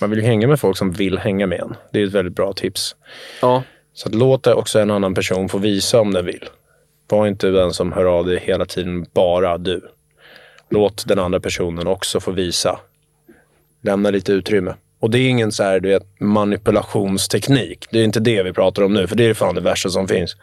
Man 0.00 0.10
vill 0.10 0.18
ju 0.18 0.24
hänga 0.24 0.46
med 0.46 0.60
folk 0.60 0.76
som 0.76 0.92
vill 0.92 1.18
hänga 1.18 1.46
med 1.46 1.60
en. 1.60 1.74
Det 1.92 2.02
är 2.02 2.06
ett 2.06 2.12
väldigt 2.12 2.34
bra 2.34 2.52
tips. 2.52 2.96
Ja. 3.42 3.62
Så 3.92 4.08
att 4.08 4.14
låt 4.14 4.46
också 4.46 4.78
en 4.78 4.90
annan 4.90 5.14
person 5.14 5.48
få 5.48 5.58
visa 5.58 6.00
om 6.00 6.12
den 6.12 6.26
vill. 6.26 6.44
Var 7.08 7.26
inte 7.26 7.50
den 7.50 7.72
som 7.72 7.92
hör 7.92 8.04
av 8.04 8.26
dig 8.26 8.38
hela 8.38 8.66
tiden 8.66 9.06
bara 9.12 9.58
du. 9.58 9.88
Låt 10.70 11.08
den 11.08 11.18
andra 11.18 11.40
personen 11.40 11.86
också 11.86 12.20
få 12.20 12.30
visa. 12.30 12.80
Lämna 13.82 14.10
lite 14.10 14.32
utrymme. 14.32 14.74
Och 15.00 15.10
det 15.10 15.18
är 15.18 15.28
ingen 15.28 15.52
så 15.52 15.62
här, 15.62 15.80
du 15.80 15.88
vet, 15.88 16.20
manipulationsteknik. 16.20 17.86
Det 17.90 18.00
är 18.00 18.04
inte 18.04 18.20
det 18.20 18.42
vi 18.42 18.52
pratar 18.52 18.82
om 18.82 18.94
nu, 18.94 19.06
för 19.06 19.16
det 19.16 19.24
är 19.24 19.34
fan 19.34 19.54
det 19.54 19.60
värsta 19.60 19.88
som 19.88 20.08
finns. 20.08 20.36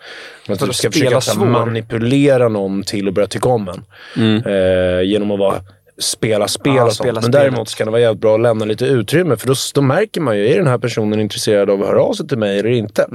Men 0.48 0.54
att 0.54 0.66
du 0.66 0.74
ska 0.74 0.92
försöka 0.92 1.22
så 1.22 1.40
här, 1.40 1.46
manipulera 1.46 2.48
någon 2.48 2.84
till 2.84 3.08
att 3.08 3.14
börja 3.14 3.28
tycka 3.28 3.50
om 3.50 3.70
en. 3.70 4.44
Eh, 4.46 5.02
genom 5.02 5.32
att 5.32 5.40
vara, 5.40 5.62
spela 5.98 6.48
spel 6.48 6.76
Ja, 6.76 6.84
och 6.84 6.94
sånt. 6.94 7.08
spela 7.08 7.22
Men 7.22 7.32
däremot 7.32 7.70
ska 7.70 7.86
det 7.86 7.92
vara 7.92 8.02
jävligt 8.02 8.22
bra 8.22 8.36
att 8.36 8.42
lämna 8.42 8.66
lite 8.66 8.86
utrymme. 8.86 9.38
För 9.38 9.48
då, 9.48 9.54
då 9.74 9.82
märker 9.82 10.22
man 10.22 10.38
ju, 10.38 10.48
är 10.48 10.58
den 10.58 10.68
här 10.68 10.78
personen 10.78 11.20
intresserad 11.20 11.70
av 11.70 11.82
att 11.82 11.88
höra 11.88 12.02
av 12.02 12.14
sig 12.14 12.28
till 12.28 12.38
mig 12.38 12.60
eller 12.60 12.70
inte? 12.70 13.08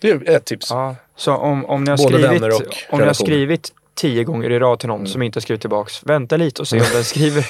Det 0.00 0.10
är 0.10 0.30
ett 0.30 0.44
tips. 0.44 0.66
Ja, 0.70 0.96
så 1.16 1.36
om, 1.36 1.64
om 1.64 1.84
ni 1.84 1.90
har 1.90 1.98
Både 1.98 2.18
skrivit, 2.18 2.86
om 2.90 2.98
ni 3.00 3.06
har 3.06 3.12
skrivit 3.12 3.72
tio 4.00 4.24
gånger 4.24 4.50
i 4.50 4.58
rad 4.58 4.78
till 4.78 4.88
någon 4.88 5.06
som 5.06 5.22
inte 5.22 5.36
har 5.36 5.40
skrivit 5.40 5.60
tillbaks, 5.60 6.02
vänta 6.06 6.36
lite 6.36 6.62
och 6.62 6.68
se 6.68 6.80
om 6.80 6.86
den 6.92 7.04
skriver 7.04 7.46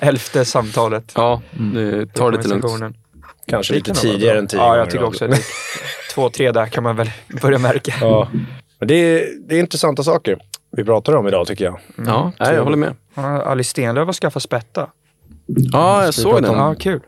elfte 0.00 0.44
samtalet. 0.44 1.12
Ja, 1.16 1.42
det 1.74 2.06
tar 2.14 2.30
det 2.30 2.36
lite 2.36 2.48
lugnt. 2.48 2.96
Kanske 3.46 3.74
lite 3.74 3.86
kan 3.90 3.94
tidigare 3.96 4.38
än 4.38 4.46
tio 4.46 4.56
Ja, 4.60 4.76
jag 4.76 4.90
tycker 4.90 5.04
också 5.04 5.24
att 5.24 5.30
det- 5.30 5.42
två, 6.14 6.30
tre 6.30 6.52
där 6.52 6.66
kan 6.66 6.82
man 6.82 6.96
väl 6.96 7.10
börja 7.42 7.58
märka. 7.58 7.92
Ja. 8.00 8.28
Men 8.78 8.88
det 8.88 8.94
är, 8.94 9.26
det 9.48 9.54
är 9.56 9.60
intressanta 9.60 10.02
saker 10.02 10.38
vi 10.76 10.84
pratar 10.84 11.16
om 11.16 11.28
idag 11.28 11.46
tycker 11.46 11.64
jag. 11.64 11.80
Ja, 12.06 12.32
nej, 12.40 12.54
jag 12.54 12.64
håller 12.64 12.76
med. 12.76 12.94
Ja, 13.14 13.42
Alice 13.42 13.70
Stenlöf 13.70 14.06
har 14.06 14.12
skaffat 14.12 14.42
spätta. 14.42 14.86
Ja, 15.46 16.04
jag 16.04 16.14
såg 16.14 16.42
den. 16.42 16.54
Ja, 16.54 16.74
kul. 16.78 17.00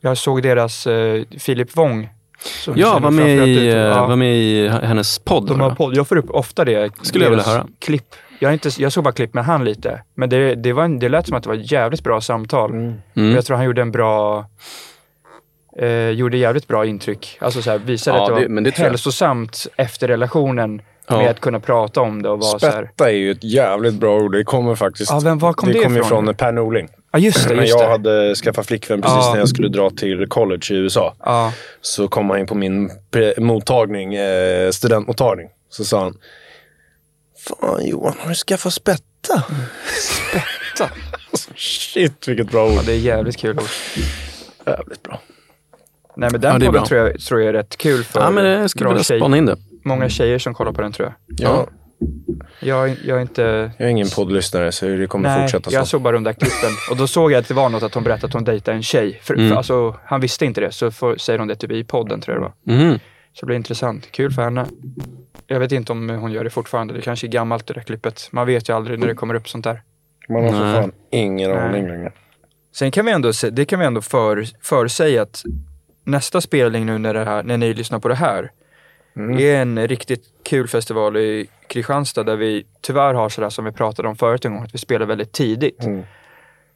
Jag 0.00 0.18
såg 0.18 0.42
deras, 0.42 0.86
eh, 0.86 1.22
Filip 1.38 1.76
Wång 1.76 2.08
Som 2.38 2.74
vi 2.74 2.80
Ja, 2.80 2.98
var 2.98 3.10
med, 3.10 3.48
i, 3.48 3.68
Ja. 3.72 4.06
var 4.06 4.16
med 4.16 4.36
i 4.36 4.68
hennes 4.68 5.18
podd. 5.18 5.46
De 5.48 5.60
har 5.60 5.70
podd. 5.70 5.96
Jag 5.96 6.08
får 6.08 6.16
upp 6.16 6.30
ofta 6.30 6.64
det. 6.64 6.90
Skulle 7.02 7.24
jag 7.24 7.30
vilja 7.30 7.44
höra. 7.44 7.66
Klipp. 7.78 8.14
Jag, 8.38 8.48
har 8.48 8.52
inte, 8.52 8.70
jag 8.78 8.92
såg 8.92 9.04
bara 9.04 9.12
klipp 9.12 9.34
med 9.34 9.44
han 9.44 9.64
lite. 9.64 10.02
Men 10.14 10.28
det, 10.30 10.54
det, 10.54 10.72
var 10.72 10.84
en, 10.84 10.98
det 10.98 11.08
lät 11.08 11.26
som 11.26 11.36
att 11.36 11.42
det 11.42 11.48
var 11.48 11.56
ett 11.56 11.72
jävligt 11.72 12.04
bra 12.04 12.20
samtal. 12.20 12.70
Mm. 12.70 12.94
Jag 13.34 13.44
tror 13.44 13.56
han 13.56 13.66
gjorde 13.66 13.82
en 13.82 13.92
bra... 13.92 14.44
Eh, 15.78 16.08
gjorde 16.10 16.36
jävligt 16.36 16.68
bra 16.68 16.86
intryck. 16.86 17.38
Alltså 17.40 17.62
så 17.62 17.70
här, 17.70 17.78
visade 17.78 18.16
Ja, 18.18 18.22
att 18.22 18.28
det 18.28 18.32
var 18.34 18.40
det- 18.40 18.48
men 18.48 18.64
det 18.64 18.70
tror 18.70 18.84
jag. 18.84 18.90
hälsosamt 18.90 19.66
efter 19.76 20.08
relationen. 20.08 20.82
Ja. 21.08 21.16
Med 21.18 21.30
att 21.30 21.40
kunna 21.40 21.60
prata 21.60 22.00
om 22.00 22.22
det 22.22 22.28
och 22.28 22.40
vara 22.40 22.58
så 22.58 22.66
här. 22.66 22.84
Spätta 22.84 23.10
är 23.10 23.14
ju 23.14 23.30
ett 23.30 23.44
jävligt 23.44 23.94
bra 23.94 24.16
ord. 24.16 24.32
Det 24.32 24.44
kommer 24.44 24.74
faktiskt... 24.74 25.10
Ja, 25.10 25.20
vem- 25.24 25.38
var 25.38 25.52
kom 25.52 25.72
det 25.72 25.78
kommer 25.84 26.00
ifrån? 26.00 26.24
från 26.26 26.34
Per 26.34 26.52
Norling. 26.52 26.88
Ja 27.12 27.18
just 27.18 27.48
det, 27.48 27.54
När 27.54 27.62
just 27.62 27.74
jag 27.78 27.88
det. 27.88 27.92
hade 28.10 28.34
skaffat 28.34 28.66
flickvän 28.66 29.02
precis 29.02 29.16
Ja. 29.24 29.30
när 29.32 29.38
jag 29.38 29.48
skulle 29.48 29.68
dra 29.68 29.90
till 29.90 30.26
college 30.28 30.66
i 30.70 30.74
USA. 30.74 31.14
Ja. 31.24 31.52
Så 31.80 32.08
kom 32.08 32.30
han 32.30 32.38
in 32.38 32.46
på 32.46 32.54
min 32.54 32.90
mottagning, 33.38 34.14
eh, 34.14 34.70
studentmottagning. 34.70 35.48
Så 35.68 35.84
sa 35.84 36.00
han. 36.02 36.14
Fan 37.48 37.86
Johan, 37.86 38.14
har 38.18 38.28
du 38.28 38.34
skaffat 38.34 38.72
spätta? 38.72 39.42
Spetta. 40.00 40.90
Shit 41.56 42.28
vilket 42.28 42.50
bra 42.50 42.66
ord. 42.66 42.72
Ja, 42.72 42.82
det 42.86 42.92
är 42.92 42.96
jävligt 42.98 43.36
kul 43.36 43.58
ord. 43.58 43.64
Jävligt 44.66 45.02
bra. 45.02 45.20
Nej 46.16 46.28
men 46.32 46.40
den 46.40 46.52
Ja, 46.52 46.58
det 46.58 46.66
podden 46.66 46.84
tror 46.84 47.00
jag, 47.00 47.20
tror 47.20 47.40
jag 47.40 47.48
är 47.48 47.52
rätt 47.52 47.76
kul 47.76 48.04
för 48.04 48.20
Ja, 48.20 48.30
men 48.30 48.44
det 48.44 48.68
skulle 48.68 48.88
vilja 48.88 49.04
spana 49.04 49.36
in 49.36 49.46
det. 49.46 49.56
Många 49.86 50.08
tjejer 50.08 50.38
som 50.38 50.54
kollar 50.54 50.72
på 50.72 50.80
den 50.82 50.92
tror 50.92 51.08
jag. 51.08 51.14
Ja. 51.48 51.66
Jag, 52.60 52.96
jag 53.04 53.16
är 53.18 53.22
inte... 53.22 53.70
Jag 53.78 53.86
är 53.86 53.90
ingen 53.90 54.08
poddlyssnare 54.16 54.72
så 54.72 54.86
det 54.86 55.06
kommer 55.06 55.28
Nej, 55.28 55.42
fortsätta 55.42 55.70
så. 55.70 55.76
jag 55.76 55.86
såg 55.86 56.02
bara 56.02 56.12
de 56.12 56.24
där 56.24 56.32
klippen. 56.32 56.70
Och 56.90 56.96
då 56.96 57.06
såg 57.06 57.32
jag 57.32 57.38
att 57.38 57.48
det 57.48 57.54
var 57.54 57.68
något 57.68 57.82
att 57.82 57.94
hon 57.94 58.04
berättade 58.04 58.26
att 58.26 58.32
hon 58.32 58.44
dejtade 58.44 58.76
en 58.76 58.82
tjej. 58.82 59.20
För, 59.22 59.34
Mm. 59.34 59.48
för, 59.48 59.56
alltså, 59.56 59.96
han 60.04 60.20
visste 60.20 60.44
inte 60.44 60.60
det, 60.60 60.72
så 60.72 60.90
får, 60.90 61.16
säger 61.16 61.38
hon 61.38 61.48
det 61.48 61.54
typ 61.56 61.70
i 61.72 61.84
podden 61.84 62.20
tror 62.20 62.36
jag 62.36 62.42
det 62.44 62.52
var. 62.72 62.76
Mhm. 62.84 62.98
Så 63.32 63.40
det 63.40 63.46
blir 63.46 63.56
intressant. 63.56 64.10
Kul 64.10 64.32
för 64.32 64.42
henne. 64.42 64.66
Jag 65.46 65.60
vet 65.60 65.72
inte 65.72 65.92
om 65.92 66.08
hon 66.10 66.32
gör 66.32 66.44
det 66.44 66.50
fortfarande. 66.50 66.94
Det 66.94 67.00
kanske 67.00 67.26
är 67.26 67.28
gammalt 67.28 67.66
det 67.66 67.74
där 67.74 67.80
klippet. 67.80 68.28
Man 68.32 68.46
vet 68.46 68.68
ju 68.68 68.76
aldrig 68.76 68.98
när 68.98 69.06
det 69.06 69.14
kommer 69.14 69.34
upp 69.34 69.48
sånt 69.48 69.64
där. 69.64 69.82
Man 70.28 70.42
har 70.44 70.50
för 70.50 70.58
Nej. 70.64 70.74
fan 70.82 70.92
ingen 71.10 71.52
aning 71.52 71.88
längre. 71.88 72.12
Sen 72.76 72.90
kan 72.90 73.06
vi 73.06 73.12
ändå, 73.12 73.32
se- 73.32 73.50
det 73.50 73.64
kan 73.64 73.78
vi 73.80 73.86
ändå 73.86 74.00
för, 74.00 74.44
försäga 74.62 75.22
att 75.22 75.42
nästa 76.04 76.40
spelning 76.40 76.86
nu 76.86 76.98
när, 76.98 77.14
det 77.14 77.24
här, 77.24 77.42
när 77.42 77.56
ni 77.58 77.74
lyssnar 77.74 77.98
på 77.98 78.08
det 78.08 78.14
här 78.14 78.50
är 79.16 79.56
en 79.62 79.88
riktigt 79.88 80.24
kul 80.42 80.68
festival 80.68 81.16
i 81.16 81.46
Kristianstad 81.68 82.22
där 82.24 82.36
vi 82.36 82.66
tyvärr 82.80 83.14
har 83.14 83.28
sådär 83.28 83.50
som 83.50 83.64
vi 83.64 83.72
pratade 83.72 84.08
om 84.08 84.16
förut 84.16 84.44
en 84.44 84.52
gång, 84.54 84.62
att 84.64 84.74
vi 84.74 84.78
spelar 84.78 85.06
väldigt 85.06 85.32
tidigt. 85.32 85.84
Mm. 85.84 86.02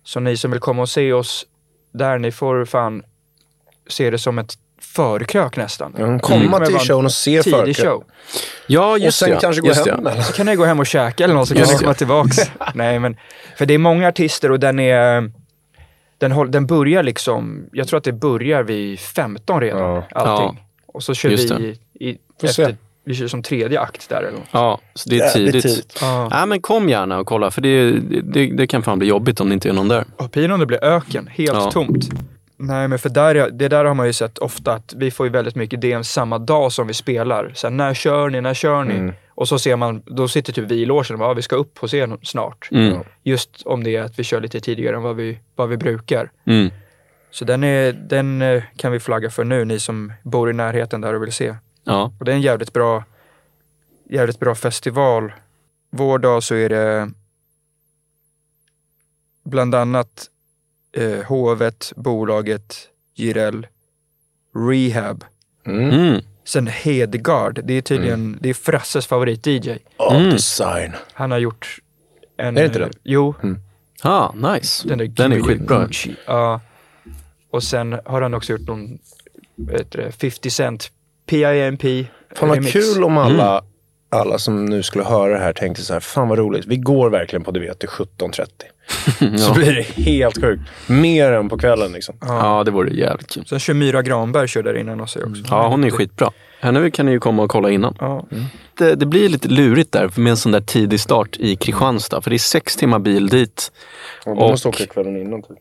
Så 0.05 0.20
ni 0.20 0.37
som 0.37 0.50
vill 0.50 0.61
komma 0.61 0.83
och 0.83 0.88
se 0.88 1.12
oss 1.12 1.46
där, 1.92 2.18
ni 2.18 2.33
får 2.33 2.64
fan 2.64 3.03
se 3.88 4.11
det 4.11 4.18
som 4.18 4.38
ett 4.38 4.55
förkrök 4.81 5.57
nästan. 5.57 5.94
Ja, 5.98 6.07
Det 6.07 6.18
komma 6.18 6.66
till 6.66 6.79
showen 6.79 7.05
och 7.05 7.12
se 7.12 7.42
tidig 7.42 7.57
förkrök. 7.76 7.76
show. 7.87 8.05
Ja, 8.66 8.90
Och 8.90 8.98
just 8.98 9.18
sen 9.18 9.31
det. 9.31 9.38
kanske 9.40 9.62
gå 9.62 9.68
just 9.68 9.87
hem 9.87 10.05
det. 10.05 10.11
eller? 10.11 10.22
Så 10.22 10.33
kan 10.33 10.46
ni 10.46 10.57
gå 10.57 10.64
hem 10.64 10.81
och 10.81 10.87
käka 10.87 11.24
eller 11.24 11.35
något 11.35 11.48
så 11.48 11.55
kan 11.55 11.62
ni 11.66 11.72
det. 11.72 11.79
komma 11.79 11.94
tillbaks. 11.94 12.37
Nej 12.74 12.98
men, 12.98 13.16
för 13.59 13.66
det 13.66 13.74
är 13.74 13.79
många 13.79 14.09
artister 14.09 14.50
och 14.50 14.61
den 14.61 14.79
är 14.79 15.31
den, 16.18 16.33
håll, 16.33 16.50
den 16.50 16.66
börjar 16.66 17.03
liksom, 17.03 17.64
jag 17.72 17.88
tror 17.88 17.98
att 17.98 18.05
det 18.05 18.12
börjar 18.12 18.62
vid 18.62 19.00
15 19.00 19.61
redan, 19.61 19.81
Ja. 19.94 20.05
allting. 20.12 20.64
Och 20.87 21.03
så 21.03 21.14
kör 21.14 21.31
Just 21.31 21.50
vi 21.50 21.79
i, 22.00 22.18
Får 22.40 22.48
se. 22.48 22.62
efter, 22.62 22.76
vi 23.04 23.14
kör 23.14 23.26
som 23.28 23.42
tredje 23.42 23.80
akt 23.80 24.08
där 24.08 24.16
eller 24.22 24.38
något. 24.38 24.48
Ja, 24.50 24.80
så 24.94 25.08
det 25.10 25.20
är 25.20 25.30
tidigt. 25.32 25.62
tidigt. 25.62 25.98
Ja. 26.00 26.28
Ja, 26.30 26.46
men 26.46 26.60
kom 26.60 26.88
gärna 26.88 27.18
och 27.18 27.26
kolla, 27.26 27.50
för 27.50 27.60
det, 27.60 27.90
det, 28.22 28.46
det 28.46 28.66
kan 28.66 28.82
fan 28.82 28.98
bli 28.98 29.08
jobbigt 29.08 29.40
om 29.40 29.48
det 29.48 29.54
inte 29.54 29.68
är 29.68 29.72
någon 29.72 29.88
där. 29.88 30.04
Och 30.16 30.32
pin 30.32 30.50
om 30.50 30.60
det 30.60 30.66
blir 30.66 30.84
öken, 30.84 31.26
helt 31.26 31.54
Ja. 31.58 31.70
tomt. 31.70 32.08
Nej 32.56 32.88
men 32.88 32.98
för 32.98 33.08
där, 33.08 33.34
är- 33.34 33.50
det 33.50 33.68
där 33.68 33.84
har 33.84 33.94
man 33.94 34.06
ju 34.06 34.12
sett 34.12 34.38
ofta 34.38 34.72
att 34.74 34.94
vi 34.96 35.10
får 35.10 35.26
ju 35.26 35.32
väldigt 35.32 35.54
mycket 35.54 35.80
DM 35.80 36.04
samma 36.04 36.38
dag 36.38 36.72
som 36.72 36.86
vi 36.86 36.94
spelar. 36.94 37.52
Så 37.54 37.66
här, 37.66 37.74
när 37.74 37.94
kör 37.94 38.30
ni, 38.30 38.40
när 38.40 38.54
kör 38.54 38.84
ni? 38.84 38.94
Mm. 38.94 39.12
Och 39.28 39.48
så 39.48 39.58
ser 39.58 39.76
man, 39.76 40.02
då 40.06 40.28
sitter 40.28 40.52
typ 40.52 40.64
vi 40.70 40.74
i 40.74 40.86
logen 40.86 41.14
och 41.14 41.18
bara, 41.18 41.30
"Ja, 41.30 41.34
vi 41.34 41.42
ska 41.42 41.56
upp 41.56 41.78
hos 41.78 41.94
er 41.94 42.16
snart. 42.22 42.68
Mm. 42.70 42.98
Just 43.22 43.62
om 43.64 43.84
det 43.84 43.96
är 43.96 44.02
att 44.02 44.18
vi 44.18 44.24
kör 44.24 44.40
lite 44.40 44.60
tidigare 44.60 44.96
än 44.96 45.02
vad 45.02 45.16
vi, 45.16 45.38
vad 45.56 45.68
vi 45.68 45.76
brukar. 45.76 46.30
Mm. 46.46 46.70
Så 47.30 47.44
den, 47.44 47.64
är, 47.64 47.92
den 47.92 48.42
eh, 48.42 48.62
kan 48.76 48.92
vi 48.92 49.00
flagga 49.00 49.30
för 49.30 49.44
nu, 49.44 49.64
ni 49.64 49.78
som 49.78 50.12
bor 50.22 50.50
i 50.50 50.52
närheten 50.52 51.00
där 51.00 51.14
och 51.14 51.22
vill 51.22 51.32
se. 51.32 51.54
Ja. 51.84 52.12
Och 52.18 52.24
det 52.24 52.30
är 52.32 52.36
en 52.36 52.42
jävligt 52.42 52.72
bra, 52.72 53.04
jävligt 54.10 54.40
bra 54.40 54.54
festival. 54.54 55.32
Vår 55.90 56.18
dag 56.18 56.42
så 56.42 56.54
är 56.54 56.68
det 56.68 57.10
bland 59.44 59.74
annat 59.74 60.26
eh, 60.92 61.24
Hovet, 61.26 61.92
bolaget, 61.96 62.88
Jireel, 63.14 63.66
Rehab. 64.54 65.24
Mm. 65.66 65.90
Mm. 65.90 66.20
Sen 66.44 66.66
Hedegaard, 66.66 67.60
det 67.64 67.74
är 67.74 67.82
tydligen, 67.82 68.38
det 68.40 68.48
är 68.50 68.54
Frasses 68.54 69.06
favorit-DJ. 69.08 69.78
Art 69.96 70.30
design. 70.30 70.92
Han 71.12 71.30
har 71.30 71.38
gjort 71.38 71.78
en... 72.36 72.56
Är 72.56 72.60
det 72.60 72.66
inte 72.66 72.82
eh, 72.82 72.88
Jo, 73.02 73.34
Ah, 74.02 74.32
nice. 74.32 74.88
den 74.88 75.00
är, 75.00 75.06
Den 75.06 75.32
är 75.32 75.40
skitbra. 75.40 75.88
Ja. 76.26 76.60
Och 77.50 77.62
sen 77.62 78.00
har 78.04 78.22
han 78.22 78.34
också 78.34 78.52
gjort 78.52 78.60
någon, 78.68 78.98
vad 79.54 79.78
heter 79.78 79.98
det, 79.98 80.12
50 80.12 80.50
Cent, 80.50 80.92
PIMP 81.30 81.82
Fan 82.34 82.48
vad 82.48 82.56
remix. 82.58 82.72
kul 82.72 83.04
om 83.04 83.18
alla, 83.18 83.62
alla 84.10 84.38
som 84.38 84.64
nu 84.66 84.82
skulle 84.82 85.04
höra 85.04 85.32
det 85.32 85.38
här 85.44 85.52
tänkte 85.52 85.82
så 85.82 85.92
här, 85.92 86.00
fan 86.00 86.28
vad 86.28 86.38
roligt. 86.38 86.66
Vi 86.66 86.76
går 86.76 87.10
verkligen 87.10 87.44
på 87.44 87.50
du 87.50 87.60
vet 87.60 87.78
till 87.78 87.88
17.30. 87.88 88.46
Så 89.38 89.50
Ja. 89.50 89.54
blir 89.54 89.72
det 89.74 90.02
helt 90.02 90.40
sjukt. 90.40 90.62
Mer 90.86 91.32
än 91.32 91.48
på 91.48 91.58
kvällen 91.58 91.92
liksom. 91.92 92.14
ja, 92.20 92.62
det 92.64 92.70
vore 92.70 92.90
jävligt 92.94 93.30
kul. 93.30 93.46
Sen 93.46 93.58
kör 93.58 93.74
Myra 93.74 94.02
Granberg 94.02 94.48
kör 94.48 94.62
där 94.62 94.74
innan 94.78 95.00
oss 95.00 95.16
också. 95.16 95.42
Ja, 95.50 95.68
hon 95.68 95.84
är 95.84 95.90
skitbra. 95.90 96.30
Henne 96.60 96.90
kan 96.90 97.06
ni 97.06 97.12
ju 97.12 97.20
komma 97.20 97.42
och 97.42 97.50
kolla 97.50 97.70
innan. 97.70 97.94
Ja. 98.00 98.26
Det, 98.78 98.94
det 98.94 99.06
blir 99.06 99.28
lite 99.28 99.48
lurigt 99.48 99.92
där 99.92 100.10
med 100.16 100.30
en 100.30 100.36
sån 100.36 100.52
där 100.52 100.60
tidig 100.60 101.00
start 101.00 101.36
i 101.38 101.56
Kristianstad, 101.56 102.20
för 102.20 102.30
det 102.30 102.36
är 102.36 102.38
sex 102.38 102.76
timmar 102.76 102.98
bil 102.98 103.28
dit. 103.28 103.72
Och 104.26 104.36
du 104.36 104.42
Och- 104.42 104.50
måste 104.50 104.68
åka 104.68 104.86
kvällen 104.86 105.16
innan 105.16 105.42
typ. 105.42 105.56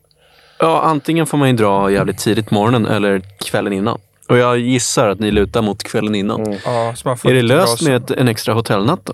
Ja, 0.58 0.80
antingen 0.82 1.26
får 1.26 1.38
man 1.38 1.48
ju 1.48 1.56
dra 1.56 1.90
jävligt 1.90 2.18
tidigt 2.18 2.50
morgonen 2.50 2.86
eller 2.86 3.20
kvällen 3.44 3.72
innan. 3.72 3.98
Och 4.30 4.38
jag 4.38 4.58
gissar 4.58 5.08
att 5.08 5.20
ni 5.20 5.30
lutar 5.30 5.62
mot 5.62 5.82
kvällen 5.82 6.14
innan. 6.14 6.58
Ja, 6.64 6.92
så 6.96 7.08
man 7.08 7.18
får 7.18 7.30
Är 7.30 7.34
det 7.34 7.42
löst 7.42 7.82
med 7.82 7.96
ett, 7.96 8.10
en 8.10 8.28
extra 8.28 8.54
hotellnatt 8.54 9.00
då? 9.04 9.12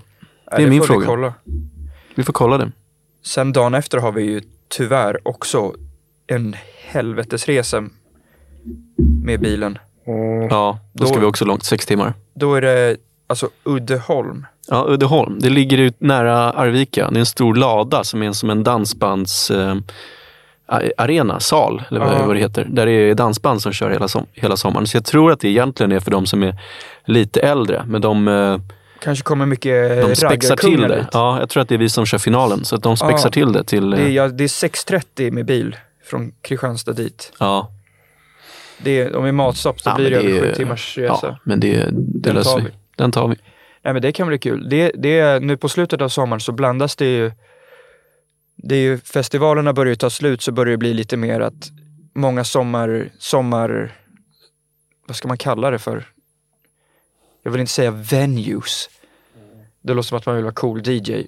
Nej, 0.51 0.57
det 0.57 0.63
är 0.63 0.69
min 0.69 0.79
får 0.81 0.87
vi 0.87 0.93
fråga. 0.93 1.05
Kolla. 1.05 1.33
Vi 2.15 2.23
får 2.23 2.33
kolla 2.33 2.57
det. 2.57 2.71
Sen 3.25 3.53
dagen 3.53 3.73
efter 3.73 3.97
har 3.97 4.11
vi 4.11 4.23
ju 4.23 4.41
tyvärr 4.67 5.27
också 5.27 5.73
en 6.27 6.55
helvetesresa 6.91 7.83
med 9.23 9.39
bilen. 9.39 9.77
Ja, 10.49 10.79
då 10.93 11.05
ska 11.05 11.15
Då- 11.15 11.19
vi 11.21 11.25
också 11.25 11.45
långt, 11.45 11.63
sex 11.65 11.85
timmar. 11.85 12.13
Då 12.33 12.55
är 12.55 12.61
det 12.61 12.97
alltså 13.27 13.49
Uddeholm. 13.63 14.45
Ja, 14.67 14.85
Uddeholm. 14.89 15.39
Det 15.39 15.49
ligger 15.49 15.77
ut 15.77 15.95
nära 16.01 16.51
Arvika. 16.51 17.09
Det 17.11 17.17
är 17.17 17.19
en 17.19 17.25
stor 17.25 17.55
lada 17.55 18.03
som 18.03 18.23
är 18.23 18.31
som 18.31 18.49
en 18.49 18.63
dansbands 18.63 19.51
eh, 19.51 19.75
arena, 20.97 21.39
sal, 21.39 21.83
eller 21.89 21.99
vad, 21.99 22.13
Ja. 22.13 22.25
vad 22.25 22.35
det 22.35 22.39
heter. 22.39 22.65
Där 22.69 22.85
det 22.85 22.91
är 22.91 23.15
dansband 23.15 23.61
som 23.61 23.73
kör 23.73 23.89
hela, 23.89 24.07
som, 24.07 24.25
hela 24.33 24.57
sommaren. 24.57 24.87
Så 24.87 24.97
jag 24.97 25.05
tror 25.05 25.31
att 25.31 25.39
det 25.39 25.47
egentligen 25.49 25.91
är 25.91 25.99
för 25.99 26.11
de 26.11 26.25
som 26.25 26.43
är 26.43 26.55
lite 27.05 27.39
äldre. 27.41 27.83
Men 27.87 28.01
de, 28.01 28.27
eh, 28.27 28.59
Kanske 28.99 29.23
kommer 29.23 29.45
mycket 29.45 30.01
de 30.09 30.15
spexar 30.15 30.55
till 30.55 30.81
det. 30.81 30.95
dit. 30.95 31.05
Ja, 31.13 31.39
jag 31.39 31.49
tror 31.49 31.61
att 31.63 31.69
det 31.69 31.75
är 31.75 31.79
vi 31.79 31.89
som 31.89 32.05
kör 32.05 32.17
finalen. 32.17 32.65
Så 32.65 32.75
att 32.75 32.83
de 32.83 32.97
spexar 32.97 33.27
Ja. 33.29 33.31
till 33.31 33.51
det 33.53 33.63
till... 33.63 33.89
Det 33.89 33.97
är, 33.97 34.05
eh, 34.05 34.13
ja, 34.13 34.27
det 34.27 34.43
är 34.43 34.47
6.30 34.47 35.31
med 35.31 35.45
bil 35.45 35.75
från 36.05 36.31
Kristianstad 36.41 36.93
dit. 36.93 37.31
ja. 37.39 37.71
Det 38.79 38.99
är, 39.01 39.15
om 39.15 39.23
vi 39.23 39.29
är 39.29 39.33
matstopp 39.33 39.81
så 39.81 39.89
Ja, 39.89 39.95
blir 39.95 40.09
det 40.09 40.17
det 40.21 40.37
över 40.37 40.47
sju 40.47 40.53
timmars 40.55 40.97
resa. 40.97 41.19
ja, 41.21 41.37
men 41.43 41.59
det, 41.59 41.85
det 41.91 42.31
Den 42.33 42.43
tar 42.43 42.59
vi. 42.59 42.69
Den 42.95 43.11
tar 43.11 43.27
vi. 43.27 43.35
Nej 43.83 43.93
men 43.93 44.01
det 44.01 44.11
kan 44.11 44.27
bli 44.27 44.37
kul. 44.39 44.69
Det, 44.69 44.91
det 44.95 45.39
nu 45.43 45.57
på 45.57 45.69
slutet 45.69 46.01
av 46.01 46.09
sommaren 46.09 46.39
så 46.39 46.51
blandas 46.51 46.95
det 46.95 47.05
ju, 47.05 47.31
det 48.57 48.75
är 48.75 48.79
ju, 48.79 48.97
festivalerna 48.97 49.73
börjar 49.73 49.89
ju 49.89 49.95
ta 49.95 50.09
slut 50.09 50.41
så 50.41 50.51
börjar 50.51 50.71
det 50.71 50.77
bli 50.77 50.93
lite 50.93 51.17
mer 51.17 51.39
att 51.39 51.71
många 52.13 52.43
sommar, 52.43 53.09
sommar, 53.19 53.95
vad 55.07 55.15
ska 55.17 55.27
man 55.27 55.37
kalla 55.37 55.71
det 55.71 55.79
för? 55.79 56.05
Jag 57.43 57.51
vill 57.51 57.61
inte 57.61 57.73
säga 57.73 57.91
venues. 57.91 58.89
Det 59.81 59.93
låter 59.93 60.07
som 60.07 60.17
att 60.17 60.25
man 60.25 60.35
vill 60.35 60.43
vara 60.43 60.53
cool 60.53 60.81
DJ. 60.87 61.27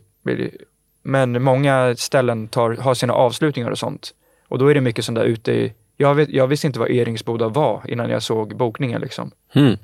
Men 1.04 1.44
många 1.44 1.96
ställen 1.98 2.48
tar, 2.48 2.76
har 2.76 2.94
sina 2.94 3.14
avslutningar 3.14 3.72
och 3.72 3.78
sånt. 3.80 4.14
Och 4.48 4.60
då 4.60 4.68
är 4.68 4.74
det 4.76 4.82
mycket 4.82 5.06
sånt 5.06 5.16
där 5.16 5.26
ute 5.26 5.52
i, 5.52 5.74
jag, 5.98 6.16
vet, 6.16 6.30
jag 6.30 6.48
visste 6.48 6.68
inte 6.68 6.80
vad 6.80 6.90
Eringsboda 6.90 7.48
var 7.48 7.84
innan 7.88 8.10
jag 8.10 8.24
såg 8.24 8.58
bokningen 8.58 9.02
liksom. 9.02 9.32
Mm. 9.54 9.78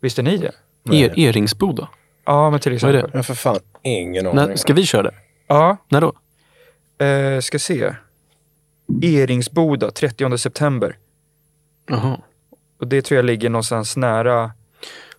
Visste 0.00 0.22
ni 0.22 0.36
det? 0.36 0.52
Er, 0.92 1.18
Eringsboda. 1.18 1.88
Ja 2.24 2.50
men 2.50 2.60
till 2.60 2.72
Vad 2.72 2.90
är 2.90 2.94
exempel. 2.94 3.10
det? 3.10 3.18
Har 3.18 3.22
för 3.22 3.34
fan 3.34 3.58
ingen 3.82 4.26
aning. 4.26 4.36
När, 4.36 4.56
ska 4.56 4.74
vi 4.74 4.86
köra 4.86 5.02
det? 5.02 5.14
Ja, 5.46 5.76
När 5.88 6.00
då? 6.00 6.12
Eh, 6.98 7.40
ska 7.40 7.58
se. 7.58 7.94
Eringsboda, 9.02 9.90
30 9.90 10.38
september. 10.38 10.96
Jaha. 11.88 12.20
Och 12.80 12.86
det 12.86 13.02
tror 13.02 13.16
jag 13.16 13.24
ligger 13.24 13.50
någonstans 13.50 13.96
nära. 13.96 14.52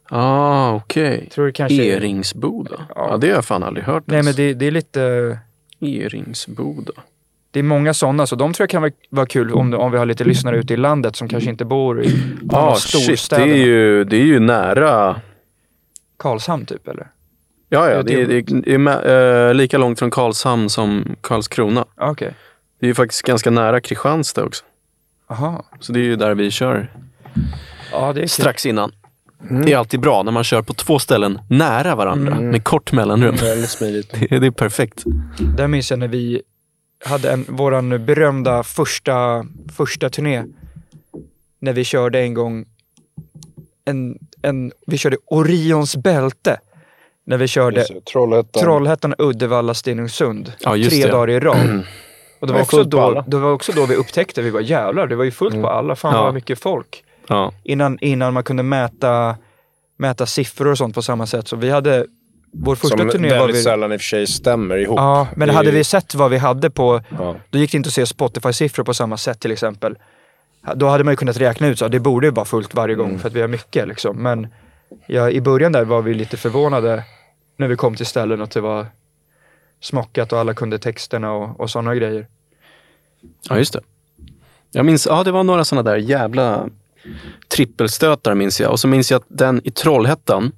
Ah, 0.10 0.72
okej. 0.74 1.30
Det 1.36 1.52
kanske 1.52 1.84
Eringsboda? 1.84 2.88
Ja. 2.96 3.08
Ja. 3.12 3.18
det 3.18 3.28
har 3.28 3.36
jag 3.36 3.46
fan 3.46 3.64
aldrig 3.64 3.86
hört. 3.86 4.04
Nej 4.06 4.16
ens. 4.16 4.26
men 4.26 4.36
det, 4.46 4.54
det 4.54 4.66
är 4.68 4.72
lite... 4.72 5.40
Eringsboda. 5.82 6.92
det 7.52 7.60
är 7.60 7.64
många 7.64 7.94
sådana, 7.94 8.28
så 8.28 8.36
de 8.36 8.54
tror 8.54 8.64
jag 8.64 8.70
kan 8.70 8.92
vara, 9.10 9.26
kul 9.26 9.52
om, 9.54 9.74
om 9.74 9.92
vi 9.92 9.98
har 9.98 10.06
lite 10.06 10.24
lyssnare 10.24 10.58
ute 10.58 10.74
i 10.74 10.78
landet 10.78 11.16
som 11.16 11.28
kanske 11.28 11.50
inte 11.50 11.66
bor 11.66 12.04
i 12.04 12.10
Ja, 12.52 12.60
några 12.60 12.76
shit. 12.76 12.92
Det 12.94 13.18
storstäder. 13.18 13.48
är, 13.48 13.56
ju, 13.56 14.04
det 14.04 14.18
är 14.18 14.26
ju 14.26 14.40
nära. 14.40 15.22
Karlshamn 16.18 16.66
typ 16.66 16.88
eller? 16.88 17.08
Ja, 17.70 17.90
ja. 17.90 18.04
Det 18.04 18.04
Det 18.04 18.14
är 18.14 18.38
är, 18.38 18.62
det 18.62 18.74
är 18.74 18.78
med, 18.78 19.48
eh, 19.48 19.54
lika 19.54 19.78
långt 19.78 20.00
från 20.00 20.12
Karlshamn 20.12 20.70
som 20.70 21.16
Karlskrona. 21.22 21.86
Ah, 21.96 22.12
Okej. 22.12 22.34
Det 22.80 22.86
är 22.86 22.88
ju 22.88 22.96
faktiskt 22.96 23.22
ganska 23.22 23.50
nära 23.52 23.82
Kristianstad 23.82 24.44
också. 24.44 24.64
Aha. 25.28 25.66
Så 25.80 25.94
det 25.94 26.00
är 26.00 26.04
ju 26.04 26.16
där 26.16 26.36
vi 26.36 26.52
kör 26.52 26.94
Ja, 27.92 28.14
är 28.14 28.28
strax 28.28 28.66
innan. 28.66 28.92
Det 29.66 29.74
är 29.74 29.78
alltid 29.78 30.00
bra 30.00 30.24
när 30.24 30.32
man 30.32 30.44
kör 30.44 30.62
på 30.62 30.74
två 30.74 31.00
ställen 31.00 31.40
nära 31.50 31.96
varandra 31.96 32.40
med 32.40 32.64
kort 32.64 32.92
mellanrum. 32.92 33.36
Väldigt 33.36 33.70
smidigt. 33.70 34.16
Det, 34.30 34.40
det 34.40 34.48
är 34.48 34.52
perfekt. 34.52 35.04
Där 35.58 35.68
minns 35.68 35.90
jag 35.90 36.00
när 36.00 36.08
vi 36.08 36.42
hade 37.06 37.32
en, 37.32 37.46
våran 37.48 38.06
berömda 38.06 38.64
första, 38.64 39.46
första 39.76 40.10
turné. 40.10 40.44
När 41.60 41.74
vi 41.74 41.84
körde 41.84 42.20
en 42.20 42.34
gång, 42.34 42.66
en, 43.86 44.20
en, 44.42 44.72
vi 44.88 44.98
körde 44.98 45.18
Orions 45.26 45.96
bälte. 45.96 46.60
När 47.30 47.38
vi 47.38 47.48
körde 47.48 47.86
Trollhättan. 48.12 48.64
Trollhättan, 48.64 49.16
Uddevalla, 49.18 49.74
Stenungsund. 49.74 50.54
Ja, 50.60 50.76
just 50.76 50.90
tre 50.92 51.06
det. 51.06 51.12
dagar 51.12 51.30
i 51.30 51.40
rad. 51.40 51.84
Och 52.40 52.48
det 52.48 52.54
var, 52.54 52.62
också 52.62 52.84
då, 52.84 53.24
det 53.28 53.38
var 53.38 53.52
också 53.52 53.72
då 53.72 53.86
vi 53.86 53.96
upptäckte, 53.96 54.42
vi 54.42 54.52
bara 54.52 54.62
jävlar, 54.62 55.08
det 55.08 55.16
var 55.16 55.24
ju 55.24 55.32
fullt 55.32 55.62
på 55.62 55.70
alla. 55.70 55.96
Fan 55.96 56.14
Ja. 56.16 56.24
vad 56.24 56.34
mycket 56.34 56.60
folk. 56.60 57.04
Ja. 57.28 57.52
Innan, 57.64 57.98
innan 58.02 58.34
man 58.34 58.44
kunde 58.44 58.64
mäta, 58.64 59.36
mäta 59.98 60.26
siffror 60.26 60.68
och 60.68 60.78
sånt 60.78 60.96
på 60.96 61.02
samma 61.02 61.26
sätt. 61.26 61.48
Så 61.48 61.56
vi 61.56 61.70
hade, 61.70 62.06
vår 62.54 62.76
första 62.76 62.98
Som 62.98 63.10
turné 63.10 63.40
var 63.40 63.48
vi... 63.48 63.64
sällan 63.64 63.92
i 63.94 63.96
och 63.96 64.02
för 64.02 64.06
sig 64.06 64.28
stämmer 64.28 64.78
ihop. 64.78 64.98
Ja, 64.98 65.28
men 65.36 65.48
Det 65.48 65.54
hade 65.54 65.70
ju- 65.70 65.76
vi 65.76 65.84
sett 65.84 66.16
vad 66.16 66.32
vi 66.32 66.38
hade 66.38 66.70
på, 66.70 67.02
Ja. 67.20 67.36
då 67.50 67.58
gick 67.60 67.72
det 67.72 67.78
inte 67.78 67.88
att 67.88 67.94
se 67.94 68.06
Spotify-siffror 68.06 68.84
på 68.84 68.94
samma 68.94 69.18
sätt 69.18 69.40
till 69.40 69.52
exempel. 69.52 69.96
Då 70.76 70.88
hade 70.88 71.04
man 71.04 71.12
ju 71.12 71.16
kunnat 71.18 71.38
räkna 71.38 71.68
ut 71.68 71.80
så 71.80 71.86
att 71.86 71.92
det 71.92 72.00
borde 72.00 72.28
ju 72.28 72.32
vara 72.34 72.46
fullt 72.46 72.74
varje 72.74 72.96
gång 72.96 73.08
Mm. 73.10 73.20
för 73.20 73.28
att 73.28 73.34
vi 73.36 73.42
har 73.42 73.48
mycket 73.48 73.88
liksom. 73.88 74.18
Men 74.24 74.48
ja, 75.08 75.30
i 75.30 75.42
början 75.42 75.72
där 75.72 75.84
var 75.86 76.02
vi 76.02 76.14
lite 76.14 76.38
förvånade 76.38 77.04
när 77.60 77.68
vi 77.68 77.76
kom 77.76 77.96
till 77.96 78.06
ställen 78.06 78.42
att 78.42 78.52
det 78.52 78.62
var 78.62 78.86
smockat 79.82 80.34
och 80.34 80.40
alla 80.40 80.54
kunde 80.54 80.80
texterna 80.80 81.32
och, 81.32 81.60
och 81.60 81.70
sådana 81.70 81.96
grejer. 81.96 82.28
Ja, 83.50 83.58
just 83.58 83.74
det. 83.74 83.82
Jag 84.72 84.86
minns, 84.86 85.06
ja 85.06 85.24
det 85.24 85.32
var 85.32 85.44
några 85.44 85.66
sådana 85.66 85.90
där 85.92 85.98
jävla 85.98 86.70
trippelstötar 87.56 88.36
minns 88.36 88.62
jag. 88.62 88.72
Och 88.72 88.80
så 88.80 88.88
minns 88.88 89.12
jag 89.12 89.20
att 89.20 89.26
den 89.28 89.62
i 89.64 89.72
Trollhättan 89.72 90.52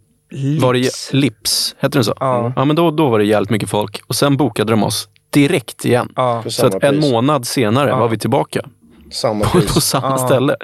var 0.62 0.74
det 0.74 1.14
Lips, 1.14 1.76
hette 1.80 1.98
den 1.98 2.04
så? 2.04 2.14
Ja. 2.20 2.54
ja 2.56 2.66
men 2.66 2.76
då, 2.76 2.92
då 2.92 3.10
var 3.10 3.20
det 3.20 3.26
jävligt 3.26 3.50
mycket 3.50 3.70
folk. 3.70 4.02
Och 4.08 4.16
sen 4.16 4.38
bokade 4.38 4.72
de 4.74 4.84
oss 4.84 5.10
direkt 5.30 5.86
igen. 5.86 6.10
Ja, 6.16 6.44
Så 6.48 6.66
att 6.66 6.74
en 6.74 6.80
pris. 6.80 7.12
månad 7.12 7.48
senare 7.48 7.90
Ja. 7.90 7.98
var 8.00 8.08
vi 8.10 8.18
tillbaka 8.18 8.66
Samma 9.12 9.46
på, 9.46 9.62
på 9.62 9.82
samma 9.82 10.10
Ja. 10.10 10.18
ställe. 10.18 10.56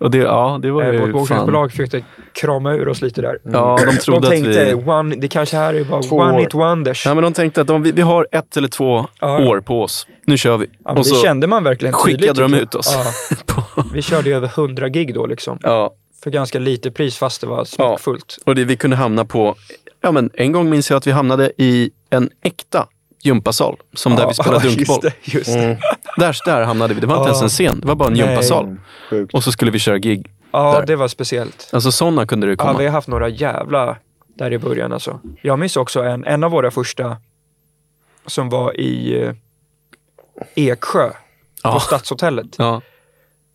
Och 0.00 0.10
det, 0.10 0.18
ja, 0.18 0.58
det 0.62 0.70
var 0.70 0.82
eh, 0.82 0.90
ju 0.92 0.98
vårt 1.00 1.12
bokningsbolag 1.12 1.70
försökte 1.70 2.04
krama 2.32 2.74
ur 2.74 2.88
oss 2.88 3.02
lite 3.02 3.22
där. 3.22 3.38
Ja, 3.44 3.78
de 3.86 3.96
trodde 3.96 4.20
de 4.20 4.30
tänkte, 4.30 4.62
att 4.62 4.68
vi... 4.68 4.74
one, 4.90 5.16
det 5.16 5.28
kanske 5.28 5.56
här 5.56 5.74
är 5.74 5.84
bara 5.84 6.02
Två 6.02 6.16
one 6.16 6.32
år. 6.34 6.40
hit 6.40 6.54
wonders. 6.54 7.06
Ja, 7.06 7.14
men 7.14 7.24
de 7.24 7.32
tänkte 7.32 7.60
att 7.60 7.70
om 7.70 7.82
vi, 7.82 7.92
vi 7.92 8.02
har 8.02 8.26
ett 8.32 8.56
eller 8.56 8.68
två 8.68 9.06
Ja. 9.20 9.48
år 9.48 9.60
på 9.60 9.82
oss. 9.82 10.06
Nu 10.26 10.38
kör 10.38 10.56
vi. 10.56 10.66
Ja, 10.84 10.90
och 10.90 10.96
det 10.96 11.04
så, 11.04 11.14
kände 11.22 11.46
man 11.46 11.64
verkligen 11.64 11.94
tydligt. 12.04 12.20
skickade 12.20 12.40
de 12.42 12.48
tycker 12.48 12.56
jag. 12.58 12.62
ut 12.62 12.74
oss. 12.74 12.96
Ja, 13.76 13.84
vi 13.94 14.02
körde 14.02 14.30
över 14.30 14.48
100 14.48 14.88
gig 14.88 15.14
då 15.14 15.26
liksom. 15.26 15.58
ja, 15.62 15.94
För 16.24 16.30
ganska 16.30 16.58
lite 16.58 16.90
pris 16.90 17.16
fast 17.16 17.40
det 17.40 17.46
var 17.46 17.64
smockfullt. 17.64 18.38
och 18.46 18.54
det, 18.54 18.64
vi 18.64 18.76
kunde 18.76 18.96
hamna 18.96 19.24
på... 19.24 19.54
Ja, 20.00 20.12
men 20.12 20.30
en 20.34 20.52
gång 20.52 20.70
minns 20.70 20.90
jag 20.90 20.96
att 20.96 21.06
vi 21.06 21.10
hamnade 21.10 21.52
i 21.58 21.90
en 22.10 22.30
äkta 22.44 22.86
gympasal. 23.22 23.76
Som 23.94 24.16
där 24.16 24.28
vi 24.28 24.34
spelade 24.34 24.64
just 24.68 24.76
dunkboll. 24.76 25.00
det, 25.02 25.34
just 25.34 25.52
det. 25.52 25.78
Där, 26.16 26.36
där 26.44 26.62
hamnade 26.64 26.94
vi. 26.94 27.00
Det 27.00 27.06
var 27.06 27.16
inte 27.16 27.28
Ja. 27.30 27.34
ens 27.34 27.42
en 27.42 27.48
scen. 27.48 27.80
Det 27.80 27.86
var 27.88 27.94
bara 27.94 28.08
en 28.08 28.14
Nej. 28.14 28.26
gympasal. 28.28 28.76
Sjukt. 29.10 29.34
Och 29.34 29.44
så 29.44 29.52
skulle 29.52 29.70
vi 29.70 29.78
köra 29.78 29.98
gig. 29.98 30.30
Ja, 30.52 30.72
Där. 30.80 30.86
det 30.86 30.96
var 30.96 31.08
speciellt. 31.08 31.70
Alltså 31.72 31.92
sådana 31.92 32.26
kunde 32.26 32.46
det 32.46 32.50
Ja, 32.52 32.56
komma. 32.56 32.78
vi 32.78 32.84
har 32.84 32.92
haft 32.92 33.08
några 33.08 33.28
jävla 33.28 33.96
där 34.34 34.52
i 34.52 34.58
början 34.58 34.92
alltså. 34.92 35.20
Jag 35.42 35.58
minns 35.58 35.76
också 35.76 36.02
en, 36.02 36.24
en 36.24 36.44
av 36.44 36.50
våra 36.50 36.70
första 36.70 37.16
som 38.26 38.48
var 38.48 38.80
i 38.80 39.22
eh, 39.22 39.32
Eksjö 40.54 41.08
på 41.08 41.14
Ja. 41.62 41.80
Stadshotellet. 41.80 42.46
Ja. 42.58 42.80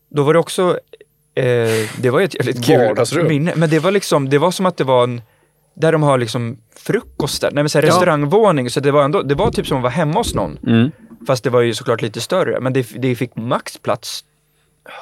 Då 0.10 0.24
var 0.24 0.34
det 0.34 0.40
också, 0.40 0.80
eh, 1.36 1.44
det 1.98 2.10
var 2.10 2.20
ju 2.20 2.26
ett 2.26 2.36
jävligt 2.36 2.66
kul 3.10 3.28
minne. 3.28 3.54
Men 3.56 3.70
det 3.70 3.80
var 3.80 3.92
liksom, 3.92 4.30
det 4.30 4.38
var 4.38 4.52
som 4.52 4.66
att 4.66 4.78
det 4.78 4.84
var 4.84 5.04
en, 5.04 5.22
där 5.76 5.92
de 5.92 6.04
har 6.04 6.18
liksom 6.18 6.58
frukoster, 6.76 7.52
nej 7.52 7.64
men 7.64 7.70
så 7.70 7.78
här 7.78 7.84
Ja. 7.84 7.90
restaurangvåning. 7.90 8.70
Så 8.70 8.80
det 8.80 8.92
var 8.92 9.04
ändå, 9.04 9.22
det 9.22 9.36
var 9.36 9.52
typ 9.52 9.68
som 9.68 9.78
att 9.78 9.84
vara 9.84 9.94
hemma 9.94 10.20
hos 10.20 10.36
någon. 10.36 10.58
Mm. 10.68 10.92
Fast 11.28 11.44
det 11.44 11.50
var 11.50 11.62
ju 11.62 11.74
såklart 11.74 12.02
lite 12.02 12.22
större. 12.22 12.60
Men 12.60 12.74
det, 12.74 12.88
det 13.02 13.16
fick 13.16 13.36
max 13.36 13.78
plats 13.78 14.24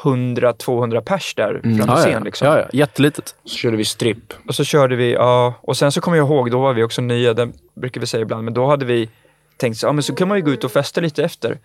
100-200 0.04 1.02
pers 1.02 1.36
där 1.36 1.52
framför 1.64 1.70
Mm. 1.70 1.88
Ja, 1.88 1.96
scen. 1.96 2.12
ja. 2.12 2.20
Liksom. 2.20 2.48
ja, 2.48 2.60
ja. 2.60 2.66
Jättelitet. 2.74 3.36
Så 3.46 3.56
körde 3.58 3.78
vi 3.78 3.86
stripp. 3.86 4.34
Och 4.48 4.56
så 4.56 4.64
körde 4.64 4.96
vi, 4.96 5.14
ja, 5.14 5.54
och 5.62 5.78
sen 5.78 5.92
så 5.92 6.02
kommer 6.02 6.18
jag 6.18 6.28
ihåg, 6.28 6.52
då 6.52 6.62
var 6.62 6.74
vi 6.74 6.84
också 6.84 7.02
nya, 7.02 7.34
det 7.34 7.50
brukar 7.76 8.02
vi 8.02 8.08
säga 8.08 8.22
ibland, 8.22 8.44
men 8.44 8.54
då 8.54 8.68
hade 8.68 8.86
vi 8.86 9.10
tänkt 9.58 9.78
så, 9.78 9.88
ja 9.88 9.92
men 9.92 10.04
så 10.04 10.16
kan 10.16 10.28
man 10.28 10.38
ju 10.38 10.44
gå 10.44 10.52
ut 10.52 10.64
och 10.64 10.72
festa 10.72 11.02
lite 11.02 11.24
efter. 11.24 11.58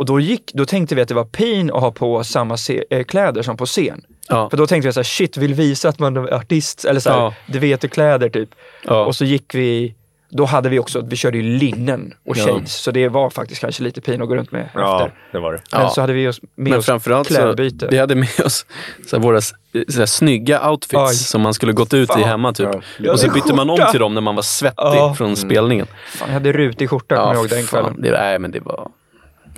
Och 0.00 0.06
då, 0.06 0.20
gick, 0.20 0.50
då 0.54 0.64
tänkte 0.64 0.94
vi 0.94 1.02
att 1.02 1.08
det 1.08 1.14
var 1.14 1.24
pin 1.24 1.70
att 1.70 1.80
ha 1.80 1.92
på 1.92 2.24
samma 2.24 2.56
se, 2.56 2.84
eh, 2.90 3.04
kläder 3.04 3.42
som 3.42 3.56
på 3.56 3.66
scen. 3.66 4.02
Ja. 4.28 4.50
För 4.50 4.56
då 4.56 4.66
tänkte 4.66 4.88
vi 4.88 4.92
så 4.92 5.00
här, 5.00 5.04
shit, 5.04 5.36
vill 5.36 5.54
visa 5.54 5.88
att 5.88 5.98
man 5.98 6.16
är 6.16 6.34
artist, 6.34 6.84
eller 6.84 7.00
så 7.00 7.10
här, 7.10 7.16
Ja. 7.18 7.34
du 7.46 7.58
vet 7.58 7.90
kläder 7.92 8.28
typ. 8.28 8.48
Ja. 8.84 9.04
Och 9.04 9.16
så 9.16 9.24
gick 9.24 9.54
vi, 9.54 9.94
då 10.30 10.44
hade 10.44 10.68
vi 10.68 10.78
också, 10.78 11.00
vi 11.00 11.16
körde 11.16 11.38
ju 11.38 11.42
linnen 11.58 12.14
och 12.26 12.36
Ja. 12.36 12.44
shades, 12.46 12.74
så 12.74 12.90
det 12.90 13.08
var 13.08 13.30
faktiskt 13.30 13.60
kanske 13.60 13.82
lite 13.82 14.00
pin 14.00 14.22
att 14.22 14.28
gå 14.28 14.36
runt 14.36 14.52
med 14.52 14.68
Ja, 14.74 14.96
efter. 15.06 15.18
det 15.32 15.38
var 15.38 15.52
det. 15.52 15.60
Men 15.72 15.80
Ja. 15.80 15.88
så 15.90 16.00
hade 16.00 16.12
vi 16.12 16.28
oss, 16.28 16.40
med 16.42 16.70
Men 16.70 16.78
oss 16.78 16.86
framförallt 16.86 17.28
så, 17.28 17.34
klädbyte. 17.34 17.88
vi 17.90 17.98
hade 17.98 18.14
med 18.14 18.40
oss 18.44 18.66
så 19.06 19.16
här, 19.16 19.22
våra 19.22 19.38
s- 19.38 19.52
så 19.88 19.98
här, 19.98 20.06
snygga 20.06 20.70
outfits 20.70 20.94
Aj. 21.10 21.14
som 21.14 21.40
man 21.40 21.54
skulle 21.54 21.72
gått 21.72 21.94
ut 21.94 22.10
i 22.10 22.12
Fan. 22.12 22.22
hemma 22.22 22.52
typ. 22.52 22.68
Ja. 22.98 23.12
Och 23.12 23.20
så 23.20 23.30
bytte 23.30 23.54
man 23.54 23.70
om 23.70 23.78
till 23.90 24.00
dem 24.00 24.14
när 24.14 24.20
man 24.20 24.34
var 24.34 24.42
svettig 24.42 24.82
Ja. 24.84 25.14
från 25.18 25.36
spelningen. 25.36 25.86
Fan, 26.06 26.28
jag 26.28 26.34
hade 26.34 26.52
rutig 26.52 26.90
skjorta, 26.90 27.16
kommer 27.16 27.28
jag 27.34 27.36
ihåg 27.40 27.48
den 27.48 27.66
kvällen. 27.66 27.96
Det, 28.02 28.10
nej, 28.10 28.38
men 28.38 28.50
det 28.50 28.60
var 28.60 28.88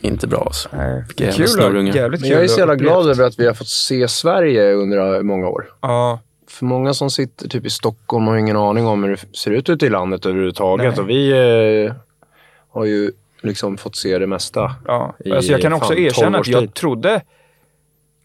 inte 0.03 0.27
bra 0.27 0.41
alltså. 0.47 0.69
Nej, 0.73 1.05
Vilka 1.09 1.25
jävla 1.25 1.37
kul, 1.37 1.49
snorungar. 1.49 1.95
jävligt 1.95 2.21
Men 2.21 2.29
kul 2.31 2.37
jag 2.37 2.45
är 2.45 2.49
så 2.49 2.59
jävla 2.59 2.77
glad 2.77 3.11
över 3.11 3.25
att 3.25 3.39
vi 3.39 3.47
har 3.47 3.55
fått 3.55 3.69
se 3.69 4.09
Sverige 4.09 4.73
under 4.73 5.23
många 5.23 5.49
år. 5.49 5.67
Ja, 5.81 6.21
För 6.49 6.65
många 6.65 6.95
som 6.95 7.11
sitter 7.11 7.49
typ 7.49 7.67
i 7.67 7.71
Stockholm 7.71 8.27
har 8.27 8.37
ingen 8.37 8.57
aning 8.57 8.87
om 8.87 9.05
hur 9.05 9.11
det 9.11 9.37
ser 9.37 9.51
ut 9.51 9.69
ute 9.69 9.87
i 9.87 9.91
landet 9.91 10.27
överhuvudtaget. 10.27 10.97
Nej. 10.97 11.03
Och 11.03 11.11
vi 11.11 11.31
eh, 11.87 11.93
har 12.73 12.85
ju 12.85 13.13
liksom 13.43 13.77
fått 13.77 13.97
se 13.97 14.19
det 14.19 14.27
mesta. 14.27 14.75
Ja, 14.87 15.15
i 15.25 15.33
alltså 15.33 15.53
jag 15.53 15.61
kan 15.61 15.73
också 15.73 15.89
fan 15.89 15.97
12 15.97 16.07
erkänna 16.07 16.39
att 16.39 16.47
jag 16.47 16.75
trodde 16.75 17.23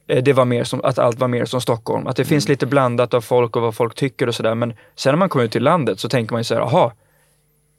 eh, 0.08 0.24
det 0.24 0.34
var 0.34 0.46
mer 0.46 0.64
som, 0.64 0.82
att 0.84 1.00
allt 1.00 1.20
var 1.20 1.28
mer 1.28 1.46
som 1.46 1.62
Stockholm. 1.62 2.08
Att 2.08 2.16
det 2.16 2.22
Mm. 2.22 2.30
finns 2.30 2.48
lite 2.50 2.66
blandat 2.66 3.14
av 3.14 3.22
folk 3.22 3.56
och 3.56 3.62
vad 3.62 3.76
folk 3.76 3.96
tycker 3.96 4.28
och 4.28 4.36
sådär. 4.36 4.56
Men 4.56 4.74
sen 4.96 5.12
när 5.14 5.18
man 5.18 5.30
kommer 5.30 5.46
ut 5.46 5.52
till 5.52 5.64
landet 5.64 6.00
så 6.00 6.10
tänker 6.10 6.34
man 6.34 6.40
ju 6.40 6.44
så 6.44 6.54
här, 6.54 6.62
aha, 6.62 6.94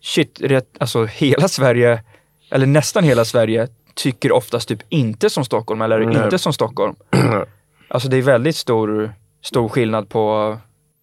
shit, 0.03 0.41
rätt, 0.41 0.69
alltså 0.79 1.05
hela 1.05 1.49
Sverige, 1.49 2.03
eller 2.51 2.67
nästan 2.67 3.05
hela 3.05 3.25
Sverige, 3.25 3.69
tycker 3.99 4.33
oftast 4.33 4.69
typ 4.69 4.79
inte 4.89 5.31
som 5.31 5.45
Stockholm 5.45 5.83
eller 5.83 5.99
Nej. 5.99 6.25
inte 6.25 6.39
som 6.39 6.53
Stockholm. 6.53 6.95
alltså 7.89 8.09
det 8.09 8.17
är 8.17 8.23
väldigt 8.23 8.57
stor, 8.57 9.13
stor 9.43 9.69
skillnad 9.69 10.09
på, 10.09 10.57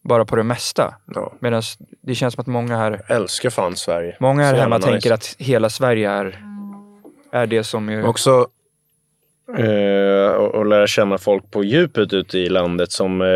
bara 0.04 0.26
på 0.26 0.36
det 0.36 0.44
mesta. 0.44 0.96
Ja. 1.16 1.34
Medan 1.40 1.62
det 2.02 2.16
känns 2.16 2.34
som 2.34 2.42
att 2.42 2.48
många 2.48 2.78
här, 2.78 3.02
Jag 3.08 3.18
älskar 3.18 3.50
fan 3.50 3.76
Sverige. 3.76 4.18
många 4.20 4.44
här 4.44 4.54
hemma 4.54 4.76
jävla 4.76 4.80
tänker 4.80 4.96
nice. 4.96 5.14
att 5.14 5.36
hela 5.40 5.70
Sverige 5.70 6.10
är, 6.10 6.40
är 7.32 7.48
det 7.48 7.64
som 7.64 7.90
är... 7.90 8.06
Också 8.06 8.48
eh, 9.58 10.36
och, 10.36 10.56
och 10.56 10.66
lära 10.66 10.88
känna 10.88 11.18
folk 11.18 11.52
på 11.52 11.64
djupet 11.64 12.14
ute 12.14 12.38
i 12.40 12.50
landet 12.50 12.92
som 12.92 13.22
eh, 13.22 13.28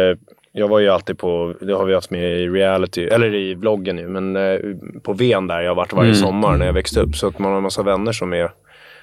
jag 0.51 0.67
var 0.67 0.79
ju 0.79 0.89
alltid 0.89 1.17
på, 1.17 1.55
det 1.61 1.73
har 1.73 1.85
vi 1.85 1.93
haft 1.93 2.11
med 2.11 2.39
i 2.39 2.47
reality, 2.49 3.03
eller 3.05 3.35
i 3.35 3.53
vloggen 3.55 3.95
nu, 3.95 4.07
men 4.07 4.35
eh, 4.35 4.59
på 5.03 5.13
Ven 5.13 5.47
där 5.47 5.61
jag 5.61 5.69
har 5.69 5.75
varit 5.75 5.93
varje 5.93 6.09
Mm. 6.09 6.21
sommar 6.21 6.57
när 6.57 6.65
jag 6.65 6.73
växte 6.73 6.99
upp. 6.99 7.15
Så 7.15 7.27
att 7.27 7.39
man 7.39 7.49
har 7.51 7.57
en 7.57 7.63
massa 7.63 7.83
vänner 7.83 8.11
som, 8.11 8.33
är, 8.33 8.51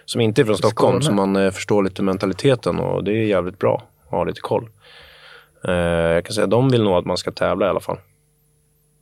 som 0.07 0.21
inte 0.21 0.43
är 0.43 0.45
från 0.45 0.57
Stockholm, 0.59 1.03
så 1.03 1.13
man 1.13 1.37
eh, 1.37 1.51
förstår 1.51 1.83
lite 1.85 2.03
mentaliteten 2.03 2.79
och 2.81 3.05
det 3.05 3.13
är 3.13 3.25
jävligt 3.27 3.59
bra 3.59 3.83
att 4.05 4.11
ha 4.11 4.25
lite 4.25 4.41
koll. 4.41 4.69
Eh, 5.69 5.75
jag 5.75 6.25
kan 6.25 6.35
säga 6.35 6.45
att 6.45 6.51
de 6.51 6.69
vill 6.69 6.83
nog 6.83 6.95
att 6.95 7.05
man 7.07 7.17
ska 7.17 7.33
tävla 7.33 7.67
i 7.67 7.69
alla 7.69 7.81
fall. 7.81 7.99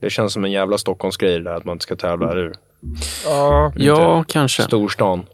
Det 0.00 0.10
känns 0.10 0.32
som 0.32 0.44
en 0.44 0.52
jävla 0.52 0.78
Stockholmsgrej 0.78 1.40
där 1.40 1.54
att 1.54 1.64
man 1.64 1.72
inte 1.72 1.82
ska 1.82 1.96
tävla, 1.96 2.30
eller 2.30 2.42
hur? 2.42 2.54
Ja, 3.24 3.72
Ja, 3.76 4.24
kanske. 4.28 4.62
Storstan. 4.62 5.26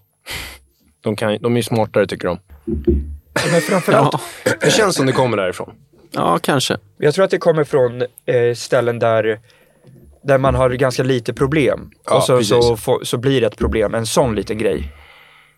De, 1.00 1.16
kan, 1.16 1.38
de 1.40 1.52
är 1.52 1.56
ju 1.56 1.62
smartare 1.62 2.06
tycker 2.06 2.28
de. 2.28 2.38
men 3.52 3.60
framförallt 3.60 4.14
Ja, 4.44 4.52
Det 4.60 4.70
känns 4.70 4.96
som 4.96 5.06
det 5.06 5.12
kommer 5.12 5.36
därifrån. 5.36 5.72
ja, 6.10 6.38
kanske. 6.42 6.78
Jag 6.98 7.14
tror 7.14 7.24
att 7.24 7.30
det 7.30 7.38
kommer 7.38 7.64
från 7.64 8.02
eh, 8.02 8.54
ställen 8.56 8.98
där, 8.98 9.40
där 10.22 10.38
man 10.38 10.54
har 10.54 10.70
ganska 10.70 11.02
lite 11.02 11.32
problem. 11.34 11.90
Ja, 12.06 12.16
och 12.16 12.22
så, 12.22 12.42
så, 12.76 13.00
så 13.02 13.18
blir 13.18 13.40
det 13.40 13.46
ett 13.46 13.58
problem, 13.58 13.94
en 13.94 14.06
sån 14.06 14.34
liten 14.34 14.58
grej. 14.58 14.92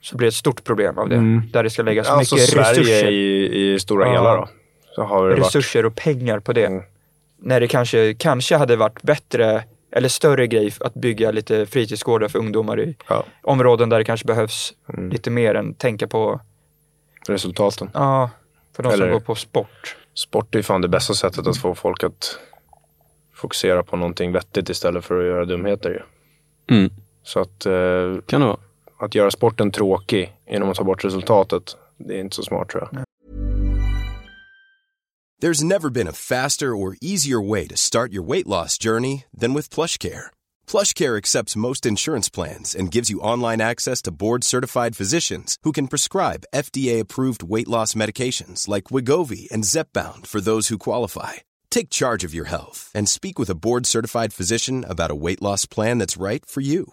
Så 0.03 0.17
blir 0.17 0.27
det 0.27 0.29
ett 0.29 0.35
stort 0.35 0.65
problem 0.65 0.99
av 0.99 1.09
det. 1.09 1.43
Där 1.53 1.63
det 1.63 1.71
ska 1.71 1.83
läggas 1.83 2.09
Alltså 2.09 2.35
mycket 2.35 2.51
Sverige 2.51 2.71
resurser, 2.81 3.11
i, 3.11 3.73
i 3.75 3.81
stora 3.81 4.07
Ja. 4.07 4.13
hela 4.13 4.37
då. 4.37 4.49
Så 4.95 5.03
har 5.03 5.29
det 5.29 5.35
varit. 5.35 5.47
resurser 5.47 5.87
och 5.87 5.95
pengar 5.97 6.39
på 6.41 6.53
det. 6.53 6.67
Mm. 6.67 6.83
När 7.39 7.61
det 7.61 7.69
kanske, 7.69 8.15
kanske 8.15 8.57
hade 8.57 8.77
varit 8.77 9.03
bättre 9.03 9.65
eller 9.93 10.09
större 10.09 10.47
grej 10.47 10.73
att 10.81 10.95
bygga 10.95 11.31
lite 11.31 11.67
fritidsgårdar 11.67 12.29
för 12.29 12.39
ungdomar 12.39 12.81
i 12.81 12.97
Ja. 13.09 13.25
områden 13.43 13.89
där 13.89 13.99
det 13.99 14.05
kanske 14.05 14.27
behövs 14.27 14.75
Mm. 14.89 15.11
lite 15.11 15.31
mer 15.31 15.55
än 15.55 15.75
tänka 15.75 16.07
på, 16.09 16.41
Resultaten. 17.29 17.91
ja, 17.95 18.31
för 18.77 18.83
de 18.83 18.93
Eller- 18.93 19.05
som 19.07 19.13
går 19.13 19.21
på 19.21 19.35
sport. 19.35 19.97
Sport 20.15 20.55
är 20.55 20.59
ju 20.59 20.63
fan 20.63 20.81
det 20.81 20.89
bästa 20.89 21.15
sättet 21.15 21.47
att 21.47 21.57
få 21.59 21.75
folk 21.75 22.05
att 22.05 22.39
fokusera 23.35 23.83
på 23.83 23.97
någonting 23.97 24.33
vettigt 24.33 24.69
istället 24.69 25.05
för 25.05 25.21
att 25.21 25.27
göra 25.27 25.45
dumheter. 25.45 26.05
Mm. 26.71 26.91
Så 27.23 27.41
att, 27.41 27.67
eh, 27.67 27.73
Kan 28.27 28.41
det 28.41 28.47
vara. 28.47 28.57
Att 29.03 29.15
göra 29.15 29.31
sporten 29.31 29.71
tråkig 29.71 30.33
genom 30.47 30.71
att 30.71 30.77
ta 30.77 30.85
bort 30.85 31.05
resultatet, 31.05 31.77
det 31.99 32.15
är 32.15 32.21
inte 32.21 32.37
så 32.37 32.43
smart 32.43 32.69
tror 32.69 32.89
jag. 32.93 33.05
There's 35.43 35.65
never 35.65 35.91
been 35.91 36.09
a 36.09 36.13
faster 36.13 36.67
or 36.67 36.97
easier 37.01 37.49
way 37.49 37.67
to 37.67 37.77
start 37.77 38.13
your 38.13 38.29
weight 38.29 38.47
loss 38.47 38.79
journey 38.85 39.25
than 39.41 39.55
with 39.55 39.75
PlushCare. 39.75 40.27
PlushCare 40.69 41.19
accepts 41.19 41.57
most 41.57 41.85
insurance 41.85 42.31
plans 42.31 42.77
and 42.77 42.95
gives 42.95 43.11
you 43.11 43.19
online 43.33 43.61
access 43.61 44.03
to 44.03 44.13
board-certified 44.13 44.95
physicians 44.95 45.57
who 45.65 45.73
can 45.73 45.89
prescribe 45.89 46.45
FDA-approved 46.55 47.43
weight 47.43 47.69
loss 47.69 47.95
medications 47.95 48.69
like 48.69 48.93
Wigovi 48.93 49.51
and 49.51 49.65
Zepbound 49.65 50.29
for 50.29 50.41
those 50.41 50.69
who 50.69 50.79
qualify. 50.79 51.33
Take 51.71 51.91
charge 51.91 52.23
of 52.23 52.35
your 52.35 52.47
health 52.47 52.93
and 52.95 53.09
speak 53.09 53.37
with 53.41 53.51
a 53.51 53.57
board-certified 53.57 54.33
physician 54.33 54.85
about 54.89 55.11
a 55.11 55.21
weight 55.25 55.43
loss 55.43 55.67
plan 55.67 55.99
that's 55.99 56.17
right 56.17 56.47
for 56.47 56.61
you. 56.61 56.93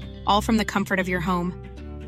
all 0.25 0.41
from 0.41 0.57
the 0.57 0.65
comfort 0.65 0.99
of 0.99 1.07
your 1.07 1.21
home. 1.21 1.53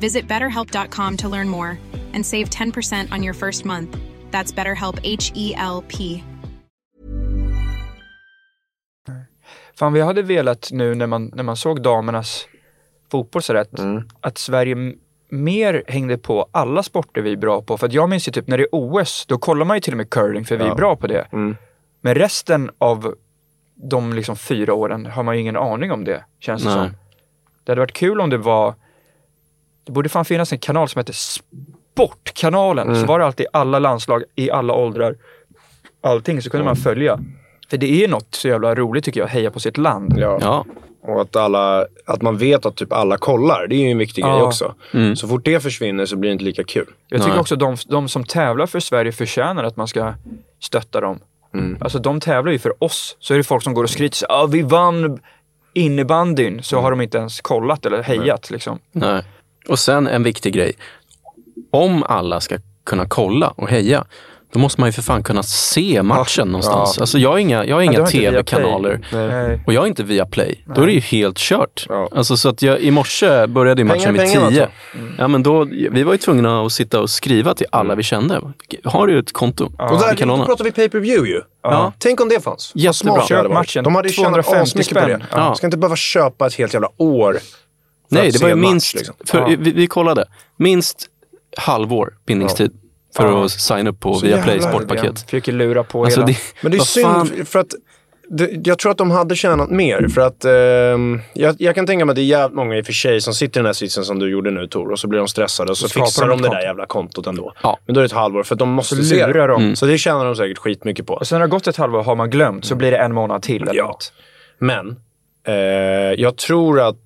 Visit 0.00 0.28
betterhelp.com 0.28 1.16
to 1.16 1.28
learn 1.28 1.48
more 1.48 1.78
and 2.14 2.26
save 2.26 2.50
10% 2.50 3.12
on 3.12 3.22
your 3.22 3.34
first 3.34 3.64
month. 3.64 3.96
That's 4.30 4.52
BetterHelp 4.52 4.98
H 5.02 5.32
E 5.34 5.54
L 5.56 5.84
P. 5.88 6.22
Fan, 9.78 9.92
vi 9.92 10.00
hade 10.00 10.22
velat 10.22 10.68
nu 10.72 10.94
när 10.94 11.06
man, 11.06 11.30
när 11.34 11.42
man 11.42 11.56
såg 11.56 11.82
damernas 11.82 12.46
fotboll 13.10 13.42
så 13.42 13.54
rätt, 13.54 13.70
att 14.20 14.38
Sverige 14.38 14.76
mer 15.28 15.84
hängde 15.86 16.18
på 16.18 16.48
alla 16.52 16.82
sporter 16.82 17.22
vi 17.22 17.32
är 17.32 17.36
bra 17.36 17.62
på. 17.62 17.78
För 17.78 17.86
att 17.86 17.92
jag 17.92 18.08
minns 18.08 18.28
ju 18.28 18.32
typ 18.32 18.46
när 18.46 18.58
det 18.58 18.64
är 18.64 18.68
OS, 18.72 19.26
då 19.26 19.38
kollar 19.38 19.64
man 19.64 19.76
ju 19.76 19.80
till 19.80 19.92
och 19.92 19.96
med 19.96 20.10
curling 20.10 20.44
för 20.44 20.56
vi 20.56 20.64
är 20.64 20.74
bra 20.74 20.96
på 20.96 21.06
det. 21.06 21.26
Men 22.00 22.14
resten 22.14 22.70
av 22.78 23.14
de 23.74 24.12
liksom 24.12 24.36
fyra 24.36 24.74
åren 24.74 25.06
har 25.06 25.22
man 25.22 25.34
ju 25.34 25.40
ingen 25.40 25.56
aning 25.56 25.92
om 25.92 26.04
det, 26.04 26.24
känns 26.40 26.62
det 26.62 26.68
Nej. 26.68 26.88
som. 26.88 26.96
Det 27.64 27.72
hade 27.72 27.80
varit 27.80 27.92
kul 27.92 28.20
om 28.20 28.30
det 28.30 28.38
var, 28.38 28.74
det 29.84 29.92
borde 29.92 30.08
fan 30.08 30.24
finnas 30.24 30.52
en 30.52 30.58
kanal 30.58 30.88
som 30.88 30.98
heter 30.98 31.14
Sportkanalen. 31.94 32.96
Så 33.00 33.06
var 33.06 33.18
det 33.18 33.24
alltid 33.26 33.46
alla 33.52 33.78
landslag 33.78 34.22
i 34.34 34.50
alla 34.50 34.74
åldrar, 34.74 35.16
allting, 36.00 36.42
så 36.42 36.50
kunde 36.50 36.64
man 36.64 36.76
följa. 36.76 37.18
För 37.70 37.76
det 37.76 38.04
är 38.04 38.08
något 38.08 38.34
så 38.34 38.48
jävla 38.48 38.74
roligt 38.74 39.04
tycker 39.04 39.20
jag, 39.20 39.26
att 39.26 39.32
heja 39.32 39.50
på 39.50 39.60
sitt 39.60 39.78
land. 39.78 40.14
Ja. 40.16 40.38
Ja. 40.40 40.64
Och 41.02 41.20
att, 41.20 41.36
alla, 41.36 41.86
att 42.06 42.22
man 42.22 42.36
vet 42.38 42.66
att 42.66 42.76
typ 42.76 42.92
alla 42.92 43.16
kollar, 43.16 43.66
det 43.66 43.76
är 43.76 43.80
ju 43.80 43.90
en 43.90 43.98
viktig 43.98 44.22
Ja. 44.22 44.34
grej 44.34 44.42
också. 44.42 44.74
Så 45.16 45.28
fort 45.28 45.44
det 45.44 45.60
försvinner 45.60 46.06
så 46.06 46.16
blir 46.16 46.30
det 46.30 46.32
inte 46.32 46.44
lika 46.44 46.64
kul. 46.64 46.86
Jag 47.08 47.20
tycker 47.20 47.32
Nej. 47.32 47.40
också 47.40 47.56
de, 47.56 47.76
de 47.86 48.08
som 48.08 48.24
tävlar 48.24 48.66
för 48.66 48.80
Sverige 48.80 49.12
förtjänar 49.12 49.64
att 49.64 49.76
man 49.76 49.88
ska 49.88 50.14
stötta 50.60 51.00
dem. 51.00 51.18
Alltså 51.80 51.98
de 51.98 52.20
tävlar 52.20 52.52
ju 52.52 52.58
för 52.58 52.84
oss. 52.84 53.16
Så 53.20 53.34
är 53.34 53.38
det 53.38 53.44
folk 53.44 53.62
som 53.62 53.74
går 53.74 53.84
och 53.84 53.90
skryter 53.90 54.26
ah, 54.28 54.46
vi 54.46 54.62
vann 54.62 55.20
innebandyn. 55.74 56.62
Så 56.62 56.80
har 56.80 56.90
de 56.90 57.00
inte 57.00 57.18
ens 57.18 57.40
kollat 57.40 57.86
eller 57.86 58.02
hejat 58.02 58.50
liksom. 58.50 58.78
Nej. 58.92 59.22
Och 59.68 59.78
sen 59.78 60.06
en 60.06 60.22
viktig 60.22 60.54
grej. 60.54 60.72
Om 61.70 62.02
alla 62.02 62.40
ska 62.40 62.58
kunna 62.84 63.06
kolla 63.08 63.48
och 63.48 63.68
heja, 63.68 64.04
då 64.54 64.60
måste 64.60 64.80
man 64.80 64.88
ju 64.88 64.92
för 64.92 65.02
fan 65.02 65.22
kunna 65.22 65.42
se 65.42 66.02
matchen 66.02 66.48
någonstans. 66.48 66.98
Alltså 66.98 67.18
jag 67.18 67.30
har 67.30 67.38
inga, 67.38 67.64
jag 67.64 67.76
har 67.76 67.82
Ja, 67.82 67.84
inga 67.84 67.98
har 67.98 68.06
inte 68.06 68.12
tv-kanaler. 68.18 69.06
Nej. 69.12 69.62
Och 69.66 69.72
jag 69.74 69.82
är 69.84 69.88
inte 69.88 70.02
via 70.02 70.26
Play. 70.26 70.64
Då 70.74 70.82
är 70.82 70.86
det 70.86 70.92
ju 70.92 71.00
helt 71.00 71.38
kört. 71.38 71.86
Ja. 71.88 72.08
Alltså 72.12 72.36
så 72.36 72.48
att 72.48 72.62
jag, 72.62 72.80
i 72.80 72.90
morse 72.90 73.46
började 73.46 73.80
ju 73.80 73.84
matchen 73.84 74.00
Pengar, 74.00 74.12
vid 74.12 74.32
pengar, 74.32 74.50
tio. 74.50 74.62
alltså. 74.62 74.78
Ja, 75.18 75.28
men 75.28 75.42
då, 75.42 75.64
vi 75.90 76.02
var 76.02 76.12
ju 76.12 76.18
tvungna 76.18 76.62
att 76.66 76.72
sitta 76.72 77.00
och 77.00 77.10
skriva 77.10 77.54
till 77.54 77.66
alla 77.72 77.94
vi 77.94 78.02
kände. 78.02 78.40
Har 78.84 79.06
du 79.06 79.18
ett 79.18 79.32
konto? 79.32 79.64
Och 79.64 79.98
där, 80.00 80.10
Vi 80.10 80.16
kan 80.16 80.28
då 80.28 80.34
låna. 80.34 80.46
pratar 80.46 80.64
vi 80.64 80.70
pay-per-view 80.72 81.28
ju. 81.30 81.40
Ja. 81.62 81.92
Tänk 81.98 82.20
om 82.20 82.28
det 82.28 82.44
fanns. 82.44 82.72
Jättebra. 82.74 83.26
Köp 83.26 83.50
matchen. 83.52 83.84
De 83.84 83.94
hade 83.94 84.08
ju 84.08 84.14
tjänat 84.14 84.30
250 84.32 84.62
asmycket 84.62 84.94
på 84.94 85.00
spänn. 85.00 85.18
det. 85.18 85.26
Ja. 85.30 85.54
Ska 85.54 85.66
inte 85.66 85.76
behöva 85.78 85.96
köpa 85.96 86.46
ett 86.46 86.54
helt 86.54 86.74
jävla 86.74 86.88
år. 86.96 87.38
Nej, 88.10 88.30
det 88.30 88.40
var 88.42 88.48
ju 88.48 88.52
en 88.52 88.60
match, 88.60 88.70
minst, 88.70 88.94
liksom. 88.94 89.14
för, 89.26 89.38
Ja. 89.38 89.46
vi, 89.58 89.72
vi 89.72 89.86
kollade, 89.86 90.24
minst 90.56 91.06
halvår 91.56 92.12
bindningstid 92.26 92.72
för 93.16 93.24
Ja. 93.28 93.44
att 93.44 93.50
signa 93.50 93.90
upp 93.90 94.00
på 94.00 94.18
Viaplay 94.18 94.60
sportpaket. 94.60 95.20
Försöker 95.20 95.52
lura 95.52 95.84
på 95.84 96.04
Alltså 96.04 96.20
hela. 96.20 96.26
det, 96.26 96.36
Men 96.62 96.72
det 96.72 96.78
är 96.78 96.80
synd, 96.80 97.06
fan- 97.06 97.46
för 97.46 97.58
att 97.58 97.74
det, 98.28 98.66
jag 98.66 98.78
tror 98.78 98.92
att 98.92 98.98
de 98.98 99.10
hade 99.10 99.36
tjänat 99.36 99.70
mer. 99.70 100.08
För 100.08 100.20
att 100.20 100.44
ehm, 100.44 101.20
jag, 101.34 101.56
jag 101.58 101.74
kan 101.74 101.86
tänka 101.86 102.04
mig 102.04 102.12
att 102.12 102.16
det 102.16 102.22
är 102.22 102.24
jävligt 102.24 102.56
många 102.56 102.76
i 102.78 102.82
och 102.82 102.86
för 102.86 102.92
sig 102.92 103.20
som 103.20 103.34
sitter 103.34 103.58
i 103.58 103.62
den 103.62 103.66
här 103.66 103.72
sitsen 103.72 104.04
som 104.04 104.18
du 104.18 104.30
gjorde 104.30 104.50
nu 104.50 104.66
Tor. 104.66 104.90
Och 104.92 104.98
så 104.98 105.08
blir 105.08 105.18
de 105.18 105.28
stressade 105.28 105.70
och 105.70 105.76
så, 105.78 105.82
Så 105.82 105.88
skapar 105.88 106.06
fixar 106.06 106.28
de 106.28 106.42
det 106.42 106.48
där 106.48 106.60
jävla 106.62 106.86
kontot 106.86 107.26
ändå. 107.26 107.52
Ja. 107.62 107.78
Men 107.86 107.94
då 107.94 108.00
är 108.00 108.02
det 108.02 108.06
ett 108.06 108.12
halvår 108.12 108.42
för 108.42 108.54
att 108.54 108.58
de 108.58 108.68
måste 108.68 108.96
Så 108.96 109.02
se 109.04 109.26
det. 109.26 109.46
de. 109.46 109.76
Så 109.76 109.86
det 109.86 109.98
tjänar 109.98 110.24
de 110.24 110.36
säkert 110.36 110.58
skitmycket 110.58 111.06
på. 111.06 111.14
Och 111.14 111.26
sen 111.26 111.40
har 111.40 111.46
det 111.46 111.50
gått 111.50 111.66
ett 111.66 111.76
halvår, 111.76 112.02
har 112.02 112.14
man 112.16 112.30
glömt, 112.30 112.64
så 112.64 112.74
blir 112.74 112.90
det 112.90 112.96
en 112.98 113.14
månad 113.14 113.42
till 113.42 113.62
eller 113.62 113.74
Ja. 113.74 113.86
något. 113.86 114.12
Men 114.58 114.96
eh, 115.46 115.54
jag 116.22 116.36
tror 116.36 116.80
att 116.80 116.96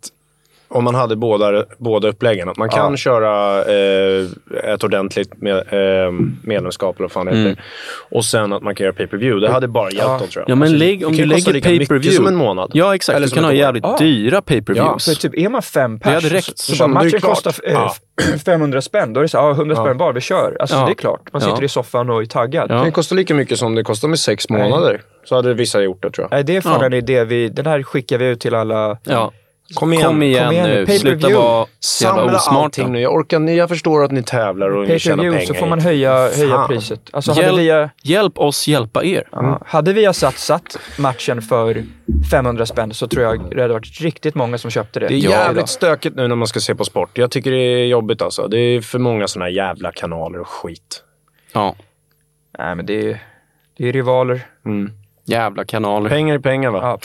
om 0.71 0.85
man 0.85 0.95
hade 0.95 1.17
båda, 1.17 1.65
båda 1.79 2.09
uppläggen, 2.09 2.49
att 2.49 2.57
man 2.57 2.69
kan 2.69 2.91
Ja. 2.91 2.97
köra 2.97 3.65
eh, 3.65 4.27
ett 4.75 4.85
ordentligt 4.85 5.41
med, 5.43 5.57
eh, 5.57 6.13
medlemskap 6.43 6.97
eller 6.97 7.05
vad 7.05 7.13
fan 7.13 7.27
det 7.27 7.37
heter. 7.37 7.63
Och 8.11 8.25
sen 8.25 8.53
att 8.53 8.63
man 8.63 8.75
kan 8.75 8.85
göra 8.85 8.95
pay-per-view. 8.95 9.47
Det 9.47 9.53
hade 9.53 9.69
bara 9.69 9.85
hjälpt 9.91 9.99
Ja. 10.05 10.09
dem 10.19 10.29
tror 10.29 10.43
jag. 10.43 10.51
Ja 10.51 10.55
men 10.55 10.63
Alltså, 10.63 10.77
lägg, 10.79 11.01
det 11.01 11.07
om 11.07 11.13
du 11.17 11.25
lägger 11.25 11.53
pay-per-view. 11.61 12.11
som 12.17 12.27
en 12.27 12.37
månad. 12.37 12.71
Ja 12.75 12.95
exakt, 12.95 13.17
Eller 13.17 13.27
du 13.29 13.35
kan 13.35 13.45
ha 13.45 13.51
år. 13.51 13.57
jävligt 13.57 13.85
Ja. 13.85 13.97
dyra 13.99 14.43
pay-per-views. 14.43 15.05
För 15.05 15.15
typ 15.15 15.35
är 15.39 15.49
man 15.49 15.63
fem 15.63 16.01
pers, 16.01 16.33
Ja, 16.33 16.41
så, 16.55 16.77
bara 16.79 16.89
matchen 16.89 17.21
kostar 17.21 17.55
eh, 17.65 17.73
Ja. 17.73 17.95
500 18.45 18.81
spänn. 18.83 19.13
Då 19.13 19.21
är 19.21 19.23
det 19.23 19.29
så 19.29 19.39
här, 19.41 19.49
ah, 19.51 19.53
100 19.55 19.77
spänn 19.77 19.99
var, 19.99 20.13
vi 20.13 20.21
kör. 20.21 20.57
Alltså 20.61 20.77
Ja. 20.77 20.85
det 20.85 20.93
är 20.93 20.95
klart. 20.95 21.33
Man 21.33 21.41
sitter 21.43 21.57
Ja. 21.59 21.65
i 21.65 21.69
soffan 21.69 22.11
och 22.11 22.23
är 22.23 22.27
taggad. 22.27 22.71
Ja. 22.71 22.75
Det 22.75 22.83
kan 22.83 22.93
kosta 22.93 23.15
lika 23.15 23.35
mycket 23.35 23.59
som 23.59 23.75
det 23.75 23.83
kostar 23.85 24.09
med 24.09 24.19
sex 24.19 24.49
månader. 24.49 25.01
Så 25.25 25.35
hade 25.35 25.55
vissa 25.55 25.83
gjort 25.83 26.03
det 26.03 26.11
tror 26.11 26.25
jag. 26.31 26.37
Nej, 26.37 26.45
det 26.45 26.57
är 26.57 26.61
fan 26.61 26.77
Ja. 26.81 26.87
en 26.87 26.93
idé. 26.93 27.25
Vi, 27.25 27.49
den 27.49 27.67
här 27.67 27.83
skickar 27.83 28.19
vi 28.19 28.27
ut 28.27 28.41
till 28.41 28.55
alla. 28.55 28.99
Kom 29.75 29.93
igen. 29.93 30.07
Kom 30.07 30.23
igen, 30.23 30.45
Kom 30.45 30.53
igen 30.53 30.85
nu, 30.89 30.99
sluta 30.99 31.29
vara 31.29 31.67
så 31.81 32.05
jävla 32.05 32.21
Samla 32.21 32.37
osmarta. 32.39 32.65
allting 32.65 32.93
nu. 32.93 33.01
Jag 33.01 33.15
orkar 33.15 33.41
jag 33.41 33.69
förstår 33.69 34.05
att 34.05 34.11
ni 34.11 34.23
tävlar 34.23 34.71
och 34.71 34.89
ni 34.89 34.99
tjänar 34.99 35.23
pengar. 35.25 35.41
Så 35.41 35.55
får 35.55 35.67
man 35.67 35.81
höja, 35.81 36.13
höja 36.13 36.55
Fan. 36.55 36.69
priset. 36.69 37.01
Alltså 37.13 37.33
Hjälp, 37.33 37.59
vi, 37.59 37.89
hjälp 38.13 38.39
oss 38.39 38.69
hjälpa 38.69 39.05
er. 39.05 39.29
hade 39.67 39.93
vi 39.93 40.13
satsat 40.15 40.79
matchen 40.99 41.43
för 41.43 41.85
500 42.31 42.67
spänn 42.67 42.95
så 42.95 43.09
tror 43.09 43.25
jag 43.25 43.51
det 43.57 43.63
hade 43.63 43.75
varit 43.75 44.01
riktigt 44.01 44.35
många 44.35 44.59
som 44.59 44.71
köpte 44.71 45.01
det. 45.01 45.09
Det 45.09 45.15
är 45.15 45.19
jävligt 45.19 45.69
stökigt 45.69 46.17
nu 46.17 46.29
när 46.29 46.37
man 46.37 46.49
ska 46.49 46.61
se 46.61 46.75
på 46.75 46.85
sport. 46.85 47.19
Jag 47.19 47.31
tycker 47.31 47.51
det 47.51 47.57
är 47.59 47.87
jobbigt 47.87 48.23
alltså. 48.23 48.49
Det 48.49 48.59
är 48.59 48.81
för 48.81 48.99
många 48.99 49.29
såna 49.29 49.45
här 49.45 49.53
jävla 49.53 49.93
kanaler 49.93 50.41
och 50.41 50.49
skit. 50.49 51.03
Ja. 51.53 51.77
Nej 52.59 52.75
men 52.75 52.87
det 52.87 53.11
är, 53.11 53.23
det 53.79 53.89
är 53.89 53.93
rivaler. 53.93 54.41
Jävla 55.25 55.65
kanaler. 55.65 56.11
Pengar 56.11 56.35
är 56.35 56.39
pengar 56.39 56.71
va? 56.71 56.79
Ja, 56.83 56.99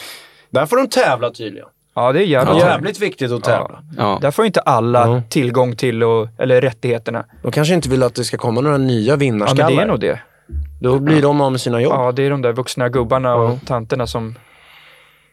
Där 0.49 0.65
får 0.65 0.77
de 0.77 0.87
tävla 0.87 1.31
tydligen. 1.31 1.67
Ja 1.93 2.11
det 2.11 2.19
är 2.19 2.23
jävligt. 2.25 2.61
Ja. 2.63 2.69
Jävligt 2.69 2.99
viktigt 2.99 3.31
att 3.31 3.43
tävla. 3.43 3.83
Ja. 3.97 4.17
Där 4.21 4.31
får 4.31 4.45
inte 4.45 4.59
alla 4.61 5.07
Ja. 5.07 5.21
tillgång 5.29 5.75
till, 5.75 6.03
och, 6.03 6.27
eller 6.37 6.61
rättigheterna. 6.61 7.25
De 7.43 7.51
kanske 7.51 7.73
inte 7.73 7.89
vill 7.89 8.03
att 8.03 8.15
det 8.15 8.23
ska 8.23 8.37
komma 8.37 8.61
några 8.61 8.77
nya 8.77 9.11
Ja 9.11 9.15
vinnarskallar. 9.15 9.65
men 9.69 9.75
det 9.77 9.83
är 9.83 9.87
nog 9.87 9.99
det. 9.99 10.19
Då 10.81 10.99
blir 10.99 11.21
de 11.21 11.41
av 11.41 11.51
med 11.51 11.61
sina 11.61 11.81
jobb. 11.81 11.93
Ja, 11.93 12.11
det 12.11 12.23
är 12.23 12.29
de 12.29 12.41
där 12.41 12.53
vuxna 12.53 12.89
gubbarna 12.89 13.35
och 13.35 13.59
tanterna 13.65 14.07
som, 14.07 14.35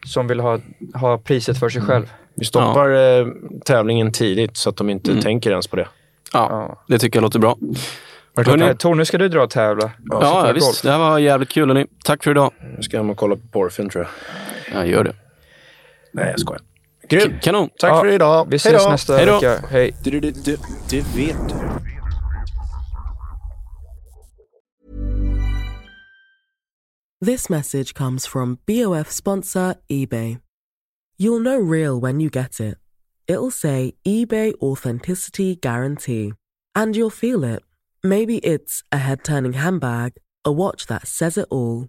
som 0.06 0.26
vill 0.28 0.40
ha, 0.40 0.58
ha 0.94 1.18
priset 1.18 1.58
för 1.60 1.68
sig 1.68 1.82
själv. 1.82 2.10
Vi 2.34 2.44
stoppar 2.44 2.90
eh, 3.20 3.26
tävlingen 3.64 4.12
tidigt 4.12 4.56
så 4.56 4.70
att 4.70 4.76
de 4.76 4.90
inte 4.90 5.22
tänker 5.22 5.50
ens 5.50 5.66
på 5.66 5.76
det. 5.76 5.88
ja, 6.32 6.46
Ja. 6.50 6.82
det 6.88 6.98
tycker 6.98 7.16
jag 7.18 7.22
låter 7.22 7.38
bra. 7.38 7.56
Hörni, 8.36 8.74
Tor, 8.76 8.94
nu 8.94 9.04
ska 9.04 9.18
du 9.18 9.28
dra 9.28 9.42
och 9.42 9.50
tävla. 9.50 9.90
ja, 10.10 10.44
ja 10.46 10.52
visst. 10.52 10.66
golf. 10.66 10.82
Det 10.82 10.90
här 10.90 10.98
var 10.98 11.18
jävligt 11.18 11.48
kul 11.48 11.68
hörni. 11.68 11.86
Tack 12.04 12.24
för 12.24 12.30
idag. 12.30 12.50
Nu 12.76 12.82
ska 12.82 12.96
jag 12.96 13.02
hem 13.04 13.10
och 13.10 13.16
kolla 13.16 13.36
på 13.36 13.42
porrfilm 13.52 13.88
tror 13.90 14.06
jag. 14.72 14.80
Ja, 14.80 14.86
gör 14.86 15.04
det. 15.04 15.12
Nej, 16.12 16.30
jag 16.30 16.40
skojar. 16.40 16.62
Grymt. 17.08 17.42
Kanon. 17.42 17.68
Tack 17.78 17.90
Ja, 17.90 18.00
för 18.00 18.06
idag. 18.08 18.46
Vi 18.50 18.56
ses 18.56 18.84
då. 18.84 18.90
nästa 18.90 19.16
Hej 19.16 19.26
då. 19.26 19.34
vecka. 19.34 19.66
Hej. 19.70 19.96
Det, 20.02 20.10
det, 20.20 20.44
det, 20.44 20.60
det 20.90 21.00
vet 21.16 21.48
du. 21.48 21.54
This 27.20 27.50
message 27.50 27.94
comes 27.94 28.26
from 28.26 28.58
BOF 28.66 29.10
sponsor 29.10 29.74
eBay. 29.90 30.40
You'll 31.18 31.40
know 31.40 31.58
real 31.58 32.00
when 32.00 32.18
you 32.20 32.30
get 32.30 32.60
it. 32.60 32.78
It'll 33.26 33.50
say 33.50 33.94
eBay 34.06 34.54
Authenticity 34.54 35.56
Guarantee. 35.56 36.32
And 36.74 36.96
you'll 36.96 37.10
feel 37.10 37.44
it. 37.44 37.62
Maybe 38.02 38.38
it's 38.38 38.82
a 38.90 38.96
head 38.96 39.22
turning 39.24 39.52
handbag, 39.52 40.14
a 40.44 40.50
watch 40.52 40.86
that 40.86 41.06
says 41.06 41.36
it 41.36 41.46
all, 41.50 41.88